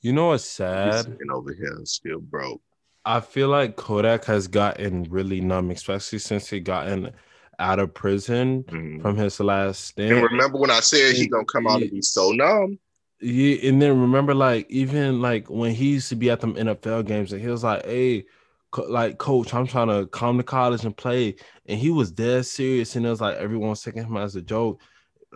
you 0.00 0.12
know 0.12 0.28
what's 0.28 0.44
sad? 0.44 1.06
And 1.06 1.30
over 1.30 1.52
here 1.54 1.80
still 1.84 2.20
broke. 2.20 2.60
I 3.06 3.20
feel 3.20 3.48
like 3.48 3.76
Kodak 3.76 4.24
has 4.26 4.48
gotten 4.48 5.04
really 5.04 5.40
numb, 5.40 5.70
especially 5.70 6.18
since 6.18 6.48
he 6.48 6.60
gotten 6.60 7.10
out 7.58 7.78
of 7.78 7.94
prison 7.94 8.64
mm-hmm. 8.64 9.00
from 9.00 9.16
his 9.16 9.38
last 9.40 9.84
stint. 9.84 10.12
And 10.12 10.22
remember 10.22 10.58
when 10.58 10.70
I 10.70 10.80
said 10.80 11.14
he 11.14 11.26
gonna 11.26 11.44
come 11.44 11.66
out 11.66 11.82
and 11.82 11.90
be 11.90 12.02
so 12.02 12.30
numb? 12.32 12.78
Yeah, 13.20 13.68
and 13.68 13.80
then 13.80 14.00
remember, 14.00 14.34
like 14.34 14.70
even 14.70 15.22
like 15.22 15.48
when 15.48 15.74
he 15.74 15.92
used 15.92 16.08
to 16.10 16.16
be 16.16 16.30
at 16.30 16.40
them 16.40 16.54
NFL 16.54 17.06
games, 17.06 17.32
and 17.32 17.40
he 17.40 17.48
was 17.48 17.64
like, 17.64 17.84
"Hey, 17.86 18.26
co- 18.70 18.90
like 18.90 19.18
coach, 19.18 19.54
I'm 19.54 19.66
trying 19.66 19.88
to 19.88 20.06
come 20.08 20.36
to 20.36 20.42
college 20.42 20.84
and 20.84 20.96
play," 20.96 21.36
and 21.66 21.78
he 21.78 21.90
was 21.90 22.10
dead 22.10 22.44
serious, 22.44 22.96
and 22.96 23.06
it 23.06 23.10
was 23.10 23.20
like 23.20 23.36
everyone 23.36 23.70
was 23.70 23.82
taking 23.82 24.04
him 24.04 24.16
as 24.16 24.36
a 24.36 24.42
joke. 24.42 24.80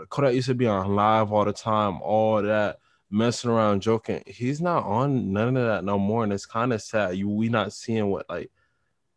Kodak 0.09 0.35
used 0.35 0.49
to 0.49 0.55
be 0.55 0.67
on 0.67 0.95
live 0.95 1.33
all 1.33 1.45
the 1.45 1.53
time, 1.53 2.01
all 2.03 2.43
that 2.43 2.79
messing 3.11 3.51
around, 3.51 3.81
joking. 3.81 4.23
He's 4.27 4.61
not 4.61 4.85
on 4.85 5.33
none 5.33 5.57
of 5.57 5.67
that 5.67 5.85
no 5.85 5.99
more, 5.99 6.25
and 6.25 6.33
it's 6.33 6.47
kind 6.47 6.73
of 6.73 6.83
sad. 6.83 7.17
You 7.17 7.29
we 7.29 7.49
not 7.49 7.73
seeing 7.73 8.09
what 8.09 8.29
like 8.29 8.51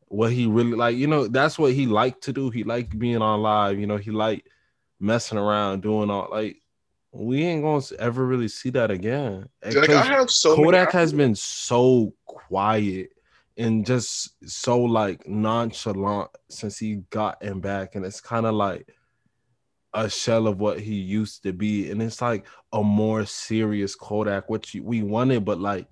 what 0.08 0.32
he 0.32 0.46
really 0.46 0.74
like. 0.74 0.98
You 0.98 1.08
know, 1.08 1.28
that's 1.28 1.58
what 1.58 1.74
he 1.74 1.86
liked 1.86 2.24
to 2.24 2.34
do. 2.34 2.50
He 2.50 2.64
liked 2.64 2.98
being 2.98 3.22
on 3.22 3.42
live. 3.42 3.80
You 3.80 3.88
know, 3.88 3.98
he 3.98 4.12
liked 4.12 4.48
messing 5.00 5.38
around, 5.38 5.82
doing 5.82 6.10
all 6.10 6.30
like 6.32 6.58
we 7.12 7.44
ain't 7.44 7.64
gonna 7.64 7.84
ever 8.00 8.26
really 8.26 8.48
see 8.48 8.70
that 8.72 8.92
again. 8.92 9.48
Like 9.64 9.90
I 9.90 10.04
have 10.04 10.30
so 10.30 10.56
Kodak 10.56 10.92
has 10.92 11.12
been 11.12 11.36
so 11.36 12.14
quiet 12.26 13.10
and 13.58 13.86
just 13.86 14.34
so 14.50 14.80
like 14.80 15.28
nonchalant 15.28 16.30
since 16.50 16.78
he 16.78 16.98
got 17.10 17.44
him 17.44 17.60
back, 17.60 17.96
and 17.96 18.06
it's 18.06 18.22
kind 18.22 18.46
of 18.46 18.54
like 18.54 18.88
a 19.94 20.10
shell 20.10 20.48
of 20.48 20.60
what 20.60 20.80
he 20.80 20.96
used 20.96 21.44
to 21.44 21.54
be, 21.54 21.92
and 21.92 22.02
it's 22.02 22.22
like 22.22 22.46
a 22.74 22.84
more 22.84 23.26
serious 23.26 23.96
Kodak, 23.96 24.50
which 24.50 24.76
we 24.76 25.04
wanted, 25.04 25.46
but 25.46 25.60
like 25.60 25.88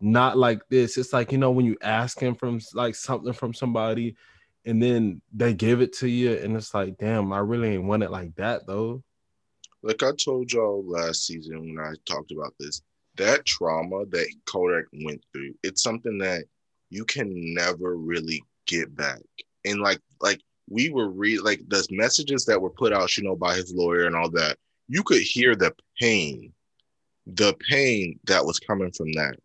not 0.00 0.36
like 0.36 0.60
this. 0.68 0.98
It's 0.98 1.12
like 1.12 1.32
you 1.32 1.38
know 1.38 1.50
when 1.50 1.66
you 1.66 1.76
ask 1.82 2.18
him 2.20 2.34
from 2.34 2.60
like 2.74 2.94
something 2.94 3.32
from 3.32 3.54
somebody, 3.54 4.16
and 4.64 4.82
then 4.82 5.22
they 5.32 5.54
give 5.54 5.80
it 5.80 5.92
to 5.94 6.08
you, 6.08 6.32
and 6.32 6.56
it's 6.56 6.74
like, 6.74 6.98
damn, 6.98 7.32
I 7.32 7.38
really 7.38 7.70
ain't 7.74 7.84
want 7.84 8.02
it 8.02 8.10
like 8.10 8.34
that 8.36 8.66
though 8.66 9.02
like 9.84 10.02
I 10.02 10.12
told 10.12 10.50
y'all 10.50 10.82
last 10.86 11.26
season 11.26 11.60
when 11.60 11.78
I 11.78 11.92
talked 12.06 12.32
about 12.32 12.54
this, 12.58 12.80
that 13.16 13.44
trauma 13.44 14.06
that 14.06 14.34
Kodak 14.46 14.86
went 15.04 15.22
through, 15.32 15.54
it's 15.62 15.82
something 15.82 16.18
that 16.18 16.44
you 16.88 17.04
can 17.04 17.30
never 17.54 17.94
really 17.96 18.42
get 18.66 18.96
back. 18.96 19.20
And 19.66 19.80
like 19.80 20.00
like 20.20 20.40
we 20.68 20.90
were 20.90 21.08
read 21.08 21.40
like 21.40 21.60
the 21.68 21.86
messages 21.90 22.44
that 22.46 22.60
were 22.60 22.70
put 22.70 22.92
out, 22.92 23.16
you 23.16 23.24
know, 23.24 23.36
by 23.36 23.54
his 23.54 23.72
lawyer 23.74 24.04
and 24.04 24.16
all 24.16 24.30
that, 24.30 24.56
you 24.88 25.02
could 25.02 25.22
hear 25.22 25.54
the 25.54 25.74
pain, 26.00 26.52
the 27.26 27.54
pain 27.68 28.18
that 28.24 28.44
was 28.44 28.58
coming 28.58 28.92
from 28.92 29.12
that 29.12 29.36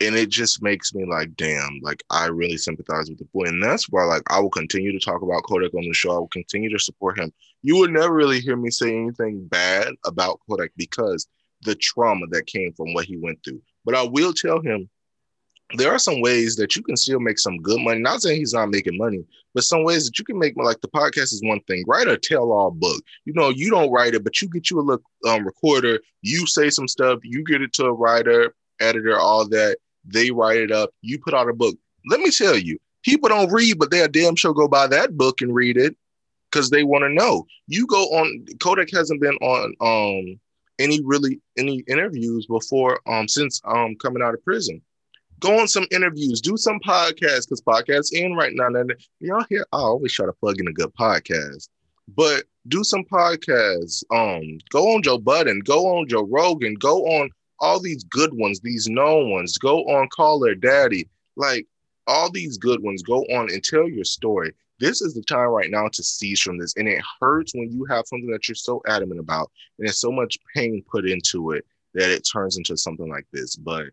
and 0.00 0.14
it 0.14 0.28
just 0.28 0.62
makes 0.62 0.94
me 0.94 1.04
like, 1.04 1.34
damn, 1.36 1.80
like 1.82 2.04
I 2.10 2.26
really 2.26 2.56
sympathize 2.56 3.08
with 3.08 3.18
the 3.18 3.24
boy. 3.26 3.44
And 3.44 3.62
that's 3.62 3.88
why 3.88 4.04
like 4.04 4.22
I 4.30 4.38
will 4.40 4.50
continue 4.50 4.92
to 4.92 5.04
talk 5.04 5.22
about 5.22 5.42
Kodak 5.42 5.74
on 5.74 5.82
the 5.82 5.92
show. 5.92 6.12
I 6.12 6.18
will 6.18 6.28
continue 6.28 6.70
to 6.70 6.78
support 6.78 7.18
him. 7.18 7.32
You 7.62 7.76
would 7.78 7.90
never 7.90 8.14
really 8.14 8.40
hear 8.40 8.56
me 8.56 8.70
say 8.70 8.96
anything 8.96 9.46
bad 9.46 9.94
about 10.04 10.40
Kodak 10.48 10.70
because 10.76 11.26
the 11.62 11.74
trauma 11.74 12.26
that 12.30 12.46
came 12.46 12.72
from 12.74 12.94
what 12.94 13.06
he 13.06 13.16
went 13.16 13.42
through. 13.44 13.60
But 13.84 13.96
I 13.96 14.02
will 14.02 14.32
tell 14.32 14.60
him 14.60 14.88
there 15.74 15.92
are 15.92 15.98
some 15.98 16.20
ways 16.20 16.56
that 16.56 16.76
you 16.76 16.82
can 16.82 16.96
still 16.96 17.20
make 17.20 17.38
some 17.38 17.58
good 17.58 17.80
money. 17.80 18.00
Not 18.00 18.22
saying 18.22 18.38
he's 18.38 18.54
not 18.54 18.70
making 18.70 18.96
money, 18.96 19.24
but 19.54 19.64
some 19.64 19.84
ways 19.84 20.06
that 20.06 20.18
you 20.18 20.24
can 20.24 20.38
make 20.38 20.56
like 20.56 20.80
the 20.80 20.88
podcast 20.88 21.32
is 21.34 21.42
one 21.44 21.60
thing. 21.62 21.84
Write 21.86 22.08
a 22.08 22.16
tell-all 22.16 22.70
book. 22.70 23.02
You 23.26 23.34
know, 23.34 23.50
you 23.50 23.70
don't 23.70 23.90
write 23.90 24.14
it, 24.14 24.24
but 24.24 24.40
you 24.40 24.48
get 24.48 24.70
you 24.70 24.80
a 24.80 24.82
look 24.82 25.02
um, 25.28 25.44
recorder. 25.44 26.00
You 26.22 26.46
say 26.46 26.70
some 26.70 26.88
stuff. 26.88 27.18
You 27.22 27.44
get 27.44 27.60
it 27.60 27.74
to 27.74 27.84
a 27.84 27.92
writer, 27.92 28.54
editor, 28.80 29.18
all 29.18 29.46
that 29.48 29.76
they 30.08 30.30
write 30.30 30.58
it 30.60 30.72
up, 30.72 30.90
you 31.02 31.18
put 31.18 31.34
out 31.34 31.48
a 31.48 31.52
book. 31.52 31.76
Let 32.06 32.20
me 32.20 32.30
tell 32.30 32.56
you, 32.56 32.78
people 33.04 33.28
don't 33.28 33.52
read, 33.52 33.78
but 33.78 33.90
they're 33.90 34.08
damn 34.08 34.36
sure 34.36 34.54
go 34.54 34.68
buy 34.68 34.86
that 34.88 35.16
book 35.16 35.40
and 35.40 35.54
read 35.54 35.76
it 35.76 35.96
because 36.50 36.70
they 36.70 36.84
want 36.84 37.02
to 37.02 37.10
know. 37.10 37.46
You 37.66 37.86
go 37.86 38.04
on 38.04 38.46
Kodak 38.60 38.90
hasn't 38.92 39.20
been 39.20 39.36
on 39.36 39.74
um 39.80 40.40
any 40.78 41.02
really 41.04 41.40
any 41.56 41.84
interviews 41.88 42.46
before 42.46 43.00
um 43.06 43.28
since 43.28 43.60
um 43.64 43.96
coming 43.96 44.22
out 44.22 44.34
of 44.34 44.44
prison. 44.44 44.80
Go 45.40 45.60
on 45.60 45.68
some 45.68 45.86
interviews, 45.90 46.40
do 46.40 46.56
some 46.56 46.80
podcasts 46.80 47.48
because 47.48 47.62
podcasts 47.62 48.12
in 48.12 48.34
right 48.34 48.52
now. 48.54 48.66
And 48.66 48.94
y'all 49.20 49.44
hear, 49.48 49.66
I 49.72 49.78
always 49.78 50.12
try 50.12 50.26
to 50.26 50.32
plug 50.32 50.60
in 50.60 50.68
a 50.68 50.72
good 50.72 50.92
podcast, 50.98 51.68
but 52.16 52.44
do 52.66 52.82
some 52.82 53.04
podcasts. 53.04 54.02
Um, 54.10 54.58
go 54.70 54.94
on 54.94 55.02
Joe 55.02 55.18
Budden, 55.18 55.60
go 55.60 55.98
on 55.98 56.08
Joe 56.08 56.26
Rogan, 56.28 56.74
go 56.74 57.04
on 57.06 57.30
all 57.60 57.80
these 57.80 58.04
good 58.04 58.32
ones, 58.34 58.60
these 58.60 58.88
known 58.88 59.30
ones. 59.30 59.58
Go 59.58 59.80
on 59.84 60.08
Call 60.08 60.44
Her 60.46 60.54
Daddy, 60.54 61.08
like 61.36 61.66
all 62.06 62.30
these 62.30 62.58
good 62.58 62.82
ones. 62.82 63.02
Go 63.02 63.22
on 63.24 63.52
and 63.52 63.62
tell 63.62 63.88
your 63.88 64.04
story. 64.04 64.52
This 64.80 65.02
is 65.02 65.14
the 65.14 65.22
time 65.22 65.48
right 65.48 65.70
now 65.70 65.88
to 65.88 66.02
cease 66.04 66.40
from 66.40 66.58
this, 66.58 66.74
and 66.76 66.88
it 66.88 67.02
hurts 67.20 67.52
when 67.54 67.72
you 67.72 67.84
have 67.86 68.06
something 68.06 68.30
that 68.30 68.46
you're 68.48 68.54
so 68.54 68.80
adamant 68.86 69.18
about, 69.18 69.50
and 69.78 69.86
there's 69.86 70.00
so 70.00 70.12
much 70.12 70.38
pain 70.54 70.84
put 70.88 71.08
into 71.08 71.50
it 71.50 71.66
that 71.94 72.10
it 72.10 72.28
turns 72.30 72.56
into 72.56 72.76
something 72.76 73.08
like 73.08 73.26
this. 73.32 73.56
But 73.56 73.86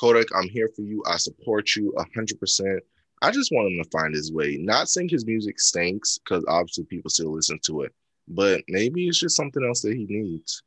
Kodak, 0.00 0.28
I'm 0.34 0.48
here 0.48 0.70
for 0.74 0.82
you. 0.82 1.02
I 1.06 1.18
support 1.18 1.76
you 1.76 1.92
100%. 2.16 2.78
I 3.22 3.30
just 3.30 3.52
want 3.52 3.70
him 3.70 3.82
to 3.82 3.90
find 3.90 4.14
his 4.14 4.32
way. 4.32 4.56
Not 4.58 4.88
saying 4.88 5.10
his 5.10 5.26
music 5.26 5.60
stinks, 5.60 6.18
because 6.18 6.42
obviously 6.48 6.84
people 6.84 7.10
still 7.10 7.34
listen 7.34 7.58
to 7.64 7.82
it, 7.82 7.92
but 8.26 8.62
maybe 8.66 9.06
it's 9.08 9.20
just 9.20 9.36
something 9.36 9.62
else 9.62 9.82
that 9.82 9.94
he 9.94 10.06
needs. 10.08 10.62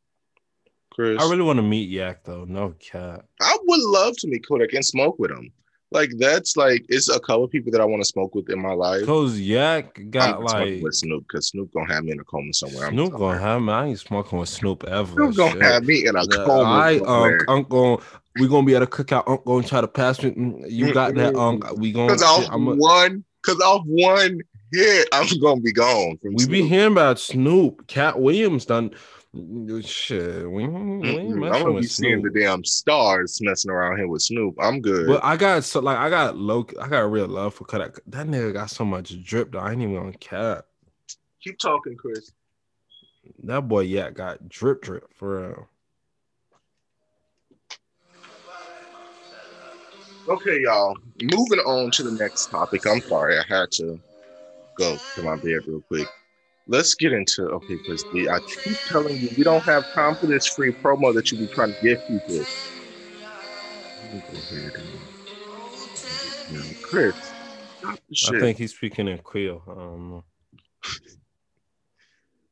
Chris. 0.91 1.19
I 1.19 1.27
really 1.27 1.41
want 1.41 1.57
to 1.57 1.63
meet 1.63 1.89
Yak 1.89 2.23
though. 2.23 2.45
No 2.45 2.75
cat. 2.79 3.25
I 3.41 3.57
would 3.63 3.81
love 3.81 4.15
to 4.17 4.27
meet 4.27 4.47
Kodak 4.47 4.73
and 4.73 4.86
smoke 4.86 5.17
with 5.17 5.31
him. 5.31 5.51
Like 5.89 6.11
that's 6.17 6.55
like 6.55 6.86
it's 6.89 7.09
a 7.09 7.19
couple 7.19 7.47
people 7.47 7.71
that 7.71 7.81
I 7.81 7.86
want 7.86 8.01
to 8.01 8.07
smoke 8.07 8.36
with 8.36 8.49
in 8.51 8.59
my 8.59 8.73
life. 8.73 9.05
Cause 9.05 9.39
Yak 9.39 9.99
got 10.11 10.38
I'm 10.38 10.43
like 10.43 10.81
with 10.81 10.93
Snoop 10.93 11.25
because 11.27 11.47
Snoop 11.47 11.71
gonna 11.71 11.91
have 11.91 12.03
me 12.03 12.11
in 12.11 12.19
a 12.19 12.23
coma 12.23 12.53
somewhere. 12.53 12.89
Snoop 12.89 13.13
gonna 13.13 13.39
have 13.39 13.61
me. 13.61 13.73
I 13.73 13.88
ain't 13.88 13.99
smoking 13.99 14.38
with 14.38 14.49
Snoop 14.49 14.84
ever. 14.86 15.11
Snoop 15.11 15.36
gonna 15.36 15.63
have 15.63 15.84
me 15.84 16.07
in 16.07 16.15
a 16.15 16.27
coma. 16.27 16.63
I 16.63 16.95
um, 16.97 17.38
I'm 17.47 17.63
going. 17.63 17.99
We 18.39 18.47
gonna 18.47 18.65
be 18.65 18.75
at 18.75 18.81
a 18.81 18.88
cookout. 18.88 19.23
I'm 19.27 19.39
gonna 19.45 19.67
try 19.67 19.81
to 19.81 19.88
pass 19.88 20.21
me. 20.23 20.31
Mm, 20.31 20.71
you 20.71 20.93
got 20.93 21.15
that? 21.15 21.36
Um, 21.36 21.61
we 21.77 21.91
gonna 21.91 22.13
because 22.13 22.23
off 22.23 22.47
I'm 22.51 22.67
a, 22.67 22.75
one. 22.75 23.23
Because 23.43 23.59
off 23.61 23.84
one 23.86 24.39
hit, 24.71 25.07
I'm 25.11 25.27
gonna 25.39 25.61
be 25.61 25.71
gone. 25.73 26.17
we 26.23 26.39
Snoop. 26.39 26.49
be 26.49 26.67
hearing 26.67 26.93
about 26.93 27.19
Snoop. 27.19 27.88
Katt 27.88 28.19
Williams 28.19 28.65
done 28.65 28.91
Shit, 29.81 30.47
we, 30.47 30.67
we 30.67 30.69
I'm 30.69 31.49
gonna 31.49 31.79
be 31.79 31.88
seeing 31.88 32.21
the 32.21 32.29
damn 32.29 32.63
stars 32.63 33.39
messing 33.41 33.71
around 33.71 33.97
here 33.97 34.07
with 34.07 34.21
Snoop. 34.21 34.53
I'm 34.61 34.79
good. 34.79 35.07
But 35.07 35.23
I 35.23 35.38
got 35.38 35.63
so 35.63 35.79
like 35.79 35.97
I 35.97 36.11
got 36.11 36.38
low, 36.38 36.67
I 36.79 36.88
got 36.88 37.11
real 37.11 37.27
love 37.27 37.55
for 37.55 37.65
Kodak. 37.65 37.99
That 38.05 38.27
nigga 38.27 38.53
got 38.53 38.69
so 38.69 38.86
much 38.86 39.23
drip 39.23 39.51
that 39.53 39.57
I 39.57 39.71
ain't 39.71 39.81
even 39.81 39.97
on 39.97 40.13
cap. 40.13 40.65
Keep 41.41 41.57
talking, 41.57 41.97
Chris. 41.97 42.31
That 43.45 43.61
boy, 43.61 43.81
yeah, 43.81 44.11
got 44.11 44.47
drip, 44.47 44.84
drip 44.84 45.11
for 45.15 45.47
real. 45.47 45.69
Okay, 50.28 50.61
y'all. 50.61 50.95
Moving 51.21 51.59
on 51.59 51.91
to 51.91 52.03
the 52.03 52.11
next 52.11 52.47
topic. 52.47 52.86
I'm 52.88 53.01
sorry, 53.07 53.38
I 53.38 53.43
had 53.47 53.71
to 53.74 53.99
go 54.78 54.97
to 55.15 55.21
my 55.21 55.36
bed 55.36 55.59
real 55.67 55.82
quick 55.88 56.07
let's 56.67 56.95
get 56.95 57.13
into 57.13 57.43
okay, 57.49 57.76
because 57.76 58.05
I 58.13 58.39
keep 58.63 58.78
telling 58.86 59.19
you 59.19 59.30
we 59.36 59.43
don't 59.43 59.67
have 59.67 59.84
time 59.93 60.15
for 60.15 60.28
this 60.28 60.47
free 60.47 60.71
promo 60.71 61.13
that 61.13 61.32
you 61.32 61.38
be 61.38 61.47
trying 61.47 61.74
to 61.74 61.82
give 61.82 62.07
people. 62.07 62.45
Chris, 66.82 67.34
I 67.86 68.39
think 68.39 68.57
he's 68.57 68.76
speaking 68.76 69.07
in 69.07 69.17
Creole. 69.19 69.63
Um, 69.67 70.24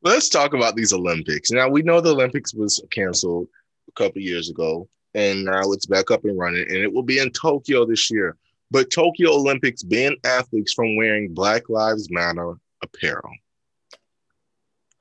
let's 0.03 0.29
talk 0.29 0.53
about 0.53 0.75
these 0.75 0.93
Olympics. 0.93 1.51
Now 1.51 1.69
we 1.69 1.81
know 1.81 2.01
the 2.01 2.11
Olympics 2.11 2.53
was 2.53 2.83
canceled 2.91 3.47
a 3.87 3.91
couple 3.93 4.21
years 4.21 4.49
ago, 4.49 4.87
and 5.13 5.45
now 5.45 5.71
it's 5.71 5.85
back 5.85 6.11
up 6.11 6.25
and 6.25 6.37
running, 6.37 6.63
and 6.63 6.77
it 6.77 6.91
will 6.91 7.03
be 7.03 7.19
in 7.19 7.31
Tokyo 7.31 7.85
this 7.85 8.09
year. 8.11 8.37
But 8.69 8.89
Tokyo 8.89 9.33
Olympics 9.33 9.83
banned 9.83 10.17
athletes 10.23 10.73
from 10.73 10.95
wearing 10.95 11.33
Black 11.33 11.69
Lives 11.69 12.09
Matter 12.09 12.53
apparel. 12.81 13.31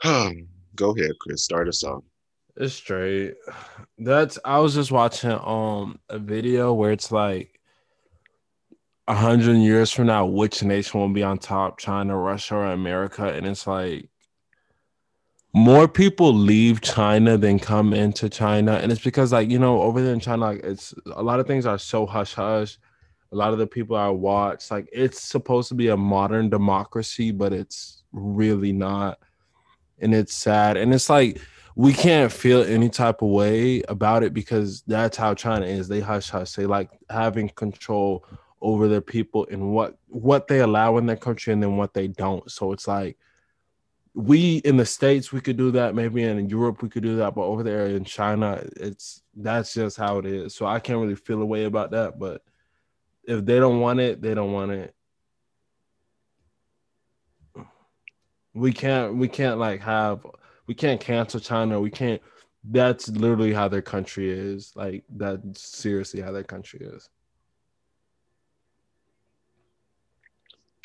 Go 0.74 0.96
ahead, 0.96 1.12
Chris. 1.20 1.44
Start 1.44 1.68
us 1.68 1.84
off. 1.84 2.02
It's 2.56 2.74
straight. 2.74 3.34
That's 3.98 4.38
I 4.44 4.58
was 4.58 4.74
just 4.74 4.90
watching 4.90 5.30
um 5.30 5.98
a 6.08 6.18
video 6.18 6.72
where 6.72 6.90
it's 6.90 7.12
like 7.12 7.61
a 9.06 9.14
hundred 9.14 9.56
years 9.58 9.90
from 9.90 10.06
now, 10.06 10.26
which 10.26 10.62
nation 10.62 11.00
will 11.00 11.08
be 11.08 11.22
on 11.22 11.38
top, 11.38 11.78
China, 11.78 12.16
Russia, 12.16 12.56
or 12.56 12.66
America? 12.66 13.24
And 13.24 13.46
it's 13.46 13.66
like 13.66 14.08
more 15.53 15.88
people 15.88 16.32
leave 16.32 16.80
China 16.80 17.36
than 17.36 17.59
come 17.59 17.92
into 17.92 18.28
China. 18.28 18.74
And 18.74 18.92
it's 18.92 19.03
because 19.03 19.32
like, 19.32 19.51
you 19.51 19.59
know, 19.59 19.82
over 19.82 20.01
there 20.01 20.14
in 20.14 20.20
China, 20.20 20.42
like 20.42 20.61
it's 20.62 20.94
a 21.12 21.22
lot 21.22 21.40
of 21.40 21.46
things 21.46 21.66
are 21.66 21.78
so 21.78 22.07
hush 22.07 22.34
hush. 22.34 22.78
A 23.32 23.36
lot 23.36 23.53
of 23.53 23.59
the 23.59 23.66
people 23.66 23.96
I 23.96 24.09
watch, 24.09 24.70
like 24.70 24.88
it's 24.92 25.20
supposed 25.20 25.68
to 25.68 25.74
be 25.74 25.88
a 25.88 25.96
modern 25.96 26.51
democracy, 26.51 27.30
but 27.30 27.53
it's 27.53 28.03
really 28.12 28.72
not 28.72 29.18
and 30.01 30.14
it's 30.14 30.34
sad 30.34 30.76
and 30.76 30.92
it's 30.92 31.09
like 31.09 31.40
we 31.76 31.92
can't 31.92 32.32
feel 32.32 32.62
any 32.62 32.88
type 32.88 33.22
of 33.22 33.28
way 33.28 33.82
about 33.82 34.22
it 34.22 34.34
because 34.34 34.82
that's 34.82 35.16
how 35.16 35.34
China 35.34 35.64
is. 35.64 35.88
They 35.88 36.01
hush 36.01 36.28
hush. 36.28 36.53
They 36.53 36.66
like 36.66 36.90
having 37.09 37.48
control 37.51 38.24
over 38.61 38.88
their 38.88 39.01
people 39.01 39.46
and 39.51 39.72
what 39.72 39.96
what 40.09 40.48
they 40.48 40.61
allow 40.61 40.98
in 40.98 41.07
their 41.07 41.16
country 41.16 41.53
and 41.53 41.62
then 41.62 41.76
what 41.76 41.94
they 41.94 42.09
don't. 42.09 42.51
So 42.51 42.72
it's 42.72 42.88
like 42.88 43.16
we 44.14 44.58
in 44.58 44.76
the 44.76 44.86
states 44.86 45.32
we 45.32 45.40
could 45.40 45.56
do 45.56 45.70
that. 45.72 45.94
Maybe 45.94 46.24
in 46.24 46.48
Europe 46.48 46.82
we 46.82 46.88
could 46.88 47.02
do 47.02 47.16
that, 47.16 47.34
but 47.34 47.42
over 47.42 47.62
there 47.62 47.86
in 47.86 48.04
China, 48.04 48.62
it's 48.76 49.22
that's 49.36 49.74
just 49.74 49.96
how 49.96 50.18
it 50.18 50.26
is. 50.26 50.54
So 50.54 50.66
I 50.66 50.80
can't 50.80 51.00
really 51.00 51.14
feel 51.14 51.42
a 51.42 51.46
way 51.46 51.64
about 51.64 51.92
that. 51.92 52.18
But 52.18 52.42
if 53.24 53.44
they 53.44 53.58
don't 53.58 53.80
want 53.80 54.00
it, 54.00 54.20
they 54.20 54.34
don't 54.34 54.52
want 54.52 54.72
it. 54.72 54.94
we 58.54 58.72
can't 58.72 59.16
we 59.16 59.28
can't 59.28 59.58
like 59.58 59.80
have 59.80 60.26
we 60.66 60.74
can't 60.74 61.00
cancel 61.00 61.40
China. 61.40 61.80
We 61.80 61.90
can't. 61.90 62.20
That's 62.64 63.08
literally 63.08 63.52
how 63.52 63.68
their 63.68 63.82
country 63.82 64.30
is. 64.30 64.72
Like 64.74 65.04
that's 65.08 65.62
seriously 65.62 66.20
how 66.20 66.32
their 66.32 66.44
country 66.44 66.80
is. 66.80 67.08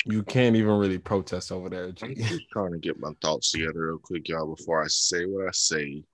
You 0.08 0.22
can't 0.22 0.54
even 0.54 0.78
really 0.78 0.98
protest 0.98 1.50
over 1.50 1.68
there. 1.68 1.86
I'm 2.02 2.14
just 2.14 2.48
trying 2.52 2.72
to 2.72 2.78
get 2.78 3.00
my 3.00 3.10
thoughts 3.20 3.50
together 3.50 3.88
real 3.88 3.98
quick, 3.98 4.28
y'all, 4.28 4.54
before 4.54 4.82
I 4.82 4.86
say 4.86 5.24
what 5.26 5.48
I 5.48 5.50
say 5.52 6.04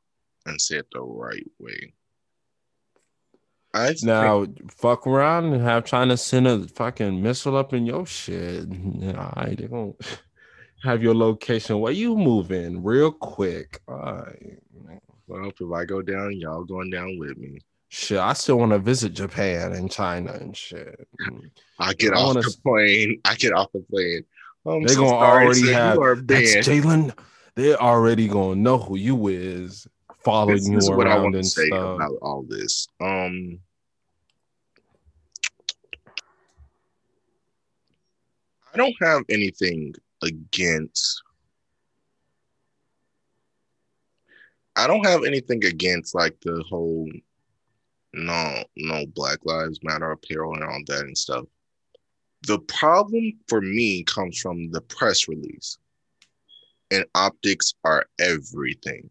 and 0.46 0.60
say 0.60 0.78
it 0.78 0.86
the 0.92 1.00
right 1.00 1.46
way. 1.58 1.92
I 3.74 3.94
now 4.02 4.44
think- 4.44 4.72
fuck 4.72 5.06
around 5.06 5.52
and 5.52 5.62
have 5.62 5.84
China 5.84 6.16
send 6.16 6.46
a 6.46 6.66
fucking 6.68 7.22
missile 7.22 7.56
up 7.56 7.72
in 7.72 7.86
your 7.86 8.06
shit. 8.06 8.66
I 9.16 9.54
don't 9.54 9.96
have 10.82 11.02
your 11.02 11.14
location 11.14 11.78
where 11.80 11.92
you 11.92 12.16
moving 12.16 12.82
real 12.82 13.12
quick. 13.12 13.80
All 13.88 13.94
right. 13.96 14.58
Well, 15.26 15.48
if 15.48 15.72
I 15.72 15.84
go 15.84 16.02
down, 16.02 16.36
y'all 16.36 16.64
going 16.64 16.90
down 16.90 17.18
with 17.18 17.36
me. 17.38 17.60
Shit, 17.94 18.18
I 18.18 18.32
still 18.32 18.58
want 18.58 18.72
to 18.72 18.78
visit 18.78 19.12
Japan 19.12 19.72
and 19.72 19.92
China 19.92 20.32
and 20.32 20.56
shit. 20.56 21.06
I 21.78 21.92
get 21.92 22.14
I 22.14 22.20
off 22.20 22.28
wanna... 22.28 22.40
the 22.40 22.56
plane. 22.64 23.20
I 23.26 23.34
get 23.34 23.52
off 23.52 23.70
the 23.74 23.80
plane. 23.80 24.24
I'm 24.64 24.82
They're 24.82 24.94
so 24.94 25.02
gonna 25.02 25.16
already 25.16 25.70
have 25.72 25.98
that's 26.26 26.66
Jalen. 26.66 27.14
They're 27.54 27.76
already 27.76 28.28
gonna 28.28 28.54
know 28.54 28.78
who 28.78 28.96
you 28.96 29.28
is, 29.28 29.86
following 30.24 30.56
this 30.56 30.68
you 30.70 30.78
is 30.78 30.88
around 30.88 30.96
what 30.96 31.06
I 31.06 31.18
want 31.18 31.34
to 31.34 31.44
say 31.44 31.66
stuff. 31.66 31.96
about 31.96 32.14
all 32.22 32.46
this. 32.48 32.88
Um, 32.98 33.58
I 38.72 38.78
don't 38.78 38.96
have 39.02 39.24
anything 39.28 39.94
against 40.22 41.22
I 44.76 44.86
don't 44.86 45.04
have 45.04 45.24
anything 45.24 45.62
against 45.66 46.14
like 46.14 46.40
the 46.40 46.64
whole 46.70 47.10
no 48.14 48.64
no 48.76 49.06
Black 49.06 49.38
Lives 49.44 49.80
Matter 49.82 50.10
apparel 50.10 50.54
and 50.54 50.64
all 50.64 50.80
that 50.86 51.00
and 51.00 51.16
stuff. 51.16 51.44
The 52.46 52.58
problem 52.60 53.32
for 53.48 53.60
me 53.60 54.04
comes 54.04 54.38
from 54.38 54.70
the 54.70 54.80
press 54.80 55.28
release. 55.28 55.78
And 56.90 57.06
optics 57.14 57.74
are 57.84 58.04
everything. 58.18 59.08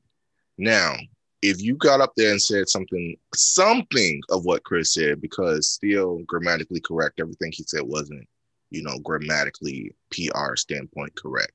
Now, 0.60 0.96
if 1.42 1.60
you 1.62 1.76
got 1.76 2.02
up 2.02 2.14
there 2.16 2.30
and 2.30 2.42
said 2.42 2.70
something 2.70 3.16
something 3.34 4.22
of 4.30 4.46
what 4.46 4.64
Chris 4.64 4.94
said, 4.94 5.20
because 5.20 5.68
still 5.68 6.20
grammatically 6.28 6.80
correct, 6.80 7.20
everything 7.20 7.52
he 7.52 7.64
said 7.64 7.82
wasn't 7.82 8.28
you 8.72 8.82
know, 8.82 8.98
grammatically 9.00 9.94
PR 10.12 10.56
standpoint 10.56 11.14
correct. 11.16 11.52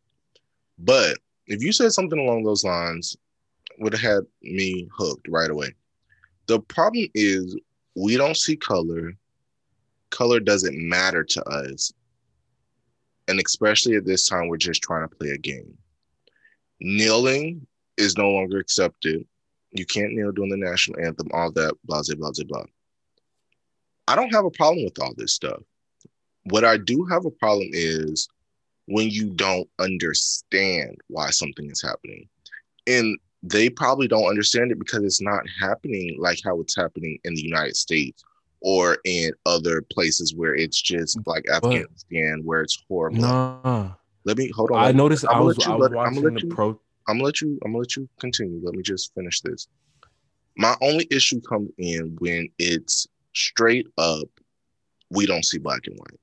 But 0.79 1.17
if 1.47 1.63
you 1.63 1.73
said 1.73 1.93
something 1.93 2.19
along 2.19 2.45
those 2.45 2.63
lines, 2.63 3.17
would 3.79 3.95
have 3.95 4.03
had 4.03 4.27
me 4.43 4.89
hooked 4.97 5.27
right 5.29 5.51
away. 5.51 5.75
The 6.47 6.61
problem 6.61 7.09
is 7.15 7.57
we 7.95 8.17
don't 8.17 8.37
see 8.37 8.57
color. 8.57 9.13
Color 10.11 10.41
doesn't 10.41 10.77
matter 10.77 11.25
to 11.25 11.45
us. 11.45 11.93
And 13.29 13.41
especially 13.45 13.97
at 13.97 14.05
this 14.05 14.29
time, 14.29 14.49
we're 14.49 14.57
just 14.57 14.83
trying 14.83 15.09
to 15.09 15.15
play 15.17 15.31
a 15.31 15.39
game. 15.39 15.77
Kneeling 16.81 17.67
is 17.97 18.17
no 18.17 18.31
longer 18.31 18.59
accepted. 18.59 19.27
You 19.73 19.85
can't 19.85 20.13
kneel 20.13 20.33
during 20.33 20.51
the 20.51 20.57
national 20.57 21.05
anthem, 21.05 21.29
all 21.33 21.51
that, 21.53 21.75
blah, 21.85 22.03
blah, 22.07 22.31
blah, 22.31 22.45
blah. 22.47 22.65
I 24.09 24.15
don't 24.15 24.33
have 24.33 24.45
a 24.45 24.51
problem 24.51 24.85
with 24.85 25.01
all 25.01 25.15
this 25.17 25.33
stuff. 25.33 25.61
What 26.45 26.65
I 26.65 26.77
do 26.77 27.05
have 27.11 27.25
a 27.27 27.31
problem 27.31 27.69
is 27.73 28.29
when 28.87 29.11
you 29.11 29.31
don't 29.31 29.69
understand 29.81 30.99
why 31.09 31.31
something 31.31 31.69
is 31.69 31.83
happening. 31.83 32.29
And 32.87 33.19
they 33.49 33.69
probably 33.71 34.09
don't 34.09 34.29
understand 34.29 34.73
it 34.73 34.79
because 34.79 35.03
it's 35.05 35.21
not 35.21 35.43
happening 35.61 36.17
like 36.19 36.39
how 36.45 36.61
it's 36.61 36.75
happening 36.77 37.19
in 37.25 37.35
the 37.35 37.43
United 37.43 37.77
States 37.77 38.25
or 38.61 38.99
in 39.05 39.33
other 39.45 39.83
places 39.83 40.35
where 40.35 40.55
it's 40.55 40.81
just 40.81 41.19
like 41.27 41.45
Afghanistan, 41.49 42.41
where 42.45 42.63
it's 42.63 42.83
horrible. 42.89 43.21
Nah. 43.21 43.91
Let 44.25 44.39
me 44.39 44.51
hold 44.55 44.73
on. 44.73 44.79
I 44.79 44.93
noticed 44.93 45.25
I'm 45.25 45.31
I 45.31 45.33
gonna 45.35 45.45
was, 45.45 45.59
let 45.59 45.67
you 45.67 45.73
I 45.73 45.77
was 45.77 45.91
let- 45.91 45.99
I'm 46.07 46.15
gonna 46.15 46.27
let 46.27 46.35
the 46.41 46.47
you- 46.49 46.55
pro. 46.55 46.69
I'm 47.09 47.17
gonna 47.19 47.25
let 47.25 47.41
you. 47.41 47.59
I'm 47.65 47.73
gonna 47.73 47.79
let 47.79 47.95
you 47.97 48.09
continue. 48.19 48.61
Let 48.65 48.75
me 48.75 48.83
just 48.83 49.15
finish 49.15 49.41
this. 49.43 49.69
My 50.57 50.75
only 50.81 51.07
issue 51.11 51.41
comes 51.43 51.71
in 51.79 52.17
when 52.19 52.49
it's 52.59 53.07
straight 53.35 53.87
up. 53.99 54.27
We 55.11 55.27
don't 55.27 55.45
see 55.45 55.59
black 55.59 55.83
and 55.87 55.97
white 55.97 56.19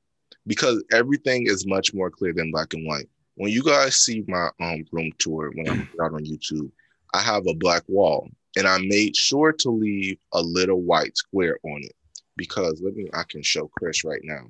because 0.46 0.84
everything 0.92 1.48
is 1.48 1.66
much 1.66 1.94
more 1.94 2.10
clear 2.10 2.34
than 2.34 2.52
black 2.52 2.74
and 2.74 2.86
white. 2.86 3.08
When 3.36 3.52
you 3.52 3.64
guys 3.64 3.96
see 3.96 4.26
my 4.28 4.50
um 4.60 4.84
room 4.92 5.12
tour 5.20 5.52
when 5.56 5.70
I'm 5.70 5.88
out 6.02 6.14
on 6.14 6.26
YouTube, 6.26 6.70
I 7.14 7.22
have 7.22 7.46
a 7.48 7.54
black 7.54 7.84
wall 7.88 8.30
and 8.58 8.68
I 8.68 8.80
made 8.80 9.16
sure 9.16 9.52
to 9.52 9.70
leave 9.70 10.18
a 10.34 10.42
little 10.42 10.82
white 10.82 11.18
square 11.18 11.58
on 11.64 11.82
it 11.84 11.96
because 12.36 12.82
let 12.82 12.96
me. 12.96 13.10
I 13.14 13.24
can 13.30 13.44
show 13.44 13.68
Chris 13.68 14.04
right 14.04 14.22
now. 14.24 14.48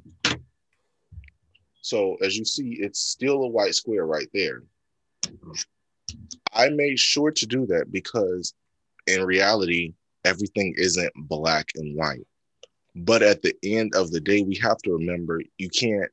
So 1.82 2.16
as 2.22 2.38
you 2.38 2.45
see, 2.45 2.78
it's 2.80 2.99
still 2.99 3.43
a 3.43 3.47
white 3.47 3.76
square 3.76 4.05
right 4.05 4.30
there. 4.34 4.64
I 6.53 6.70
made 6.70 6.99
sure 6.99 7.32
to 7.32 7.45
do 7.45 7.66
that 7.68 7.91
because 7.91 8.53
in 9.07 9.24
reality, 9.24 9.93
everything 10.24 10.74
isn't 10.78 11.11
black 11.16 11.70
and 11.76 11.95
white. 11.97 12.26
But 12.95 13.24
at 13.24 13.41
the 13.41 13.55
end 13.64 13.95
of 13.95 14.11
the 14.11 14.22
day, 14.22 14.43
we 14.43 14.55
have 14.57 14.78
to 14.84 14.93
remember 14.93 15.41
you 15.57 15.70
can't 15.70 16.11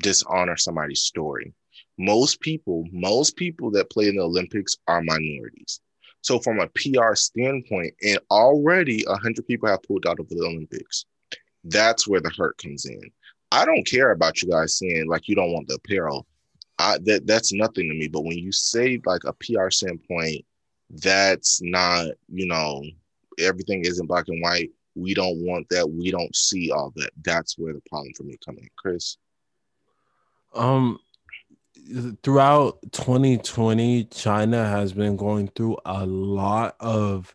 dishonor 0.00 0.56
somebody's 0.56 1.02
story. 1.02 1.52
Most 1.98 2.40
people, 2.40 2.84
most 2.92 3.34
people 3.34 3.70
that 3.72 3.90
play 3.90 4.08
in 4.08 4.16
the 4.16 4.22
Olympics 4.22 4.76
are 4.86 5.02
minorities. 5.02 5.80
So 6.22 6.38
from 6.40 6.60
a 6.60 6.68
PR 6.68 7.14
standpoint, 7.14 7.94
and 8.02 8.18
already 8.30 9.04
100 9.06 9.46
people 9.46 9.68
have 9.68 9.82
pulled 9.82 10.06
out 10.06 10.20
of 10.20 10.28
the 10.28 10.40
Olympics, 10.40 11.06
that's 11.64 12.08
where 12.08 12.20
the 12.20 12.30
hurt 12.30 12.58
comes 12.58 12.84
in. 12.86 13.10
I 13.50 13.64
don't 13.64 13.86
care 13.86 14.10
about 14.10 14.42
you 14.42 14.50
guys 14.50 14.76
saying 14.76 15.08
like 15.08 15.28
you 15.28 15.34
don't 15.34 15.52
want 15.52 15.68
the 15.68 15.74
apparel. 15.74 16.26
I, 16.78 16.98
that 17.04 17.26
that's 17.26 17.52
nothing 17.52 17.88
to 17.88 17.94
me. 17.94 18.08
But 18.08 18.24
when 18.24 18.38
you 18.38 18.52
say 18.52 19.00
like 19.04 19.22
a 19.24 19.32
PR 19.32 19.70
standpoint, 19.70 20.44
that's 20.90 21.60
not 21.62 22.08
you 22.28 22.46
know 22.46 22.82
everything 23.38 23.84
isn't 23.84 24.06
black 24.06 24.26
and 24.28 24.42
white. 24.42 24.70
We 24.94 25.14
don't 25.14 25.38
want 25.44 25.68
that. 25.70 25.88
We 25.88 26.10
don't 26.10 26.34
see 26.34 26.70
all 26.70 26.92
that. 26.96 27.10
That's 27.22 27.56
where 27.56 27.72
the 27.72 27.82
problem 27.88 28.12
for 28.16 28.24
me 28.24 28.36
coming 28.44 28.64
in, 28.64 28.70
Chris. 28.76 29.16
Um, 30.54 30.98
throughout 32.22 32.78
2020, 32.92 34.04
China 34.04 34.66
has 34.68 34.92
been 34.92 35.16
going 35.16 35.48
through 35.48 35.76
a 35.84 36.04
lot 36.06 36.76
of 36.80 37.34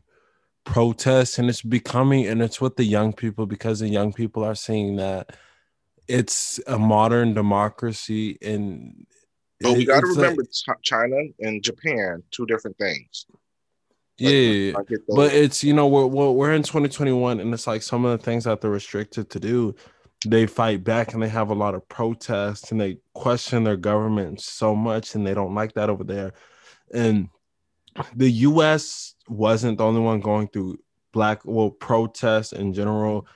protests, 0.65 1.37
and 1.39 1.49
it's 1.49 1.61
becoming, 1.61 2.25
and 2.27 2.41
it's 2.41 2.61
with 2.61 2.75
the 2.75 2.83
young 2.83 3.13
people 3.13 3.45
because 3.45 3.79
the 3.79 3.89
young 3.89 4.13
people 4.13 4.43
are 4.43 4.55
seeing 4.55 4.95
that 4.97 5.35
it's 6.07 6.59
a 6.67 6.77
modern 6.77 7.33
democracy, 7.33 8.37
and 8.41 9.05
But 9.61 9.77
we 9.77 9.85
got 9.85 10.01
to 10.01 10.07
it's 10.07 10.17
like- 10.17 10.31
remember 10.31 10.43
China 10.81 11.15
and 11.39 11.63
Japan, 11.63 12.23
two 12.31 12.45
different 12.45 12.77
things. 12.77 13.25
yeah, 14.17 14.27
Like, 14.27 14.33
yeah, 14.33 14.39
yeah. 14.39 14.73
I 14.77 14.83
get 14.83 15.07
those. 15.07 15.15
but 15.15 15.33
it's 15.33 15.63
you 15.63 15.73
know 15.73 15.87
we're 15.87 16.05
we're 16.05 16.53
in 16.53 16.63
2021 16.63 17.39
and 17.39 17.53
it's 17.53 17.65
like 17.67 17.81
some 17.81 18.05
of 18.05 18.11
the 18.17 18.23
things 18.23 18.43
that 18.43 18.61
they're 18.61 18.69
restricted 18.69 19.29
to 19.31 19.39
do 19.39 19.75
they 20.23 20.45
fight 20.45 20.83
back 20.83 21.13
and 21.13 21.21
they 21.21 21.29
have 21.29 21.49
a 21.49 21.55
lot 21.55 21.75
of 21.75 21.87
protests 21.87 22.71
and 22.71 22.79
they 22.79 22.97
question 23.13 23.63
their 23.63 23.77
government 23.77 24.41
so 24.41 24.75
much 24.75 25.15
and 25.15 25.25
they 25.25 25.33
don't 25.33 25.55
like 25.55 25.73
that 25.73 25.89
over 25.89 26.03
there. 26.03 26.33
And 26.93 27.29
the 28.15 28.29
us 28.29 29.15
wasn't 29.27 29.77
the 29.77 29.85
only 29.85 30.01
one 30.01 30.19
going 30.19 30.47
through 30.47 30.79
black 31.11 31.41
well 31.45 31.69
protests 31.69 32.53
in 32.53 32.73
general. 32.73 33.27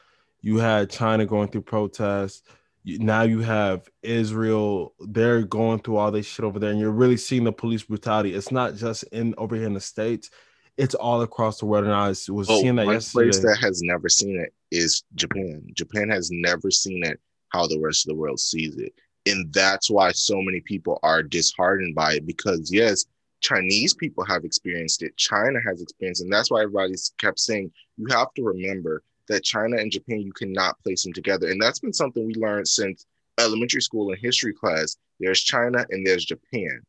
You 0.41 0.57
had 0.57 0.89
china 0.89 1.25
going 1.25 1.49
through 1.49 1.61
protests. 1.61 2.43
Now 2.85 3.23
you 3.23 3.41
have 3.41 3.87
israel. 4.01 4.93
They're 4.99 5.43
going 5.43 5.79
through 5.79 5.97
all 5.97 6.11
this 6.11 6.25
shit 6.25 6.45
over 6.45 6.59
there 6.59 6.71
and 6.71 6.79
you're 6.79 6.91
really 6.91 7.17
seeing 7.17 7.43
the 7.43 7.51
police 7.51 7.83
brutality. 7.83 8.33
It's 8.33 8.51
not 8.51 8.75
just 8.75 9.03
in 9.11 9.35
over 9.37 9.55
here 9.55 9.65
in 9.65 9.73
the 9.73 9.79
states 9.79 10.29
it's 10.77 10.95
all 10.95 11.21
across 11.21 11.59
the 11.59 11.65
world 11.65 11.85
and 11.85 11.93
i 11.93 12.07
was, 12.09 12.29
was 12.29 12.49
Oh, 12.49 12.61
seeing 12.61 12.75
that 12.75 12.85
one 12.85 12.95
yesterday 12.95 13.25
place 13.25 13.39
that 13.39 13.57
has 13.61 13.81
never 13.81 14.09
seen 14.09 14.39
it 14.39 14.53
is 14.71 15.03
Japan. 15.15 15.65
Japan 15.73 16.09
has 16.09 16.29
never 16.31 16.69
seen 16.69 17.03
it 17.05 17.19
how 17.49 17.67
the 17.67 17.79
rest 17.79 18.05
of 18.05 18.09
the 18.09 18.19
world 18.19 18.39
sees 18.39 18.75
it. 18.77 18.93
And 19.25 19.51
that's 19.53 19.89
why 19.89 20.11
so 20.11 20.41
many 20.41 20.59
people 20.61 20.99
are 21.03 21.23
disheartened 21.23 21.95
by 21.95 22.13
it 22.13 22.25
because, 22.25 22.71
yes, 22.71 23.05
Chinese 23.41 23.93
people 23.93 24.25
have 24.25 24.43
experienced 24.43 25.03
it, 25.03 25.15
China 25.17 25.59
has 25.65 25.81
experienced 25.81 26.21
it. 26.21 26.25
And 26.25 26.33
that's 26.33 26.51
why 26.51 26.61
everybody's 26.61 27.13
kept 27.17 27.39
saying 27.39 27.71
you 27.97 28.07
have 28.09 28.33
to 28.35 28.43
remember 28.43 29.03
that 29.29 29.43
China 29.43 29.77
and 29.77 29.91
Japan, 29.91 30.21
you 30.21 30.33
cannot 30.33 30.79
place 30.81 31.03
them 31.03 31.13
together. 31.13 31.49
And 31.49 31.61
that's 31.61 31.79
been 31.79 31.93
something 31.93 32.25
we 32.25 32.35
learned 32.35 32.67
since 32.67 33.05
elementary 33.39 33.81
school 33.81 34.11
and 34.11 34.19
history 34.21 34.53
class. 34.53 34.97
There's 35.19 35.41
China 35.41 35.85
and 35.89 36.05
there's 36.05 36.25
Japan. 36.25 36.81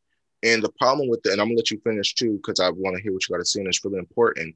And 0.43 0.63
the 0.63 0.73
problem 0.79 1.09
with 1.09 1.23
that, 1.23 1.33
and 1.33 1.41
I'm 1.41 1.49
gonna 1.49 1.57
let 1.57 1.71
you 1.71 1.81
finish 1.81 2.15
too, 2.15 2.37
because 2.37 2.61
I 2.61 2.71
want 2.71 2.97
to 2.97 3.03
hear 3.03 3.13
what 3.13 3.29
you 3.29 3.35
got 3.35 3.39
to 3.39 3.45
say, 3.45 3.61
and 3.61 3.69
it's 3.69 3.85
really 3.85 3.99
important. 3.99 4.55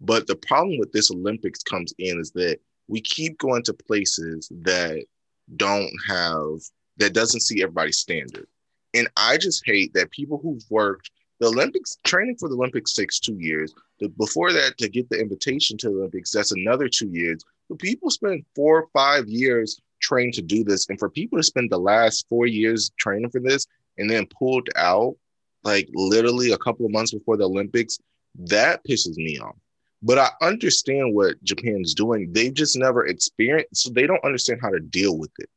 But 0.00 0.26
the 0.26 0.36
problem 0.36 0.78
with 0.78 0.92
this 0.92 1.10
Olympics 1.10 1.62
comes 1.62 1.94
in 1.98 2.20
is 2.20 2.32
that 2.32 2.58
we 2.88 3.00
keep 3.00 3.38
going 3.38 3.62
to 3.64 3.72
places 3.72 4.50
that 4.62 5.04
don't 5.56 5.90
have 6.08 6.60
that 6.98 7.14
doesn't 7.14 7.40
see 7.40 7.62
everybody's 7.62 7.98
standard. 7.98 8.46
And 8.94 9.08
I 9.16 9.38
just 9.38 9.62
hate 9.64 9.94
that 9.94 10.10
people 10.10 10.38
who've 10.42 10.62
worked 10.70 11.10
the 11.40 11.48
Olympics 11.48 11.96
training 12.04 12.36
for 12.38 12.48
the 12.48 12.54
Olympics 12.54 12.92
takes 12.92 13.18
two 13.18 13.36
years. 13.36 13.74
The, 13.98 14.08
before 14.10 14.52
that, 14.52 14.78
to 14.78 14.88
get 14.88 15.08
the 15.08 15.18
invitation 15.18 15.76
to 15.78 15.88
the 15.88 15.96
Olympics, 15.96 16.30
that's 16.30 16.52
another 16.52 16.88
two 16.88 17.08
years. 17.08 17.42
But 17.68 17.80
people 17.80 18.10
spend 18.10 18.44
four 18.54 18.82
or 18.82 18.88
five 18.92 19.28
years 19.28 19.80
trained 20.00 20.34
to 20.34 20.42
do 20.42 20.62
this. 20.62 20.88
And 20.88 20.98
for 21.00 21.10
people 21.10 21.38
to 21.38 21.42
spend 21.42 21.70
the 21.70 21.78
last 21.78 22.28
four 22.28 22.46
years 22.46 22.92
training 22.96 23.30
for 23.30 23.40
this 23.40 23.66
and 23.98 24.08
then 24.10 24.26
pulled 24.26 24.68
out 24.76 25.16
like 25.64 25.88
literally 25.94 26.52
a 26.52 26.58
couple 26.58 26.86
of 26.86 26.92
months 26.92 27.12
before 27.12 27.36
the 27.36 27.44
Olympics, 27.44 27.98
that 28.36 28.84
pisses 28.84 29.16
me 29.16 29.38
off. 29.38 29.56
But 30.02 30.18
I 30.18 30.30
understand 30.42 31.14
what 31.14 31.42
Japan's 31.44 31.94
doing. 31.94 32.32
They've 32.32 32.52
just 32.52 32.76
never 32.76 33.06
experienced, 33.06 33.84
so 33.84 33.90
they 33.90 34.06
don't 34.06 34.24
understand 34.24 34.60
how 34.60 34.70
to 34.70 34.80
deal 34.80 35.16
with 35.16 35.30
it. 35.38 35.48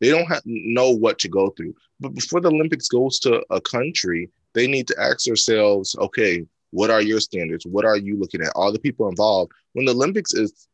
They 0.00 0.10
don't 0.10 0.26
have, 0.26 0.42
know 0.44 0.90
what 0.90 1.20
to 1.20 1.28
go 1.28 1.50
through. 1.50 1.74
But 2.00 2.14
before 2.14 2.40
the 2.40 2.50
Olympics 2.50 2.88
goes 2.88 3.20
to 3.20 3.44
a 3.50 3.60
country, 3.60 4.28
they 4.54 4.66
need 4.66 4.88
to 4.88 5.00
ask 5.00 5.24
themselves, 5.24 5.94
okay, 5.96 6.44
what 6.72 6.90
are 6.90 7.00
your 7.00 7.20
standards? 7.20 7.64
What 7.64 7.84
are 7.84 7.96
you 7.96 8.18
looking 8.18 8.42
at? 8.42 8.52
All 8.56 8.72
the 8.72 8.80
people 8.80 9.08
involved. 9.08 9.52
When 9.74 9.84
the 9.84 9.92
Olympics 9.92 10.34
is 10.34 10.66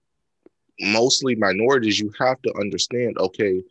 mostly 0.81 1.35
minorities, 1.35 2.01
you 2.01 2.11
have 2.19 2.41
to 2.43 2.55
understand, 2.59 3.19
okay, 3.19 3.63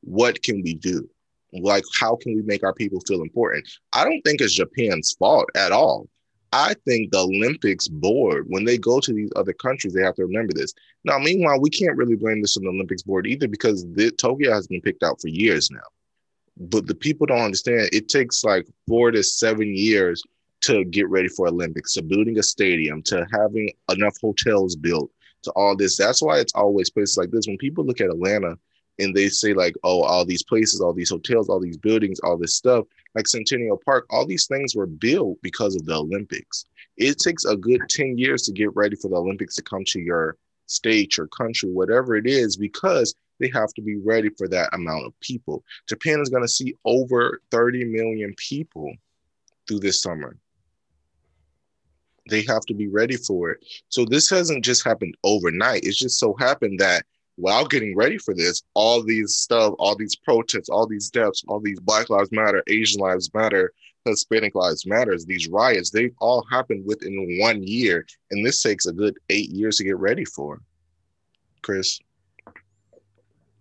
what 0.00 0.42
can 0.42 0.62
we 0.62 0.74
do? 0.74 1.08
Like, 1.54 1.84
how 1.98 2.16
can 2.16 2.34
we 2.34 2.42
make 2.42 2.64
our 2.64 2.74
people 2.74 3.00
feel 3.06 3.22
important? 3.22 3.68
I 3.92 4.04
don't 4.04 4.20
think 4.22 4.40
it's 4.40 4.54
Japan's 4.54 5.12
fault 5.12 5.48
at 5.54 5.72
all. 5.72 6.08
I 6.52 6.74
think 6.84 7.10
the 7.10 7.18
Olympics 7.18 7.88
board, 7.88 8.46
when 8.48 8.64
they 8.64 8.78
go 8.78 9.00
to 9.00 9.12
these 9.12 9.30
other 9.34 9.52
countries, 9.52 9.92
they 9.92 10.02
have 10.02 10.14
to 10.16 10.24
remember 10.24 10.52
this. 10.54 10.72
Now, 11.04 11.18
meanwhile, 11.18 11.60
we 11.60 11.70
can't 11.70 11.96
really 11.96 12.14
blame 12.14 12.40
this 12.40 12.56
on 12.56 12.62
the 12.62 12.68
Olympics 12.68 13.02
board 13.02 13.26
either 13.26 13.48
because 13.48 13.84
the, 13.94 14.12
Tokyo 14.12 14.52
has 14.52 14.68
been 14.68 14.80
picked 14.80 15.02
out 15.02 15.20
for 15.20 15.28
years 15.28 15.70
now. 15.70 15.80
But 16.56 16.86
the 16.86 16.94
people 16.94 17.26
don't 17.26 17.40
understand 17.40 17.88
it 17.92 18.08
takes 18.08 18.44
like 18.44 18.68
four 18.86 19.10
to 19.10 19.24
seven 19.24 19.74
years 19.74 20.22
to 20.62 20.84
get 20.84 21.08
ready 21.08 21.28
for 21.28 21.48
Olympics, 21.48 21.94
to 21.94 22.02
building 22.02 22.38
a 22.38 22.42
stadium, 22.42 23.02
to 23.02 23.26
having 23.32 23.70
enough 23.90 24.16
hotels 24.20 24.76
built, 24.76 25.10
to 25.42 25.50
all 25.52 25.76
this. 25.76 25.96
That's 25.96 26.22
why 26.22 26.38
it's 26.38 26.54
always 26.54 26.88
places 26.88 27.16
like 27.16 27.30
this. 27.32 27.48
When 27.48 27.58
people 27.58 27.84
look 27.84 28.00
at 28.00 28.10
Atlanta 28.10 28.56
and 28.98 29.14
they 29.14 29.28
say, 29.28 29.54
like, 29.54 29.74
oh, 29.82 30.02
all 30.02 30.24
these 30.24 30.42
places, 30.42 30.80
all 30.80 30.92
these 30.92 31.10
hotels, 31.10 31.48
all 31.48 31.60
these 31.60 31.76
buildings, 31.76 32.20
all 32.20 32.36
this 32.36 32.54
stuff, 32.54 32.86
like 33.14 33.26
Centennial 33.26 33.80
Park, 33.84 34.06
all 34.10 34.26
these 34.26 34.46
things 34.46 34.74
were 34.74 34.86
built 34.86 35.38
because 35.42 35.74
of 35.76 35.84
the 35.84 35.94
Olympics. 35.94 36.64
It 36.96 37.18
takes 37.18 37.44
a 37.44 37.56
good 37.56 37.82
10 37.88 38.18
years 38.18 38.42
to 38.42 38.52
get 38.52 38.74
ready 38.76 38.96
for 38.96 39.08
the 39.08 39.16
Olympics 39.16 39.56
to 39.56 39.62
come 39.62 39.84
to 39.86 40.00
your 40.00 40.36
state, 40.66 41.16
your 41.16 41.26
country, 41.28 41.70
whatever 41.70 42.14
it 42.16 42.26
is, 42.26 42.56
because 42.56 43.14
they 43.40 43.50
have 43.52 43.72
to 43.74 43.82
be 43.82 43.96
ready 43.96 44.30
for 44.38 44.48
that 44.48 44.72
amount 44.72 45.06
of 45.06 45.18
people. 45.20 45.64
Japan 45.88 46.20
is 46.20 46.28
going 46.28 46.44
to 46.44 46.48
see 46.48 46.74
over 46.84 47.40
30 47.50 47.84
million 47.84 48.34
people 48.36 48.92
through 49.66 49.80
this 49.80 50.00
summer. 50.00 50.36
They 52.30 52.42
have 52.48 52.62
to 52.66 52.74
be 52.74 52.88
ready 52.88 53.16
for 53.16 53.50
it. 53.50 53.64
So 53.88 54.04
this 54.04 54.30
hasn't 54.30 54.64
just 54.64 54.84
happened 54.84 55.16
overnight. 55.24 55.84
It's 55.84 55.98
just 55.98 56.18
so 56.18 56.34
happened 56.38 56.78
that 56.78 57.04
while 57.36 57.66
getting 57.66 57.96
ready 57.96 58.18
for 58.18 58.34
this, 58.34 58.62
all 58.74 59.02
these 59.02 59.34
stuff, 59.34 59.74
all 59.78 59.96
these 59.96 60.16
protests, 60.16 60.68
all 60.68 60.86
these 60.86 61.10
deaths, 61.10 61.44
all 61.48 61.60
these 61.60 61.80
Black 61.80 62.10
Lives 62.10 62.30
Matter, 62.32 62.62
Asian 62.68 63.00
Lives 63.00 63.32
Matter, 63.34 63.72
Hispanic 64.04 64.54
Lives 64.54 64.86
Matters, 64.86 65.24
these 65.24 65.48
riots, 65.48 65.90
they've 65.90 66.14
all 66.20 66.44
happened 66.50 66.84
within 66.86 67.38
one 67.40 67.62
year. 67.62 68.06
And 68.30 68.44
this 68.44 68.62
takes 68.62 68.86
a 68.86 68.92
good 68.92 69.16
eight 69.30 69.50
years 69.50 69.78
to 69.78 69.84
get 69.84 69.98
ready 69.98 70.24
for. 70.24 70.60
Chris. 71.62 71.98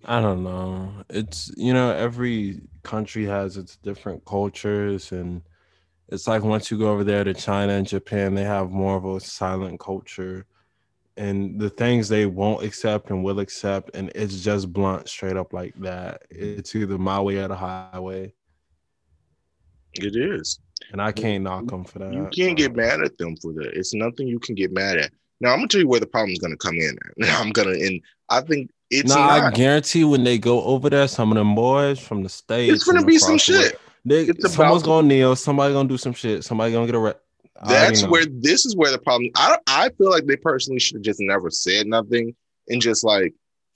I 0.06 0.20
don't 0.20 0.44
know. 0.44 0.92
It's 1.10 1.50
you 1.56 1.74
know 1.74 1.92
every 1.92 2.62
country 2.84 3.26
has 3.26 3.56
its 3.56 3.78
different 3.78 4.26
cultures 4.26 5.14
and 5.14 5.42
it's 6.10 6.28
like 6.28 6.44
once 6.44 6.70
you 6.70 6.78
go 6.78 6.92
over 6.92 7.06
there 7.06 7.24
to 7.24 7.34
China 7.34 7.74
and 7.74 7.88
Japan, 7.88 8.36
they 8.36 8.44
have 8.44 8.70
more 8.70 8.98
of 8.98 9.06
a 9.06 9.22
silent 9.22 9.80
culture 9.80 10.46
and 11.18 11.60
the 11.60 11.70
things 11.70 12.10
they 12.10 12.26
won't 12.26 12.64
accept 12.64 13.10
and 13.10 13.24
will 13.24 13.40
accept, 13.40 13.96
and 13.96 14.12
it's 14.16 14.44
just 14.44 14.72
blunt, 14.74 15.08
straight 15.08 15.38
up 15.38 15.54
like 15.54 15.74
that. 15.82 16.24
It's 16.30 16.76
either 16.76 16.98
my 16.98 17.20
way 17.22 17.38
or 17.38 17.48
the 17.48 17.56
highway. 17.56 18.34
It 19.94 20.16
is, 20.16 20.60
and 20.92 21.02
I 21.02 21.12
can't 21.12 21.44
knock 21.44 21.68
them 21.68 21.84
for 21.84 22.00
that. 22.00 22.14
You 22.14 22.28
can't 22.34 22.58
get 22.58 22.76
mad 22.76 23.02
at 23.02 23.18
them 23.18 23.36
for 23.38 23.54
that. 23.54 23.72
It's 23.74 23.94
nothing 23.94 24.28
you 24.28 24.40
can 24.40 24.56
get 24.56 24.72
mad 24.72 24.98
at. 24.98 25.12
Now 25.40 25.52
I'm 25.52 25.60
gonna 25.60 25.68
tell 25.68 25.82
you 25.82 25.88
where 25.88 26.00
the 26.00 26.08
problem's 26.08 26.40
gonna 26.40 26.58
come 26.58 26.76
in. 26.76 26.98
Now 27.18 27.40
I'm 27.40 27.52
gonna, 27.52 27.72
and 27.72 28.02
I 28.30 28.42
think 28.42 28.72
it's. 28.90 29.10
Nah, 29.10 29.28
not, 29.28 29.42
I 29.42 29.52
guarantee 29.52 30.04
when 30.04 30.24
they 30.24 30.38
go 30.40 30.64
over 30.64 30.90
there, 30.90 31.08
some 31.08 31.32
of 31.32 31.38
them 31.38 31.54
boys 31.54 32.00
from 32.00 32.24
the 32.24 32.30
state 32.30 32.70
it's 32.70 32.84
gonna 32.84 33.06
be 33.06 33.20
some 33.20 33.38
shit. 33.38 33.80
They, 34.06 34.28
someone's 34.48 34.84
gonna 34.84 35.08
kneel. 35.08 35.36
Somebody 35.36 35.74
gonna 35.74 35.88
do 35.88 35.98
some 35.98 36.14
shit. 36.14 36.44
Somebody 36.44 36.74
gonna 36.74 36.88
get 36.88 36.96
arrested. 36.96 37.22
That's 37.66 38.06
where 38.06 38.26
this 38.26 38.66
is 38.66 38.76
where 38.76 38.92
the 38.92 38.98
problem. 38.98 39.30
I 39.36 39.58
I 39.68 39.90
feel 39.90 40.10
like 40.10 40.26
they 40.26 40.36
personally 40.36 40.80
should 40.80 40.98
have 40.98 41.04
just 41.04 41.20
never 41.22 41.50
said 41.50 41.88
nothing 41.88 42.36
and 42.68 42.82
just 42.82 43.04
like 43.04 43.34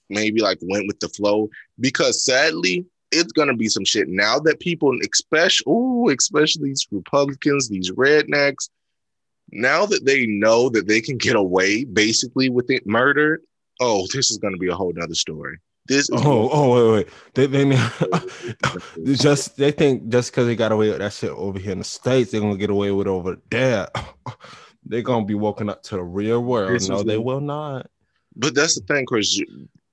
maybe 0.09 0.41
like 0.41 0.59
went 0.61 0.87
with 0.87 0.99
the 0.99 1.09
flow 1.09 1.49
because 1.79 2.23
sadly 2.23 2.85
it's 3.11 3.31
gonna 3.31 3.55
be 3.55 3.69
some 3.69 3.85
shit 3.85 4.07
now 4.09 4.39
that 4.39 4.59
people, 4.59 4.97
especially 5.09 5.71
ooh, 5.71 6.09
especially 6.09 6.69
these 6.69 6.87
Republicans, 6.91 7.69
these 7.69 7.91
rednecks, 7.91 8.69
now 9.51 9.85
that 9.85 10.05
they 10.05 10.25
know 10.25 10.69
that 10.69 10.87
they 10.87 10.99
can 10.99 11.17
get 11.17 11.35
away 11.35 11.85
basically 11.85 12.49
with 12.49 12.69
it 12.69 12.85
murder. 12.85 13.41
Oh, 13.79 14.07
this 14.13 14.31
is 14.31 14.37
gonna 14.37 14.57
be 14.57 14.69
a 14.69 14.75
whole 14.75 14.91
nother 14.93 15.15
story. 15.15 15.59
This 15.87 16.09
oh 16.11 16.49
oh 16.51 16.93
wait 16.93 17.07
wait 17.07 17.07
they 17.33 17.47
they 17.47 17.77
just 19.13 19.57
they 19.57 19.71
think 19.71 20.09
just 20.09 20.31
because 20.31 20.47
they 20.47 20.55
got 20.55 20.71
away 20.71 20.89
with 20.89 20.99
that 20.99 21.13
shit 21.13 21.31
over 21.31 21.57
here 21.59 21.71
in 21.71 21.79
the 21.79 21.83
states 21.83 22.31
they're 22.31 22.41
gonna 22.41 22.57
get 22.57 22.69
away 22.69 22.91
with 22.91 23.07
over 23.07 23.37
there. 23.49 23.87
they're 24.85 25.01
gonna 25.01 25.25
be 25.25 25.35
woken 25.35 25.69
up 25.69 25.83
to 25.83 25.95
the 25.95 26.03
real 26.03 26.43
world. 26.43 26.71
This 26.71 26.89
no, 26.89 27.03
they 27.03 27.17
will 27.17 27.41
not. 27.41 27.87
But 28.35 28.55
that's 28.55 28.75
the 28.79 28.85
thing, 28.85 29.05
Chris. 29.05 29.41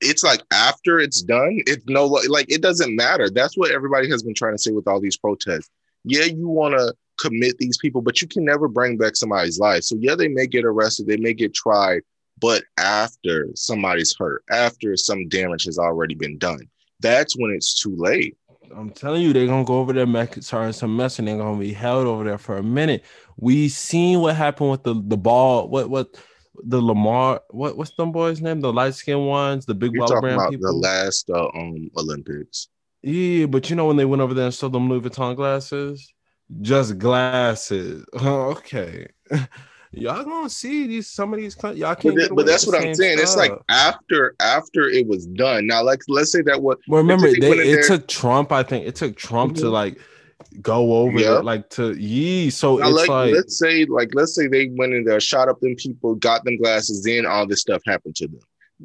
It's 0.01 0.23
like 0.23 0.43
after 0.53 0.99
it's 0.99 1.23
done, 1.23 1.61
it's 1.67 1.85
no 1.87 2.07
like 2.07 2.51
it 2.51 2.61
doesn't 2.61 2.95
matter. 2.95 3.31
That's 3.31 3.57
what 3.57 3.71
everybody 3.71 4.09
has 4.11 4.23
been 4.23 4.35
trying 4.35 4.55
to 4.55 4.59
say 4.59 4.73
with 4.73 4.87
all 4.87 5.01
these 5.01 5.17
protests. 5.17 5.71
Yeah, 6.05 6.25
you 6.25 6.49
want 6.49 6.75
to 6.75 6.95
commit 7.19 7.57
these 7.59 7.79
people, 7.79 8.03
but 8.03 8.21
you 8.21 8.29
can 8.29 8.45
never 8.45 8.69
bring 8.69 8.99
back 8.99 9.17
somebody's 9.17 9.59
life. 9.59 9.85
So 9.85 9.97
yeah, 9.99 10.15
they 10.15 10.29
may 10.29 10.47
get 10.47 10.65
arrested, 10.65 11.07
they 11.07 11.17
may 11.17 11.33
get 11.33 11.55
tried, 11.55 12.03
but 12.41 12.65
after 12.79 13.49
somebody's 13.55 14.15
hurt, 14.19 14.43
after 14.51 14.97
some 14.97 15.29
damage 15.29 15.65
has 15.65 15.79
already 15.79 16.15
been 16.15 16.39
done, 16.39 16.69
that's 17.01 17.37
when 17.37 17.53
it's 17.53 17.81
too 17.81 17.95
late. 17.97 18.37
I'm 18.75 18.91
telling 18.91 19.23
you, 19.23 19.33
they're 19.33 19.47
gonna 19.47 19.65
go 19.65 19.79
over 19.79 19.93
there, 19.93 20.07
make 20.07 20.43
some 20.43 20.97
mess, 20.97 21.19
and 21.19 21.29
they're 21.29 21.37
gonna 21.37 21.59
be 21.59 21.73
held 21.73 22.07
over 22.07 22.25
there 22.25 22.39
for 22.39 22.57
a 22.57 22.63
minute. 22.63 23.05
We 23.37 23.69
seen 23.69 24.21
what 24.21 24.37
happened 24.37 24.71
with 24.71 24.83
the 24.83 24.95
the 25.07 25.17
ball. 25.17 25.69
What 25.69 25.91
what 25.91 26.17
the 26.65 26.81
Lamar? 26.81 27.41
What 27.51 27.77
what's 27.77 27.95
them 27.95 28.13
boys' 28.13 28.41
name? 28.41 28.61
The 28.61 28.73
light 28.73 28.95
skinned 28.95 29.27
ones, 29.27 29.67
the 29.67 29.75
big 29.75 29.93
You're 29.93 30.07
talking 30.07 30.31
about 30.31 30.51
people. 30.51 30.73
The 30.73 30.79
last 30.79 31.31
uh, 31.31 31.49
um 31.55 31.91
Olympics. 31.97 32.69
Yeah, 33.03 33.47
but 33.47 33.69
you 33.69 33.77
know 33.77 33.87
when 33.87 33.97
they 33.97 34.07
went 34.07 34.23
over 34.23 34.35
there 34.35 34.47
and 34.47 34.55
sold 34.55 34.73
them 34.73 34.89
Louis 34.89 35.01
Vuitton 35.01 35.37
glasses, 35.37 36.13
just 36.61 36.99
glasses. 36.99 38.05
okay. 38.23 39.07
y'all 39.97 40.25
gonna 40.25 40.51
see 40.51 40.87
these 40.87 41.09
some 41.09 41.33
of 41.33 41.41
these 41.41 41.57
y'all 41.75 41.95
can't. 41.95 42.17
But, 42.17 42.35
but 42.35 42.47
that's 42.47 42.67
what 42.67 42.77
I'm 42.77 42.95
saying. 42.95 43.19
Stuff. 43.19 43.23
It's 43.23 43.37
like 43.37 43.53
after 43.69 44.35
after 44.41 44.89
it 44.89 45.07
was 45.07 45.27
done. 45.27 45.67
Now, 45.67 45.83
like 45.83 46.01
let's 46.09 46.33
say 46.33 46.43
that 46.43 46.61
what. 46.63 46.79
Well, 46.89 47.03
remember 47.03 47.29
they, 47.29 47.37
it 47.37 47.65
there, 47.65 47.83
took 47.83 48.09
Trump. 48.09 48.53
I 48.53 48.63
think 48.63 48.87
it 48.87 48.95
took 48.95 49.17
Trump 49.17 49.55
mm-hmm. 49.55 49.63
to 49.63 49.71
like 49.71 49.99
go 50.61 50.95
over 50.95 51.19
yeah. 51.19 51.39
it, 51.39 51.45
like 51.45 51.69
to 51.71 51.93
ye. 51.93 52.51
So 52.51 52.77
now, 52.77 52.89
it's 52.89 52.97
like, 52.97 53.09
like, 53.09 53.35
let's 53.35 53.59
say 53.59 53.85
like 53.87 54.11
let's 54.15 54.35
say 54.35 54.47
they 54.47 54.69
went 54.69 54.95
in 54.95 55.05
there, 55.05 55.21
shot 55.21 55.49
up 55.49 55.61
them 55.61 55.75
people, 55.77 56.15
got 56.17 56.45
them 56.45 56.57
glasses, 56.59 57.03
then 57.03 57.27
all 57.27 57.47
this 57.47 57.61
stuff 57.61 57.83
happened 57.87 58.17
to 58.17 58.29
them. 58.29 58.41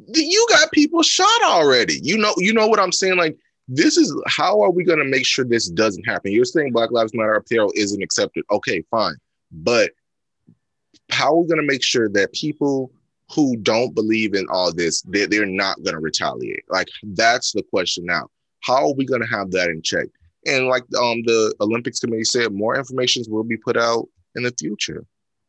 You 0.08 0.46
got 0.48 0.70
people 0.72 1.02
shot 1.02 1.42
already. 1.44 2.00
You 2.02 2.16
know, 2.16 2.32
you 2.38 2.52
know 2.52 2.66
what 2.66 2.80
I'm 2.80 2.92
saying? 2.92 3.16
Like 3.16 3.36
this 3.72 3.96
is 3.96 4.12
how 4.26 4.60
are 4.62 4.70
we 4.70 4.84
going 4.84 4.98
to 4.98 5.04
make 5.04 5.24
sure 5.24 5.44
this 5.44 5.68
doesn't 5.68 6.04
happen? 6.04 6.32
You're 6.32 6.44
saying 6.44 6.72
Black 6.72 6.90
Lives 6.90 7.14
Matter 7.14 7.34
apparel 7.34 7.72
isn't 7.76 8.02
accepted. 8.02 8.44
Okay, 8.50 8.82
fine. 8.90 9.14
But 9.52 9.92
how 11.12 11.32
are 11.32 11.40
we 11.40 11.48
going 11.48 11.60
to 11.60 11.66
make 11.66 11.82
sure 11.82 12.08
that 12.10 12.32
people 12.32 12.92
who 13.34 13.56
don't 13.58 13.94
believe 13.94 14.34
in 14.34 14.46
all 14.50 14.72
this, 14.72 15.02
they're, 15.02 15.26
they're 15.26 15.46
not 15.46 15.82
going 15.82 15.94
to 15.94 16.00
retaliate? 16.00 16.64
Like, 16.68 16.88
that's 17.02 17.52
the 17.52 17.62
question 17.62 18.04
now. 18.06 18.28
How 18.60 18.88
are 18.88 18.94
we 18.94 19.06
going 19.06 19.22
to 19.22 19.26
have 19.28 19.50
that 19.52 19.68
in 19.68 19.82
check? 19.82 20.08
And 20.46 20.66
like 20.66 20.82
um, 20.98 21.22
the 21.24 21.54
Olympics 21.60 22.00
committee 22.00 22.24
said, 22.24 22.52
more 22.52 22.76
information 22.76 23.22
will 23.28 23.44
be 23.44 23.56
put 23.56 23.76
out 23.76 24.08
in 24.34 24.42
the 24.42 24.54
future. 24.58 25.04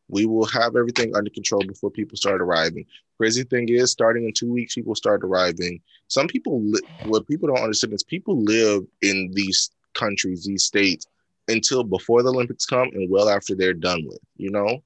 We 0.09 0.26
will 0.26 0.45
have 0.47 0.76
everything 0.76 1.16
under 1.16 1.30
control 1.30 1.64
before 1.66 1.89
people 1.89 2.18
start 2.18 2.41
arriving. 2.41 2.86
Crazy 3.18 3.43
thing 3.43 3.70
is, 3.70 3.91
starting 3.91 4.26
in 4.26 4.34
two 4.34 4.51
weeks, 4.51 4.76
people 4.76 4.95
start 4.95 5.24
arriving. 5.24 5.80
Some 6.07 6.28
people, 6.28 6.62
li- 6.62 6.82
what 7.05 7.28
people 7.28 7.47
don't 7.47 7.64
understand 7.64 7.93
is 7.93 8.03
people 8.03 8.43
live 8.43 8.84
in 9.01 9.32
these 9.34 9.70
countries, 9.93 10.43
these 10.43 10.64
states, 10.64 11.05
until 11.47 11.84
before 11.84 12.24
the 12.24 12.30
Olympics 12.30 12.66
come 12.66 12.89
and 12.93 13.09
well 13.09 13.30
after 13.30 13.55
they're 13.55 13.74
done 13.74 14.05
with. 14.05 14.20
You 14.36 14.51
know, 14.51 14.84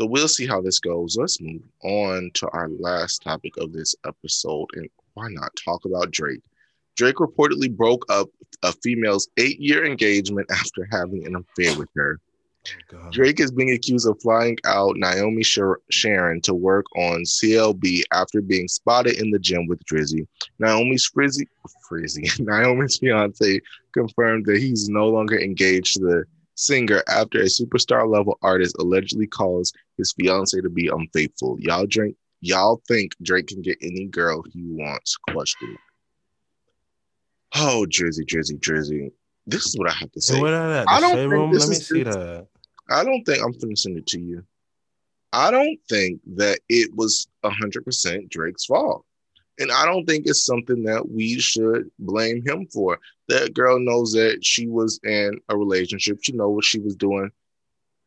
so 0.00 0.06
we'll 0.06 0.28
see 0.28 0.46
how 0.46 0.62
this 0.62 0.78
goes. 0.78 1.18
Let's 1.18 1.42
move 1.42 1.60
on 1.84 2.30
to 2.32 2.48
our 2.54 2.70
last 2.70 3.20
topic 3.20 3.52
of 3.58 3.70
this 3.74 3.94
episode. 4.06 4.64
And 4.72 4.88
why 5.12 5.26
not 5.28 5.50
talk 5.62 5.84
about 5.84 6.10
Drake? 6.10 6.40
Drake 6.96 7.16
reportedly 7.16 7.70
broke 7.70 8.06
up 8.08 8.30
a 8.62 8.72
female's 8.72 9.28
eight 9.36 9.60
year 9.60 9.84
engagement 9.84 10.50
after 10.50 10.88
having 10.90 11.26
an 11.26 11.36
affair 11.36 11.78
with 11.78 11.90
her. 11.96 12.18
Oh, 12.94 13.10
Drake 13.10 13.40
is 13.40 13.50
being 13.50 13.72
accused 13.72 14.08
of 14.08 14.18
flying 14.22 14.56
out 14.64 14.96
Naomi 14.96 15.42
Sharon 15.42 16.40
to 16.42 16.54
work 16.54 16.86
on 16.96 17.24
CLB 17.24 18.00
after 18.10 18.40
being 18.40 18.68
spotted 18.68 19.20
in 19.20 19.30
the 19.30 19.38
gym 19.38 19.66
with 19.66 19.84
Drizzy. 19.84 20.26
Naomi's 20.58 21.04
frizzy, 21.04 21.46
frizzy, 21.86 22.26
Naomi's 22.42 22.96
fiance 22.96 23.60
confirmed 23.92 24.46
that 24.46 24.56
he's 24.56 24.88
no 24.88 25.08
longer 25.08 25.38
engaged 25.38 25.96
to 25.96 26.00
the 26.00 26.24
singer 26.60 27.02
after 27.08 27.40
a 27.40 27.44
superstar 27.44 28.08
level 28.10 28.38
artist 28.42 28.76
allegedly 28.78 29.26
calls 29.26 29.72
his 29.96 30.12
fiance 30.12 30.60
to 30.60 30.68
be 30.68 30.88
unfaithful. 30.88 31.56
Y'all 31.60 31.86
drink 31.86 32.16
y'all 32.40 32.82
think 32.88 33.12
Drake 33.22 33.48
can 33.48 33.62
get 33.62 33.78
any 33.82 34.06
girl 34.06 34.42
he 34.52 34.62
wants? 34.64 35.16
Question. 35.30 35.76
Oh, 37.56 37.86
Drizzy, 37.88 38.24
Drizzy, 38.24 38.58
Drizzy. 38.58 39.10
This 39.46 39.66
is 39.66 39.76
what 39.76 39.90
I 39.90 39.94
have 39.94 40.12
to 40.12 40.20
say. 40.20 40.40
What 40.40 40.50
that? 40.50 40.88
I 40.88 41.00
don't 41.00 41.16
think 41.16 41.32
room? 41.32 41.52
Let 41.52 41.68
me 41.68 41.74
see 41.74 42.02
that. 42.04 42.46
I 42.88 43.04
don't 43.04 43.24
think 43.24 43.42
I'm 43.42 43.76
send 43.76 43.98
it 43.98 44.06
to 44.08 44.20
you. 44.20 44.44
I 45.32 45.50
don't 45.50 45.78
think 45.88 46.20
that 46.36 46.60
it 46.68 46.90
was 46.94 47.28
hundred 47.44 47.84
percent 47.84 48.28
Drake's 48.28 48.66
fault. 48.66 49.04
And 49.60 49.70
I 49.70 49.84
don't 49.84 50.06
think 50.06 50.26
it's 50.26 50.44
something 50.44 50.82
that 50.84 51.10
we 51.10 51.38
should 51.38 51.90
blame 51.98 52.42
him 52.44 52.66
for. 52.66 52.98
That 53.28 53.54
girl 53.54 53.78
knows 53.78 54.12
that 54.12 54.38
she 54.42 54.66
was 54.66 54.98
in 55.04 55.38
a 55.50 55.56
relationship. 55.56 56.18
She 56.22 56.32
know 56.32 56.48
what 56.48 56.64
she 56.64 56.80
was 56.80 56.96
doing. 56.96 57.30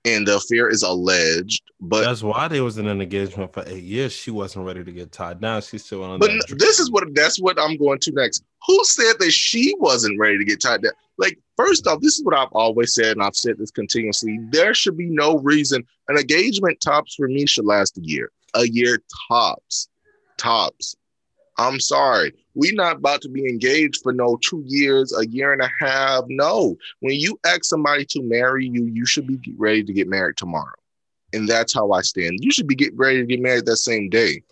And 0.05 0.27
the 0.27 0.35
affair 0.35 0.67
is 0.67 0.83
alleged, 0.83 1.63
but 1.79 2.03
that's 2.03 2.21
why 2.21 2.49
they 2.49 2.59
was 2.59 2.77
in 2.77 2.87
an 2.87 3.01
engagement 3.01 3.53
for 3.53 3.63
eight 3.67 3.83
years. 3.83 4.11
She 4.11 4.31
wasn't 4.31 4.65
ready 4.65 4.83
to 4.83 4.91
get 4.91 5.13
tied 5.13 5.39
down. 5.39 5.61
She's 5.61 5.85
still 5.85 6.03
on. 6.03 6.19
But 6.19 6.31
this 6.57 6.77
is 6.77 6.91
what 6.91 7.05
that's 7.15 7.39
what 7.39 7.57
I'm 7.57 7.77
going 7.77 7.99
to 7.99 8.11
next. 8.11 8.43
Who 8.67 8.83
said 8.83 9.13
that 9.19 9.31
she 9.31 9.73
wasn't 9.79 10.19
ready 10.19 10.37
to 10.37 10.43
get 10.43 10.61
tied 10.61 10.81
down? 10.81 10.91
Like, 11.17 11.39
first 11.55 11.87
off, 11.87 12.01
this 12.01 12.17
is 12.17 12.25
what 12.25 12.37
I've 12.37 12.51
always 12.51 12.93
said, 12.93 13.15
and 13.15 13.23
I've 13.23 13.37
said 13.37 13.57
this 13.57 13.71
continuously. 13.71 14.39
There 14.49 14.73
should 14.73 14.97
be 14.97 15.07
no 15.07 15.37
reason 15.37 15.85
an 16.09 16.17
engagement 16.17 16.81
tops 16.81 17.15
for 17.15 17.29
me 17.29 17.45
should 17.45 17.65
last 17.65 17.97
a 17.97 18.01
year. 18.01 18.29
A 18.55 18.67
year 18.67 19.01
tops, 19.29 19.87
tops. 20.37 20.97
I'm 21.57 21.79
sorry. 21.79 22.33
We're 22.55 22.73
not 22.73 22.97
about 22.97 23.21
to 23.21 23.29
be 23.29 23.47
engaged 23.47 24.01
for 24.01 24.13
no 24.13 24.37
two 24.41 24.63
years, 24.65 25.15
a 25.17 25.27
year 25.27 25.53
and 25.53 25.61
a 25.61 25.69
half. 25.79 26.23
No. 26.27 26.77
When 26.99 27.15
you 27.15 27.39
ask 27.45 27.65
somebody 27.65 28.05
to 28.05 28.23
marry 28.23 28.67
you, 28.67 28.85
you 28.85 29.05
should 29.05 29.27
be 29.27 29.39
ready 29.57 29.83
to 29.83 29.93
get 29.93 30.07
married 30.07 30.37
tomorrow. 30.37 30.73
And 31.33 31.47
that's 31.47 31.73
how 31.73 31.91
I 31.91 32.01
stand. 32.01 32.39
You 32.41 32.51
should 32.51 32.67
be 32.67 32.75
getting 32.75 32.97
ready 32.97 33.19
to 33.19 33.25
get 33.25 33.41
married 33.41 33.65
that 33.65 33.77
same 33.77 34.09
day. 34.09 34.43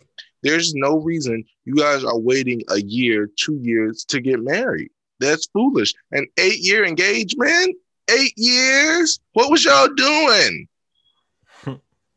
There's 0.44 0.74
no 0.74 0.98
reason 0.98 1.44
you 1.66 1.76
guys 1.76 2.04
are 2.04 2.18
waiting 2.18 2.62
a 2.70 2.82
year, 2.82 3.30
two 3.38 3.60
years 3.62 4.04
to 4.06 4.20
get 4.20 4.40
married. 4.40 4.90
That's 5.20 5.48
foolish. 5.48 5.94
An 6.12 6.26
eight 6.40 6.60
year 6.60 6.84
engagement? 6.84 7.76
Eight 8.10 8.34
years? 8.36 9.20
What 9.34 9.52
was 9.52 9.64
y'all 9.64 9.88
doing? 9.88 10.68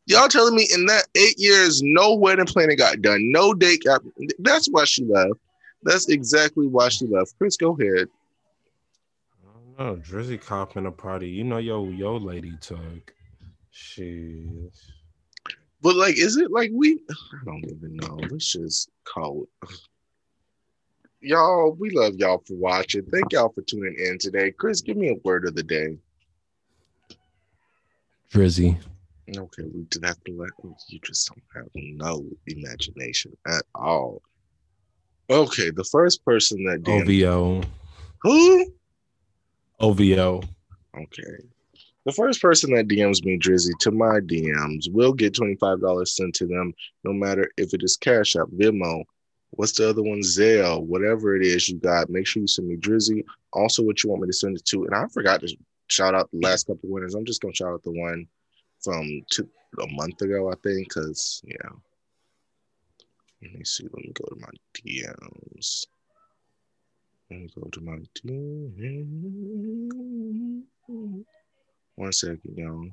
Y'all 0.07 0.29
telling 0.29 0.55
me 0.55 0.69
in 0.73 0.85
that 0.87 1.07
eight 1.15 1.39
years, 1.39 1.83
no 1.83 2.15
wedding 2.15 2.45
planning 2.45 2.77
got 2.77 3.01
done, 3.01 3.33
no 3.33 3.55
date 3.55 3.85
got. 3.85 4.03
That's 4.39 4.67
why 4.67 4.85
she 4.85 5.05
left. 5.05 5.41
That's 5.83 6.09
exactly 6.09 6.67
why 6.67 6.89
she 6.91 7.07
left. 7.07 7.35
Chris, 7.39 7.57
go 7.57 7.77
ahead. 7.79 8.09
I 9.43 9.79
don't 9.79 9.79
know. 9.79 10.03
Drizzy 10.03 10.41
copping 10.41 10.87
a 10.87 10.91
party. 10.91 11.29
You 11.29 11.45
know, 11.45 11.59
yo, 11.59 11.89
yo, 11.89 12.17
lady 12.17 12.57
took. 12.61 13.15
She. 13.71 14.47
But 15.81 15.97
like, 15.97 16.19
is 16.19 16.37
it 16.37 16.51
like 16.51 16.71
we? 16.73 16.99
I 17.11 17.45
don't 17.45 17.65
even 17.65 17.97
know. 17.97 18.19
Let's 18.31 18.53
just 18.53 18.91
call 19.05 19.47
it. 19.63 19.71
y'all, 21.21 21.73
we 21.79 21.91
love 21.91 22.15
y'all 22.17 22.43
for 22.47 22.55
watching. 22.55 23.05
Thank 23.07 23.33
y'all 23.33 23.51
for 23.51 23.63
tuning 23.63 23.97
in 23.99 24.19
today. 24.19 24.51
Chris, 24.51 24.81
give 24.81 24.97
me 24.97 25.11
a 25.11 25.21
word 25.25 25.47
of 25.47 25.55
the 25.55 25.63
day. 25.63 25.99
Drizzy. 28.33 28.79
Okay, 29.29 29.63
we 29.63 29.85
did 29.85 30.05
have 30.05 30.23
to 30.25 30.33
let 30.33 30.51
you 30.89 31.01
just 31.03 31.29
don't 31.29 31.43
have 31.55 31.71
no 31.75 32.25
imagination 32.47 33.37
at 33.47 33.63
all. 33.75 34.23
Okay, 35.31 35.71
the 35.71 35.85
first 35.85 36.25
person 36.25 36.65
that 36.65 36.83
DM'd, 36.83 37.09
OVO. 37.25 37.63
who? 38.23 38.73
OVO. 39.81 40.43
Okay. 40.97 41.23
The 42.05 42.13
first 42.13 42.43
person 42.43 42.75
that 42.75 42.87
DMs 42.87 43.25
me 43.25 43.39
Drizzy 43.39 43.73
to 43.81 43.91
my 43.91 44.21
DMs 44.21 44.93
will 44.93 45.15
get 45.15 45.33
$25 45.33 46.07
sent 46.07 46.35
to 46.35 46.47
them, 46.47 46.75
no 47.03 47.15
matter 47.15 47.51
if 47.57 47.73
it 47.73 47.83
is 47.83 47.97
Cash 47.97 48.37
App, 48.37 48.49
Venmo, 48.49 49.05
what's 49.53 49.73
the 49.73 49.89
other 49.89 50.03
one, 50.03 50.21
Zelle, 50.21 50.85
whatever 50.85 51.35
it 51.35 51.43
is 51.43 51.67
you 51.69 51.79
got. 51.79 52.11
Make 52.11 52.27
sure 52.27 52.43
you 52.43 52.47
send 52.47 52.69
me 52.69 52.77
Drizzy. 52.77 53.25
Also, 53.55 53.83
what 53.83 54.05
you 54.05 54.11
want 54.11 54.21
me 54.21 54.29
to 54.29 54.35
send 54.35 54.57
it 54.59 54.67
to. 54.67 54.85
And 54.85 54.95
I 54.95 55.07
forgot 55.09 55.41
to 55.41 55.57
shout 55.89 56.15
out 56.15 56.31
the 56.31 56.41
last 56.41 56.67
couple 56.67 56.91
winners. 56.91 57.15
I'm 57.15 57.25
just 57.25 57.41
gonna 57.41 57.55
shout 57.55 57.73
out 57.73 57.83
the 57.83 57.93
one 57.93 58.27
from 58.85 59.23
two, 59.31 59.49
a 59.81 59.87
month 59.89 60.21
ago, 60.23 60.51
I 60.51 60.55
think, 60.63 60.89
because 60.89 61.43
yeah. 61.45 61.71
Let 63.43 63.55
me 63.59 63.65
see. 63.65 63.85
Let 63.85 64.05
me 64.05 64.13
go 64.15 64.25
to 64.27 64.37
my 64.41 64.49
DMs. 64.75 65.87
Let 67.31 67.41
me 67.41 67.49
go 67.55 67.69
to 67.71 67.81
my 67.81 67.99
DMs. 68.17 69.05
One 71.97 72.13
second, 72.13 72.57
y'all. 72.57 72.89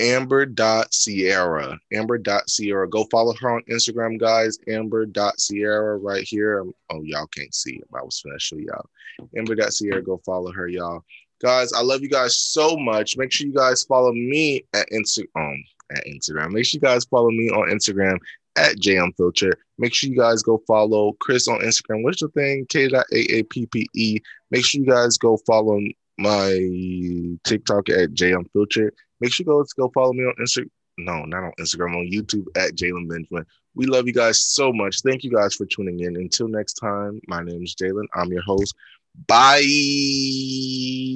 Amber 0.00 0.44
dot 0.44 0.92
Sierra. 0.92 1.78
Amber 1.92 2.18
dot 2.18 2.50
Sierra. 2.50 2.88
Go 2.88 3.04
follow 3.10 3.34
her 3.40 3.50
on 3.50 3.62
Instagram, 3.70 4.18
guys. 4.18 4.58
Amber 4.68 5.06
dot 5.06 5.40
Sierra 5.40 5.96
right 5.96 6.24
here. 6.24 6.64
Oh, 6.90 7.02
y'all 7.02 7.26
can't 7.28 7.54
see 7.54 7.76
it, 7.76 7.88
I 7.94 8.02
was 8.02 8.22
finna 8.24 8.40
show 8.40 8.56
y'all. 8.56 8.90
Amber 9.36 9.54
dot 9.54 9.72
Sierra. 9.72 10.02
Go 10.02 10.20
follow 10.26 10.52
her, 10.52 10.68
y'all. 10.68 11.04
Guys, 11.44 11.74
I 11.74 11.82
love 11.82 12.00
you 12.00 12.08
guys 12.08 12.38
so 12.38 12.74
much. 12.74 13.18
Make 13.18 13.30
sure 13.30 13.46
you 13.46 13.52
guys 13.52 13.84
follow 13.84 14.12
me 14.12 14.64
at 14.72 14.88
Instagram. 14.90 15.26
Um, 15.36 15.64
at 15.90 16.02
Instagram. 16.06 16.52
Make 16.52 16.64
sure 16.64 16.78
you 16.78 16.88
guys 16.88 17.04
follow 17.04 17.30
me 17.30 17.50
on 17.50 17.68
Instagram 17.68 18.16
at 18.56 18.76
JMFilter. 18.76 19.52
Make 19.76 19.92
sure 19.92 20.08
you 20.08 20.16
guys 20.16 20.42
go 20.42 20.62
follow 20.66 21.12
Chris 21.20 21.46
on 21.46 21.60
Instagram. 21.60 22.02
What's 22.02 22.22
the 22.22 22.28
thing? 22.28 22.64
K.A.A.P.P.E. 22.70 24.18
Make 24.50 24.64
sure 24.64 24.80
you 24.80 24.86
guys 24.86 25.18
go 25.18 25.38
follow 25.46 25.80
my 26.16 27.38
TikTok 27.44 27.90
at 27.90 28.14
JMFilter. 28.14 28.90
Make 29.20 29.30
sure 29.30 29.44
you 29.46 29.60
guys 29.60 29.74
go 29.74 29.90
follow 29.92 30.14
me 30.14 30.24
on 30.24 30.34
Instagram. 30.40 30.70
No, 30.96 31.24
not 31.24 31.44
on 31.44 31.52
Instagram, 31.60 31.96
on 31.96 32.10
YouTube 32.10 32.46
at 32.56 32.74
Jalen 32.74 33.06
Benjamin. 33.06 33.44
We 33.74 33.84
love 33.84 34.06
you 34.06 34.14
guys 34.14 34.40
so 34.40 34.72
much. 34.72 35.02
Thank 35.02 35.24
you 35.24 35.30
guys 35.30 35.54
for 35.54 35.66
tuning 35.66 36.00
in. 36.00 36.16
Until 36.16 36.48
next 36.48 36.74
time, 36.74 37.20
my 37.26 37.42
name 37.42 37.64
is 37.64 37.74
Jalen. 37.74 38.06
I'm 38.14 38.32
your 38.32 38.42
host. 38.42 38.74
Bye. 39.26 39.60